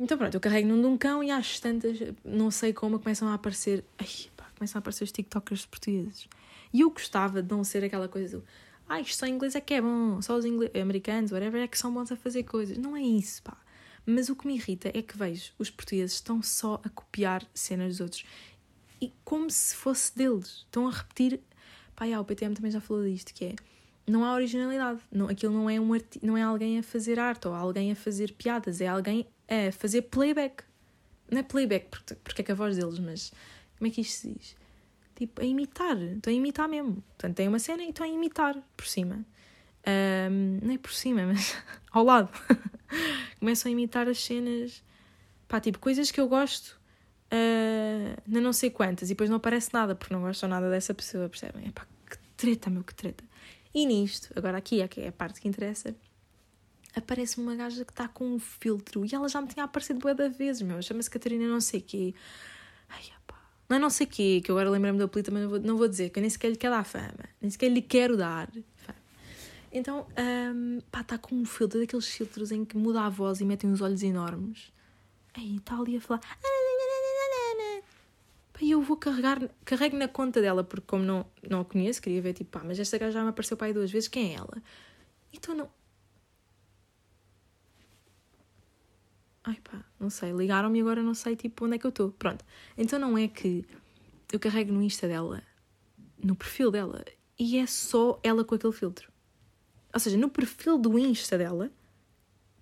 Então, 0.00 0.16
pronto, 0.16 0.34
eu 0.34 0.40
carrego 0.40 0.68
num 0.68 0.80
de 0.80 0.86
um 0.86 0.96
cão 0.96 1.22
e 1.24 1.30
às 1.30 1.58
tantas, 1.58 1.98
não 2.24 2.50
sei 2.50 2.72
como, 2.72 2.98
começam 2.98 3.28
a 3.28 3.34
aparecer. 3.34 3.84
Ai, 3.98 4.06
pá, 4.36 4.46
começam 4.56 4.78
a 4.78 4.80
aparecer 4.80 5.04
os 5.04 5.12
TikTokers 5.12 5.66
portugueses. 5.66 6.28
E 6.72 6.82
eu 6.82 6.90
gostava 6.90 7.42
de 7.42 7.50
não 7.50 7.64
ser 7.64 7.82
aquela 7.82 8.08
coisa 8.08 8.38
do 8.38 8.44
ah, 8.88 9.00
isto 9.00 9.18
só 9.18 9.26
inglês 9.26 9.54
é 9.54 9.60
que 9.60 9.74
é 9.74 9.82
bom, 9.82 10.22
só 10.22 10.34
os 10.34 10.46
americanos, 10.80 11.30
whatever, 11.30 11.62
é 11.62 11.68
que 11.68 11.78
são 11.78 11.92
bons 11.92 12.10
a 12.10 12.16
fazer 12.16 12.44
coisas. 12.44 12.78
Não 12.78 12.96
é 12.96 13.02
isso, 13.02 13.42
pá. 13.42 13.54
Mas 14.06 14.30
o 14.30 14.36
que 14.36 14.46
me 14.46 14.54
irrita 14.54 14.90
é 14.94 15.02
que 15.02 15.16
vejo 15.16 15.52
os 15.58 15.68
portugueses 15.68 16.14
estão 16.14 16.42
só 16.42 16.80
a 16.82 16.88
copiar 16.88 17.46
cenas 17.52 17.98
dos 17.98 18.00
outros 18.00 18.24
e 18.98 19.12
como 19.24 19.50
se 19.50 19.74
fosse 19.74 20.16
deles. 20.16 20.64
Estão 20.64 20.88
a 20.88 20.90
repetir. 20.90 21.40
Pá, 21.94 22.08
já, 22.08 22.18
o 22.18 22.24
PTM 22.24 22.54
também 22.54 22.70
já 22.70 22.80
falou 22.80 23.04
disto, 23.04 23.34
que 23.34 23.44
é. 23.44 23.54
Não 24.08 24.24
há 24.24 24.34
originalidade. 24.34 25.00
Não, 25.12 25.28
aquilo 25.28 25.52
não 25.52 25.68
é, 25.68 25.80
um 25.80 25.90
não 26.22 26.36
é 26.36 26.42
alguém 26.42 26.78
a 26.78 26.82
fazer 26.82 27.18
arte 27.18 27.46
ou 27.46 27.54
alguém 27.54 27.92
a 27.92 27.96
fazer 27.96 28.32
piadas, 28.32 28.80
é 28.80 28.86
alguém 28.86 29.26
a 29.48 29.72
fazer 29.72 30.02
playback. 30.02 30.64
Não 31.30 31.40
é 31.40 31.42
playback 31.42 31.88
porque, 31.90 32.14
porque 32.16 32.42
é 32.42 32.44
que 32.44 32.52
a 32.52 32.54
voz 32.54 32.76
deles, 32.76 32.98
mas 32.98 33.32
como 33.76 33.88
é 33.88 33.90
que 33.90 34.00
isto 34.00 34.20
se 34.20 34.32
diz? 34.32 34.56
tipo, 35.18 35.42
a 35.42 35.44
imitar. 35.44 35.96
Estão 36.00 36.32
a 36.32 36.36
imitar 36.36 36.68
mesmo. 36.68 37.02
Portanto, 37.16 37.36
tem 37.36 37.48
uma 37.48 37.58
cena 37.58 37.82
e 37.82 37.88
estão 37.88 38.06
a 38.06 38.08
imitar 38.08 38.56
por 38.76 38.86
cima. 38.86 39.24
Um, 40.30 40.60
não 40.62 40.74
é 40.74 40.78
por 40.78 40.92
cima, 40.92 41.26
mas 41.26 41.56
ao 41.90 42.04
lado. 42.04 42.30
Começam 43.40 43.68
a 43.68 43.72
imitar 43.72 44.08
as 44.08 44.18
cenas. 44.18 44.82
Pá, 45.48 45.60
tipo, 45.60 45.78
coisas 45.78 46.10
que 46.10 46.20
eu 46.20 46.28
gosto 46.28 46.78
uh, 47.32 48.22
não 48.26 48.52
sei 48.52 48.70
quantas. 48.70 49.10
E 49.10 49.14
depois 49.14 49.28
não 49.28 49.38
aparece 49.38 49.70
nada, 49.72 49.94
porque 49.94 50.14
não 50.14 50.20
gostam 50.20 50.48
nada 50.48 50.70
dessa 50.70 50.94
pessoa, 50.94 51.28
percebem? 51.28 51.66
É 51.66 51.70
pá, 51.72 51.86
que 52.08 52.18
treta, 52.36 52.70
meu, 52.70 52.84
que 52.84 52.94
treta. 52.94 53.24
E 53.74 53.86
nisto, 53.86 54.32
agora 54.36 54.58
aqui 54.58 54.80
é, 54.80 54.88
é 54.96 55.08
a 55.08 55.12
parte 55.12 55.40
que 55.40 55.48
interessa, 55.48 55.94
aparece 56.94 57.38
uma 57.38 57.54
gaja 57.54 57.84
que 57.84 57.92
está 57.92 58.08
com 58.08 58.26
um 58.26 58.38
filtro 58.38 59.04
e 59.04 59.14
ela 59.14 59.28
já 59.28 59.40
me 59.40 59.48
tinha 59.48 59.64
aparecido 59.64 60.00
bué 60.00 60.14
da 60.14 60.28
vezes, 60.28 60.62
meu. 60.62 60.80
Chama-se 60.82 61.10
Catarina 61.10 61.46
não 61.46 61.60
sei 61.60 61.80
quê. 61.80 62.14
Ai, 62.88 63.02
não 63.68 63.76
é 63.76 63.78
não 63.78 63.90
sei 63.90 64.06
quê, 64.06 64.40
que 64.42 64.50
agora 64.50 64.70
lembrei-me 64.70 64.98
do 64.98 65.04
apelido, 65.04 65.30
mas 65.30 65.42
não 65.42 65.50
vou, 65.50 65.60
não 65.60 65.76
vou 65.76 65.86
dizer, 65.86 66.08
que 66.08 66.18
eu 66.18 66.22
nem 66.22 66.30
sequer 66.30 66.48
lhe 66.50 66.56
quero 66.56 66.74
dar 66.74 66.84
fama, 66.84 67.24
nem 67.40 67.50
sequer 67.50 67.68
lhe 67.68 67.82
quero 67.82 68.16
dar 68.16 68.50
fama. 68.76 68.98
Então, 69.70 70.06
um, 70.54 70.80
pá, 70.90 71.02
está 71.02 71.18
com 71.18 71.34
um 71.34 71.44
filtro, 71.44 71.78
daqueles 71.78 72.08
filtros 72.08 72.50
em 72.50 72.64
que 72.64 72.78
muda 72.78 73.02
a 73.02 73.10
voz 73.10 73.40
e 73.40 73.44
metem 73.44 73.68
uns 73.68 73.82
olhos 73.82 74.02
enormes. 74.02 74.72
Aí, 75.34 75.56
está 75.56 75.76
ali 75.76 75.98
a 75.98 76.00
falar. 76.00 76.20
E 78.60 78.72
eu 78.72 78.82
vou 78.82 78.96
carregar, 78.96 79.38
carrego 79.64 79.96
na 79.96 80.08
conta 80.08 80.40
dela, 80.40 80.64
porque 80.64 80.86
como 80.86 81.04
não, 81.04 81.26
não 81.48 81.60
a 81.60 81.64
conheço, 81.64 82.02
queria 82.02 82.20
ver, 82.20 82.32
tipo, 82.32 82.50
pá, 82.50 82.64
mas 82.64 82.78
esta 82.78 82.98
gaja 82.98 83.12
já 83.12 83.22
me 83.22 83.30
apareceu 83.30 83.56
para 83.56 83.68
aí 83.68 83.72
duas 83.72 83.90
vezes, 83.90 84.08
quem 84.08 84.32
é 84.32 84.36
ela? 84.36 84.62
Então 85.32 85.54
não, 85.54 85.70
Ai 89.48 89.58
pá, 89.64 89.82
não 89.98 90.10
sei, 90.10 90.30
ligaram-me 90.32 90.78
agora 90.78 91.02
não 91.02 91.14
sei 91.14 91.34
tipo 91.34 91.64
onde 91.64 91.76
é 91.76 91.78
que 91.78 91.86
eu 91.86 91.88
estou. 91.88 92.12
Pronto. 92.12 92.44
Então 92.76 92.98
não 92.98 93.16
é 93.16 93.26
que 93.26 93.64
eu 94.30 94.38
carrego 94.38 94.70
no 94.72 94.82
Insta 94.82 95.08
dela, 95.08 95.42
no 96.22 96.36
perfil 96.36 96.70
dela, 96.70 97.02
e 97.38 97.56
é 97.56 97.66
só 97.66 98.20
ela 98.22 98.44
com 98.44 98.54
aquele 98.54 98.74
filtro. 98.74 99.10
Ou 99.94 99.98
seja, 99.98 100.18
no 100.18 100.28
perfil 100.28 100.76
do 100.76 100.98
Insta 100.98 101.38
dela 101.38 101.72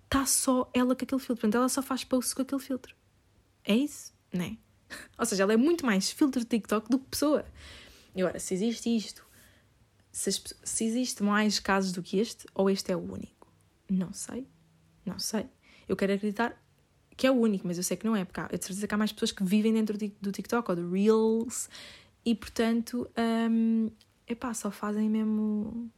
está 0.05 0.25
só 0.25 0.69
ela 0.73 0.95
com 0.95 1.03
aquele 1.03 1.19
filtro. 1.19 1.41
Portanto, 1.41 1.55
ela 1.55 1.67
só 1.67 1.81
faz 1.81 2.05
posts 2.05 2.33
com 2.33 2.41
aquele 2.41 2.61
filtro. 2.61 2.95
É 3.65 3.75
isso? 3.75 4.13
Não 4.31 4.45
é? 4.45 4.57
Ou 5.17 5.25
seja, 5.25 5.43
ela 5.43 5.53
é 5.53 5.57
muito 5.57 5.85
mais 5.85 6.09
filtro 6.11 6.43
TikTok 6.43 6.89
do 6.89 6.99
que 6.99 7.05
pessoa. 7.05 7.45
E 8.15 8.21
agora, 8.21 8.39
se 8.39 8.53
existe 8.53 8.95
isto, 8.95 9.25
se, 10.11 10.31
se 10.31 10.85
existe 10.85 11.23
mais 11.23 11.59
casos 11.59 11.91
do 11.91 12.01
que 12.01 12.17
este, 12.17 12.45
ou 12.53 12.69
este 12.69 12.91
é 12.91 12.95
o 12.95 12.99
único? 12.99 13.47
Não 13.89 14.11
sei. 14.11 14.47
Não 15.05 15.19
sei. 15.19 15.45
Eu 15.87 15.95
quero 15.95 16.13
acreditar 16.13 16.59
que 17.15 17.25
é 17.25 17.31
o 17.31 17.35
único, 17.35 17.65
mas 17.65 17.77
eu 17.77 17.83
sei 17.83 17.97
que 17.97 18.05
não 18.05 18.15
é, 18.15 18.23
porque 18.23 18.39
há, 18.39 18.47
eu 18.51 18.57
de 18.59 18.63
certeza 18.63 18.87
que 18.87 18.93
há 18.93 18.97
mais 18.97 19.11
pessoas 19.11 19.31
que 19.31 19.43
vivem 19.43 19.73
dentro 19.73 19.97
do 19.97 20.31
TikTok 20.31 20.69
ou 20.69 20.75
do 20.75 20.91
Reels 20.91 21.67
e 22.23 22.35
portanto, 22.35 23.09
um, 23.49 23.89
epá, 24.27 24.53
só 24.53 24.69
fazem 24.69 25.09
mesmo. 25.09 25.91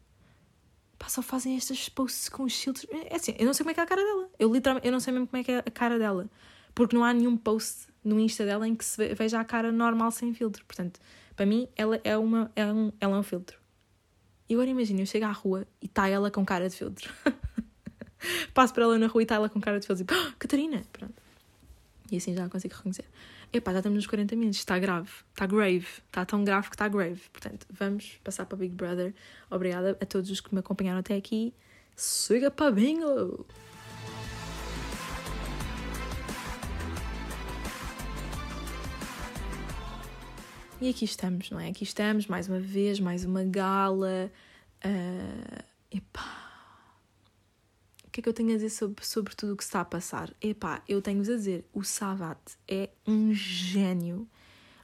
Epá, 0.94 1.10
só 1.10 1.22
fazem 1.22 1.58
estas 1.58 1.90
posts 1.90 2.30
com 2.30 2.44
os 2.44 2.54
filtros. 2.54 2.86
É 3.10 3.16
assim, 3.16 3.36
eu 3.38 3.46
não 3.46 3.54
sei 3.54 3.64
como 3.64 3.72
é 3.72 3.74
que 3.74 3.80
é 3.82 3.84
a 3.84 3.88
cara 3.88 4.04
dela. 4.04 4.30
Eu 4.40 4.54
literalmente, 4.54 4.88
eu 4.88 4.92
não 4.92 5.00
sei 5.02 5.12
mesmo 5.12 5.28
como 5.28 5.42
é 5.42 5.44
que 5.44 5.52
é 5.52 5.58
a 5.60 5.72
cara 5.72 6.00
dela. 6.00 6.30
Porque 6.74 6.96
não 6.96 7.04
há 7.04 7.14
nenhum 7.14 7.36
post 7.36 7.89
no 8.04 8.20
Insta 8.20 8.46
dela 8.46 8.68
em 8.68 8.76
que 8.76 8.86
se 8.86 9.14
veja 9.14 9.40
a 9.40 9.46
cara 9.46 9.72
normal 9.72 10.12
sem 10.12 10.34
filtro. 10.34 10.64
Portanto, 10.66 11.00
para 11.36 11.46
mim, 11.46 11.68
ela 11.76 12.00
é, 12.04 12.18
uma, 12.18 12.52
é 12.56 12.66
um, 12.66 12.92
ela 13.00 13.16
é 13.16 13.20
um 13.20 13.24
filtro. 13.24 13.58
E 14.48 14.54
agora 14.54 14.70
imagina, 14.70 15.02
eu 15.02 15.06
chego 15.06 15.26
à 15.26 15.32
rua 15.32 15.68
e 15.82 15.86
está 15.86 16.08
ela 16.08 16.32
com 16.32 16.46
cara 16.46 16.68
de 16.68 16.76
filtro. 16.76 17.14
Passo 18.54 18.74
para 18.74 18.84
ela 18.84 18.98
na 18.98 19.08
rua 19.08 19.22
e 19.22 19.24
está 19.24 19.36
ela 19.36 19.48
com 19.48 19.62
cara 19.62 19.80
de 19.80 19.86
filtro. 19.86 20.04
E, 20.04 20.18
oh, 20.18 20.34
Catarina! 20.40 20.84
Pronto. 20.92 21.14
E 22.12 22.18
assim 22.18 22.34
já 22.34 22.50
consigo 22.50 22.76
reconhecer. 22.76 23.06
Epá, 23.52 23.72
já 23.72 23.80
estamos 23.80 23.98
nos 23.98 24.08
40 24.08 24.36
minutos, 24.36 24.60
está 24.60 24.78
grave, 24.78 25.10
está 25.32 25.48
grave, 25.48 25.88
está 26.06 26.26
tão 26.26 26.44
grave 26.44 26.70
que 26.70 26.76
está 26.76 26.88
grave. 26.88 27.22
Portanto, 27.32 27.66
vamos 27.72 28.20
passar 28.24 28.46
para 28.46 28.58
Big 28.58 28.76
Brother. 28.76 29.14
Obrigada 29.50 29.98
a 30.00 30.06
todos 30.06 30.30
os 30.30 30.40
que 30.40 30.54
me 30.54 30.60
acompanharam 30.60 31.00
até 31.00 31.16
aqui. 31.16 31.54
Siga 31.96 32.52
para 32.52 32.72
bingo! 32.72 33.46
E 40.82 40.88
aqui 40.88 41.04
estamos, 41.04 41.52
não 41.52 41.60
é? 41.60 41.68
Aqui 41.68 41.84
estamos, 41.84 42.26
mais 42.26 42.48
uma 42.48 42.60
vez, 42.60 43.02
mais 43.02 43.26
uma 43.26 43.44
gala. 43.44 44.32
Uh, 44.78 45.64
epá. 45.92 46.50
O 48.08 48.10
que 48.10 48.22
é 48.22 48.24
que 48.24 48.30
eu 48.30 48.34
tenho 48.34 48.52
a 48.52 48.54
dizer 48.54 48.70
sobre, 48.70 49.06
sobre 49.06 49.36
tudo 49.36 49.54
o 49.54 49.58
que 49.58 49.64
está 49.64 49.82
a 49.82 49.86
passar? 49.86 50.34
Epá, 50.42 50.82
eu 50.88 51.02
tenho-vos 51.02 51.28
a 51.30 51.36
dizer, 51.36 51.66
o 51.74 51.84
Savat 51.84 52.40
é 52.66 52.90
um 53.06 53.34
gênio, 53.34 54.26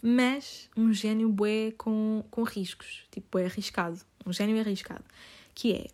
mas 0.02 0.70
um 0.76 0.92
gênio 0.92 1.30
bué 1.30 1.72
com, 1.78 2.26
com 2.30 2.44
riscos, 2.44 3.06
tipo, 3.10 3.28
bué 3.32 3.46
arriscado, 3.46 4.02
um 4.26 4.34
gênio 4.34 4.60
arriscado, 4.60 5.06
que 5.54 5.74
é, 5.74 5.88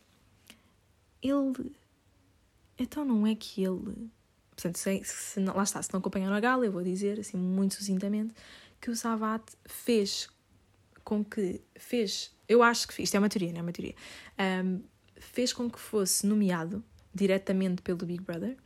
ele, 1.22 1.74
então 2.78 3.06
não 3.06 3.26
é 3.26 3.36
que 3.36 3.64
ele, 3.64 4.10
portanto, 4.50 4.78
se, 4.78 5.04
se, 5.04 5.40
lá 5.40 5.64
está, 5.64 5.82
se 5.82 5.94
não 5.94 6.00
acompanharam 6.00 6.36
a 6.36 6.40
gala, 6.40 6.66
eu 6.66 6.72
vou 6.72 6.84
dizer, 6.84 7.20
assim, 7.20 7.38
muito 7.38 7.76
sucintamente, 7.76 8.34
que 8.82 8.90
o 8.90 8.96
Savat 8.96 9.44
fez 9.66 10.28
com 11.04 11.24
que, 11.24 11.62
fez, 11.76 12.36
eu 12.48 12.62
acho 12.62 12.88
que, 12.88 13.02
isto 13.02 13.16
é 13.16 13.20
uma 13.20 13.30
teoria, 13.30 13.52
não 13.52 13.60
é 13.60 13.62
uma 13.62 13.72
teoria, 13.72 13.96
um, 14.64 14.82
fez 15.18 15.54
com 15.54 15.70
que 15.70 15.80
fosse 15.80 16.26
nomeado 16.26 16.84
diretamente 17.14 17.82
pelo 17.82 18.00
Big 18.06 18.24
Brother. 18.24 18.58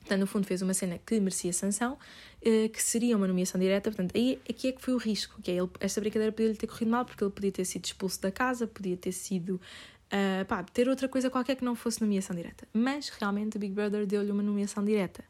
Portanto, 0.00 0.20
no 0.20 0.26
fundo, 0.26 0.46
fez 0.46 0.62
uma 0.62 0.72
cena 0.72 0.98
que 1.04 1.18
merecia 1.18 1.52
sanção, 1.52 1.98
eh, 2.40 2.68
que 2.68 2.80
seria 2.80 3.16
uma 3.16 3.26
nomeação 3.26 3.60
direta. 3.60 3.90
Portanto, 3.90 4.12
aí 4.14 4.38
aqui 4.48 4.68
é 4.68 4.72
que 4.72 4.80
foi 4.80 4.94
o 4.94 4.98
risco. 4.98 5.42
Que 5.42 5.50
é 5.50 5.54
ele, 5.54 5.68
esta 5.80 6.00
brincadeira 6.00 6.30
podia-lhe 6.30 6.56
ter 6.56 6.68
corrido 6.68 6.92
mal, 6.92 7.04
porque 7.04 7.24
ele 7.24 7.32
podia 7.32 7.50
ter 7.50 7.64
sido 7.64 7.84
expulso 7.84 8.22
da 8.22 8.30
casa, 8.30 8.68
podia 8.68 8.96
ter 8.96 9.10
sido. 9.10 9.60
Uh, 10.06 10.44
pá, 10.46 10.62
ter 10.62 10.88
outra 10.88 11.08
coisa 11.08 11.28
qualquer 11.28 11.56
que 11.56 11.64
não 11.64 11.74
fosse 11.74 12.00
nomeação 12.00 12.36
direta. 12.36 12.68
Mas 12.72 13.08
realmente 13.08 13.56
o 13.56 13.58
Big 13.58 13.74
Brother 13.74 14.06
deu-lhe 14.06 14.30
uma 14.30 14.44
nomeação 14.44 14.84
direta. 14.84 15.24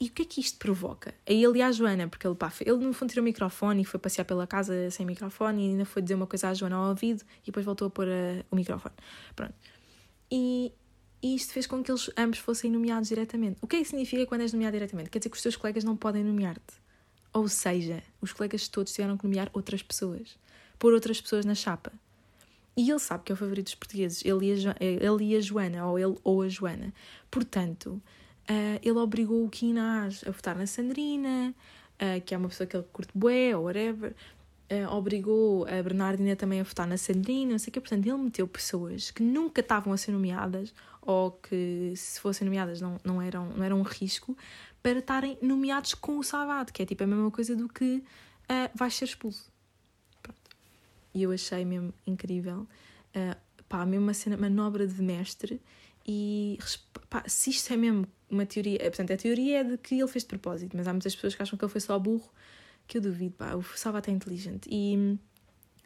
E 0.00 0.06
o 0.06 0.10
que 0.10 0.22
é 0.22 0.24
que 0.24 0.40
isto 0.40 0.58
provoca? 0.58 1.12
A 1.28 1.32
ele 1.32 1.58
e 1.58 1.62
à 1.62 1.72
Joana, 1.72 2.06
porque 2.06 2.24
ele, 2.24 2.36
pá, 2.36 2.52
ele 2.60 2.76
no 2.76 2.92
fundo 2.92 3.08
tirou 3.08 3.22
o 3.22 3.24
microfone 3.24 3.82
e 3.82 3.84
foi 3.84 3.98
passear 3.98 4.24
pela 4.24 4.46
casa 4.46 4.90
sem 4.90 5.04
microfone 5.04 5.66
e 5.66 5.70
ainda 5.70 5.84
foi 5.84 6.00
dizer 6.02 6.14
uma 6.14 6.26
coisa 6.26 6.50
à 6.50 6.54
Joana 6.54 6.76
ao 6.76 6.90
ouvido 6.90 7.24
e 7.42 7.46
depois 7.46 7.66
voltou 7.66 7.88
a 7.88 7.90
pôr 7.90 8.06
a, 8.06 8.44
o 8.48 8.54
microfone. 8.54 8.94
Pronto. 9.34 9.54
E, 10.30 10.72
e 11.20 11.34
isto 11.34 11.52
fez 11.52 11.66
com 11.66 11.82
que 11.82 11.90
eles 11.90 12.08
ambos 12.16 12.38
fossem 12.38 12.70
nomeados 12.70 13.08
diretamente. 13.08 13.58
O 13.60 13.66
que 13.66 13.76
é 13.76 13.78
que 13.80 13.86
significa 13.86 14.24
quando 14.24 14.42
és 14.42 14.52
nomeado 14.52 14.76
diretamente? 14.76 15.10
Quer 15.10 15.18
dizer 15.18 15.30
que 15.30 15.36
os 15.36 15.42
teus 15.42 15.56
colegas 15.56 15.82
não 15.82 15.96
podem 15.96 16.22
nomear-te. 16.22 16.74
Ou 17.32 17.48
seja, 17.48 18.02
os 18.20 18.32
colegas 18.32 18.68
todos 18.68 18.92
tiveram 18.92 19.16
que 19.16 19.24
nomear 19.24 19.50
outras 19.52 19.82
pessoas, 19.82 20.38
pôr 20.78 20.94
outras 20.94 21.20
pessoas 21.20 21.44
na 21.44 21.56
chapa. 21.56 21.92
E 22.76 22.88
ele 22.88 23.00
sabe 23.00 23.24
que 23.24 23.32
é 23.32 23.34
o 23.34 23.36
favorito 23.36 23.66
dos 23.66 23.74
portugueses, 23.74 24.24
ele 24.24 24.46
e 24.46 24.52
a, 24.52 24.56
jo 24.56 24.70
ele 24.78 25.24
e 25.24 25.36
a 25.36 25.40
Joana, 25.40 25.86
ou 25.86 25.98
ele 25.98 26.16
ou 26.22 26.42
a 26.42 26.48
Joana. 26.48 26.94
Portanto, 27.28 28.00
uh, 28.48 28.80
ele 28.82 28.98
obrigou 28.98 29.44
o 29.44 29.48
Quinás 29.48 30.24
a 30.26 30.30
votar 30.30 30.56
na 30.56 30.66
Sandrina, 30.66 31.54
uh, 31.94 32.20
que 32.24 32.34
é 32.34 32.38
uma 32.38 32.48
pessoa 32.48 32.66
que 32.66 32.76
ele 32.76 32.86
curte 32.92 33.12
bué, 33.14 33.56
ou 33.56 33.64
whatever. 33.64 34.14
Uh, 34.70 34.92
obrigou 34.94 35.64
a 35.66 35.82
Bernardina 35.82 36.36
também 36.36 36.60
a 36.60 36.62
votar 36.62 36.86
na 36.86 36.98
Sandrina, 36.98 37.52
não 37.52 37.58
sei 37.58 37.70
o 37.70 37.72
quê. 37.72 37.80
Portanto, 37.80 38.06
ele 38.06 38.18
meteu 38.18 38.46
pessoas 38.46 39.10
que 39.10 39.22
nunca 39.22 39.60
estavam 39.60 39.92
a 39.92 39.96
ser 39.96 40.12
nomeadas 40.12 40.74
ou 41.00 41.30
que, 41.30 41.94
se 41.96 42.20
fossem 42.20 42.44
nomeadas, 42.44 42.80
não, 42.80 43.00
não, 43.02 43.22
eram, 43.22 43.48
não 43.50 43.64
eram 43.64 43.78
um 43.78 43.82
risco 43.82 44.36
para 44.82 44.98
estarem 44.98 45.38
nomeados 45.40 45.94
com 45.94 46.18
o 46.18 46.22
Sabat, 46.22 46.70
que 46.72 46.82
é 46.82 46.86
tipo 46.86 47.02
a 47.02 47.06
mesma 47.06 47.30
coisa 47.30 47.56
do 47.56 47.68
que 47.68 47.96
uh, 47.96 48.70
vais 48.74 48.94
ser 48.94 49.06
expulso. 49.06 49.50
Pronto. 50.22 50.38
E 51.14 51.22
eu 51.22 51.32
achei 51.32 51.64
mesmo 51.64 51.94
incrível. 52.06 52.66
Uh, 53.16 53.36
pá, 53.68 53.86
mesmo 53.86 54.04
uma 54.04 54.14
cena, 54.14 54.36
manobra 54.36 54.86
de 54.86 55.00
mestre. 55.02 55.62
E 56.06 56.58
pá, 57.08 57.24
se 57.26 57.50
isto 57.50 57.72
é 57.72 57.76
mesmo 57.76 58.06
uma 58.30 58.46
teoria, 58.46 58.78
é, 58.80 58.90
portanto, 58.90 59.12
a 59.12 59.16
teoria 59.16 59.60
é 59.60 59.64
de 59.64 59.78
que 59.78 59.94
ele 59.94 60.08
fez 60.08 60.22
de 60.24 60.28
propósito, 60.28 60.76
mas 60.76 60.86
há 60.86 60.92
muitas 60.92 61.14
pessoas 61.14 61.34
que 61.34 61.42
acham 61.42 61.58
que 61.58 61.64
ele 61.64 61.72
foi 61.72 61.80
só 61.80 61.98
burro, 61.98 62.30
que 62.86 62.98
eu 62.98 63.02
duvido, 63.02 63.34
pá, 63.36 63.54
o 63.54 63.62
Sabat 63.62 64.08
é 64.10 64.12
inteligente. 64.12 64.68
E 64.70 65.18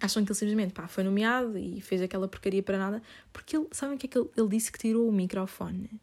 acham 0.01 0.25
que 0.25 0.33
ele 0.33 0.39
simplesmente 0.39 0.73
pá, 0.73 0.89
foi 0.89 1.05
nomeado 1.05 1.57
e 1.57 1.81
fez 1.81 2.03
aquela 2.03 2.27
porcaria 2.27 2.63
para 2.63 2.79
nada, 2.79 3.03
porque 3.33 3.57
ele, 3.57 3.67
sabem 3.73 3.97
o 3.97 3.99
que 3.99 4.07
é 4.07 4.09
que 4.09 4.19
ele, 4.19 4.29
ele 4.37 4.49
disse 4.49 4.71
que 4.71 4.79
tirou 4.79 5.09
o 5.09 5.13
microfone 5.13 6.01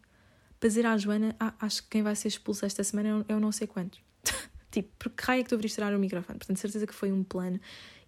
para 0.59 0.67
dizer 0.67 0.85
à 0.85 0.97
Joana: 0.97 1.35
ah, 1.39 1.53
acho 1.59 1.83
que 1.83 1.89
quem 1.89 2.03
vai 2.03 2.15
ser 2.15 2.27
expulso 2.27 2.65
esta 2.65 2.83
semana 2.83 3.25
é 3.27 3.33
eu 3.33 3.39
não 3.39 3.51
sei 3.51 3.67
quantos. 3.67 3.99
tipo, 4.69 4.89
porque 4.99 5.23
raio 5.23 5.41
é 5.41 5.43
que 5.43 5.49
tu 5.49 5.55
abriste 5.55 5.75
tirar 5.75 5.93
o 5.93 5.99
microfone? 5.99 6.37
Portanto, 6.37 6.57
certeza 6.57 6.85
que 6.85 6.93
foi 6.93 7.11
um 7.11 7.23
plano 7.23 7.59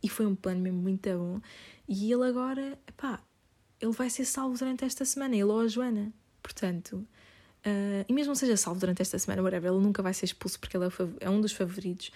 e 0.04 0.10
foi 0.10 0.26
um 0.26 0.36
plano 0.36 0.60
mesmo 0.60 0.82
muito 0.82 1.10
bom. 1.10 1.40
E 1.88 2.12
ele 2.12 2.26
agora, 2.26 2.78
pá, 2.98 3.22
ele 3.80 3.92
vai 3.92 4.10
ser 4.10 4.26
salvo 4.26 4.58
durante 4.58 4.84
esta 4.84 5.06
semana, 5.06 5.36
ele 5.36 5.46
ou 5.46 5.62
a 5.62 5.68
Joana. 5.68 6.14
Portanto, 6.44 7.08
uh, 7.66 8.06
e 8.08 8.14
mesmo 8.14 8.36
seja 8.36 8.58
salvo 8.58 8.80
durante 8.80 9.02
esta 9.02 9.18
semana, 9.20 9.42
whatever, 9.42 9.72
ele 9.72 9.82
nunca 9.82 10.02
vai 10.02 10.14
ser 10.14 10.26
expulso 10.26 10.60
porque 10.60 10.78
ele 10.78 10.86
é, 10.86 10.90
é 11.22 11.30
um 11.30 11.42
dos 11.42 11.52
favoritos. 11.52 12.12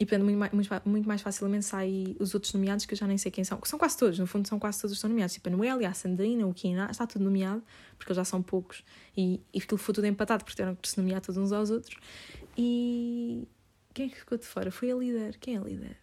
E 0.00 0.06
portanto, 0.06 0.24
muito 0.24 0.38
mais, 0.38 0.52
muito, 0.52 0.70
muito 0.84 1.08
mais 1.08 1.20
facilmente 1.20 1.64
saem 1.64 2.16
os 2.20 2.32
outros 2.32 2.52
nomeados 2.52 2.86
que 2.86 2.94
eu 2.94 2.98
já 2.98 3.06
nem 3.06 3.18
sei 3.18 3.32
quem 3.32 3.42
são. 3.42 3.58
São 3.64 3.78
quase 3.78 3.96
todos, 3.96 4.16
no 4.18 4.28
fundo, 4.28 4.46
são 4.46 4.58
quase 4.58 4.80
todos 4.80 4.92
os 4.92 5.00
que 5.00 5.08
nomeados. 5.08 5.34
Tipo 5.34 5.48
a 5.48 5.52
Noelia, 5.52 5.88
a 5.88 5.94
Sandrina, 5.94 6.46
o 6.46 6.54
Kina, 6.54 6.88
está 6.88 7.04
tudo 7.04 7.24
nomeado, 7.24 7.62
porque 7.96 8.12
eles 8.12 8.16
já 8.16 8.24
são 8.24 8.40
poucos. 8.40 8.84
E, 9.16 9.40
e 9.52 9.58
aquilo 9.58 9.76
foi 9.76 9.92
tudo 9.92 10.06
empatado, 10.06 10.44
porque 10.44 10.54
tiveram 10.54 10.76
que 10.76 10.88
se 10.88 10.96
nomear 10.98 11.20
todos 11.20 11.36
uns 11.36 11.50
aos 11.50 11.70
outros. 11.70 11.96
E 12.56 13.48
quem 13.92 14.06
é 14.06 14.08
que 14.08 14.20
ficou 14.20 14.38
de 14.38 14.46
fora? 14.46 14.70
Foi 14.70 14.92
a 14.92 14.94
líder. 14.94 15.36
Quem 15.40 15.56
é 15.56 15.58
a 15.58 15.62
líder? 15.62 15.96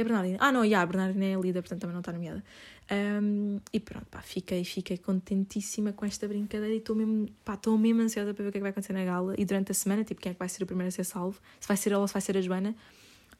É 0.00 0.04
Bernardina. 0.04 0.38
Ah, 0.40 0.52
não, 0.52 0.64
yeah, 0.64 0.82
a 0.82 0.86
Bernardina 0.86 1.24
é 1.24 1.34
a 1.34 1.38
líder, 1.38 1.60
portanto 1.60 1.80
também 1.80 1.92
não 1.92 2.00
está 2.00 2.12
nomeada. 2.12 2.44
Um, 2.90 3.58
e 3.72 3.80
pronto, 3.80 4.06
pá, 4.06 4.22
fiquei, 4.22 4.64
fiquei 4.64 4.96
contentíssima 4.96 5.92
com 5.92 6.06
esta 6.06 6.26
brincadeira 6.26 6.74
e 6.74 6.78
estou 6.78 6.96
mesmo, 6.96 7.28
estou 7.52 7.76
mesmo 7.76 8.02
ansiosa 8.02 8.32
para 8.32 8.44
ver 8.44 8.48
o 8.48 8.52
que 8.52 8.58
é 8.58 8.60
que 8.60 8.62
vai 8.62 8.70
acontecer 8.70 8.92
na 8.92 9.04
gala 9.04 9.34
e 9.36 9.44
durante 9.44 9.72
a 9.72 9.74
semana, 9.74 10.04
tipo, 10.04 10.20
quem 10.20 10.30
é 10.30 10.32
que 10.34 10.38
vai 10.38 10.48
ser 10.48 10.62
o 10.62 10.66
primeiro 10.66 10.88
a 10.88 10.92
ser 10.92 11.04
salvo, 11.04 11.40
se 11.60 11.68
vai 11.68 11.76
ser 11.76 11.92
ela 11.92 12.00
ou 12.00 12.08
se 12.08 12.14
vai 12.14 12.22
ser 12.22 12.36
a 12.36 12.40
Joana 12.40 12.74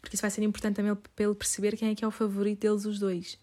porque 0.01 0.15
isso 0.15 0.23
vai 0.23 0.31
ser 0.31 0.43
importante 0.43 0.77
também 0.77 0.95
para 0.95 1.25
ele 1.25 1.35
perceber 1.35 1.77
quem 1.77 1.91
é 1.91 1.95
que 1.95 2.05
é 2.05 2.09
o 2.09 2.11
favorito 2.11 2.61
deles, 2.61 2.85
os 2.85 2.99
dois. 2.99 3.39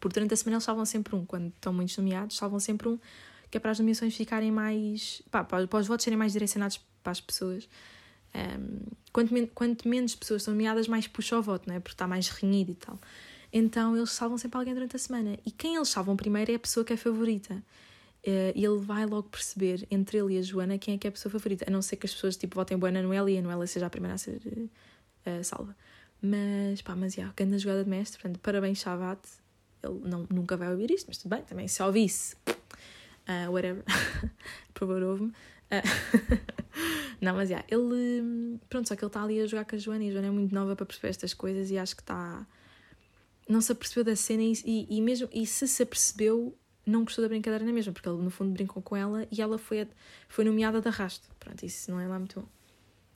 Porque 0.00 0.14
durante 0.14 0.34
a 0.34 0.36
semana 0.36 0.56
eles 0.56 0.64
salvam 0.64 0.84
sempre 0.84 1.14
um, 1.14 1.24
quando 1.24 1.48
estão 1.48 1.72
muitos 1.72 1.96
nomeados, 1.96 2.36
salvam 2.36 2.58
sempre 2.60 2.88
um, 2.88 2.98
que 3.50 3.56
é 3.56 3.60
para 3.60 3.70
as 3.70 3.78
nomeações 3.78 4.16
ficarem 4.16 4.50
mais. 4.50 5.22
Pá, 5.30 5.44
para 5.44 5.64
os 5.64 5.86
votos 5.86 6.04
serem 6.04 6.18
mais 6.18 6.32
direcionados 6.32 6.80
para 7.02 7.12
as 7.12 7.20
pessoas. 7.20 7.68
Um, 8.36 8.80
quanto, 9.12 9.32
men 9.32 9.46
quanto 9.46 9.88
menos 9.88 10.14
pessoas 10.14 10.42
são 10.42 10.52
nomeadas, 10.52 10.86
mais 10.86 11.06
puxa 11.06 11.38
o 11.38 11.42
voto, 11.42 11.66
não 11.66 11.74
é? 11.74 11.80
Porque 11.80 11.94
está 11.94 12.06
mais 12.06 12.28
renhido 12.28 12.72
e 12.72 12.74
tal. 12.74 13.00
Então 13.52 13.96
eles 13.96 14.10
salvam 14.10 14.36
sempre 14.36 14.58
alguém 14.58 14.74
durante 14.74 14.96
a 14.96 14.98
semana. 14.98 15.38
E 15.46 15.50
quem 15.50 15.76
eles 15.76 15.88
salvam 15.88 16.16
primeiro 16.16 16.52
é 16.52 16.56
a 16.56 16.58
pessoa 16.58 16.84
que 16.84 16.92
é 16.92 16.96
favorita. 16.96 17.54
Uh, 18.26 18.52
e 18.54 18.64
ele 18.64 18.78
vai 18.78 19.06
logo 19.06 19.28
perceber 19.28 19.86
entre 19.90 20.18
ele 20.18 20.34
e 20.34 20.38
a 20.38 20.42
Joana 20.42 20.78
quem 20.78 20.94
é 20.94 20.98
que 20.98 21.06
é 21.06 21.10
a 21.10 21.12
pessoa 21.12 21.30
favorita. 21.30 21.64
A 21.66 21.70
não 21.70 21.80
ser 21.80 21.96
que 21.96 22.06
as 22.06 22.12
pessoas 22.12 22.36
tipo, 22.36 22.56
votem 22.56 22.76
boa 22.76 22.90
Noela 22.90 23.30
e 23.30 23.38
a 23.38 23.42
Noela 23.42 23.66
seja 23.66 23.86
a 23.86 23.90
primeira 23.90 24.14
a 24.14 24.18
ser 24.18 24.40
uh, 24.44 25.44
salva. 25.44 25.74
Mas 26.20 26.82
pá, 26.82 26.96
mas 26.96 27.14
já, 27.14 27.22
yeah, 27.22 27.34
grande 27.36 27.58
jogada 27.58 27.84
de 27.84 27.90
mestre, 27.90 28.20
portanto, 28.20 28.40
parabéns, 28.40 28.78
Chavat. 28.78 29.20
Ele 29.82 30.00
não, 30.04 30.26
nunca 30.28 30.56
vai 30.56 30.70
ouvir 30.70 30.90
isto, 30.90 31.06
mas 31.06 31.18
tudo 31.18 31.30
bem, 31.30 31.42
também 31.42 31.68
se 31.68 31.82
ouvisse, 31.82 32.34
uh, 32.48 33.50
whatever, 33.50 33.84
por 34.74 34.80
favor, 34.80 35.02
ouve-me. 35.02 35.28
Uh, 35.28 36.66
não, 37.20 37.34
mas 37.34 37.48
já, 37.48 37.56
yeah, 37.56 37.66
ele. 37.70 38.58
Pronto, 38.68 38.88
só 38.88 38.96
que 38.96 39.02
ele 39.02 39.08
está 39.08 39.22
ali 39.22 39.40
a 39.40 39.46
jogar 39.46 39.64
com 39.64 39.76
a 39.76 39.78
Joana 39.78 40.04
e 40.04 40.08
a 40.08 40.12
Joana 40.12 40.28
é 40.28 40.30
muito 40.30 40.54
nova 40.54 40.76
para 40.76 40.84
perceber 40.84 41.08
estas 41.08 41.32
coisas 41.32 41.70
e 41.70 41.78
acho 41.78 41.96
que 41.96 42.02
está. 42.02 42.46
Não 43.48 43.60
se 43.60 43.72
apercebeu 43.72 44.04
da 44.04 44.16
cena 44.16 44.42
e, 44.42 44.52
e, 44.64 44.98
e, 44.98 45.00
mesmo. 45.00 45.28
E 45.32 45.46
se 45.46 45.66
se 45.68 45.82
apercebeu, 45.82 46.56
não 46.84 47.04
gostou 47.04 47.22
da 47.22 47.28
brincadeira 47.28 47.64
na 47.64 47.72
mesma, 47.72 47.92
porque 47.92 48.08
ele 48.08 48.20
no 48.20 48.30
fundo 48.30 48.50
brincou 48.50 48.82
com 48.82 48.96
ela 48.96 49.26
e 49.30 49.40
ela 49.40 49.56
foi, 49.56 49.88
foi 50.28 50.44
nomeada 50.44 50.80
de 50.80 50.88
arrasto. 50.88 51.28
Pronto, 51.38 51.64
isso 51.64 51.90
não 51.90 52.00
é 52.00 52.08
lá 52.08 52.18
muito 52.18 52.40
bom. 52.40 52.48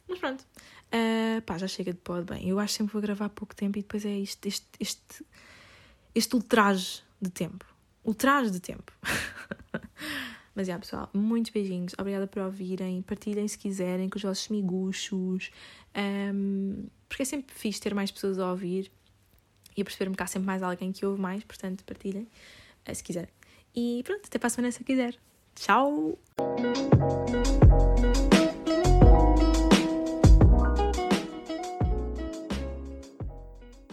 Mas 0.09 0.19
pronto. 0.19 0.45
Uh, 0.93 1.43
pá, 1.43 1.59
já 1.59 1.69
chega 1.69 1.93
de 1.93 1.99
pod. 1.99 2.25
Bem, 2.25 2.49
eu 2.49 2.59
acho 2.59 2.75
que 2.75 2.79
sempre 2.79 2.93
vou 2.93 3.03
gravar 3.03 3.29
pouco 3.29 3.55
tempo 3.55 3.79
e 3.79 3.83
depois 3.83 4.05
é 4.05 4.17
isto, 4.17 4.47
este, 4.47 4.67
este, 4.79 5.25
este 6.15 6.35
ultraje 6.35 7.03
de 7.21 7.31
tempo. 7.31 7.65
Ultraje 8.05 8.51
de 8.51 8.61
tempo. 8.61 8.93
Mas 10.61 10.69
é, 10.69 10.77
pessoal, 10.77 11.09
muitos 11.15 11.51
beijinhos. 11.51 11.95
Obrigada 11.99 12.27
por 12.27 12.43
ouvirem. 12.43 13.01
Partilhem 13.01 13.49
se 13.49 13.57
quiserem 13.57 14.11
com 14.11 14.19
os 14.19 14.23
vossos 14.23 14.49
miguchos. 14.49 15.51
Um, 15.97 16.85
porque 17.09 17.23
é 17.23 17.25
sempre 17.25 17.55
fixe 17.55 17.81
ter 17.81 17.95
mais 17.95 18.11
pessoas 18.11 18.39
a 18.39 18.51
ouvir 18.51 18.93
e 19.75 19.81
a 19.81 19.85
perceber-me 19.87 20.15
que 20.15 20.23
há 20.23 20.27
sempre 20.27 20.47
mais 20.47 20.63
alguém 20.63 20.93
que 20.93 21.07
ouve 21.07 21.19
mais. 21.19 21.43
Portanto, 21.45 21.83
partilhem 21.85 22.29
uh, 22.87 22.95
se 22.95 23.03
quiserem. 23.03 23.31
E 23.75 24.03
pronto, 24.05 24.27
até 24.27 24.39
para 24.39 24.49
a 24.49 24.51
semana 24.51 24.71
se 24.71 24.85
quiser. 24.85 25.17
Tchau! 25.55 26.19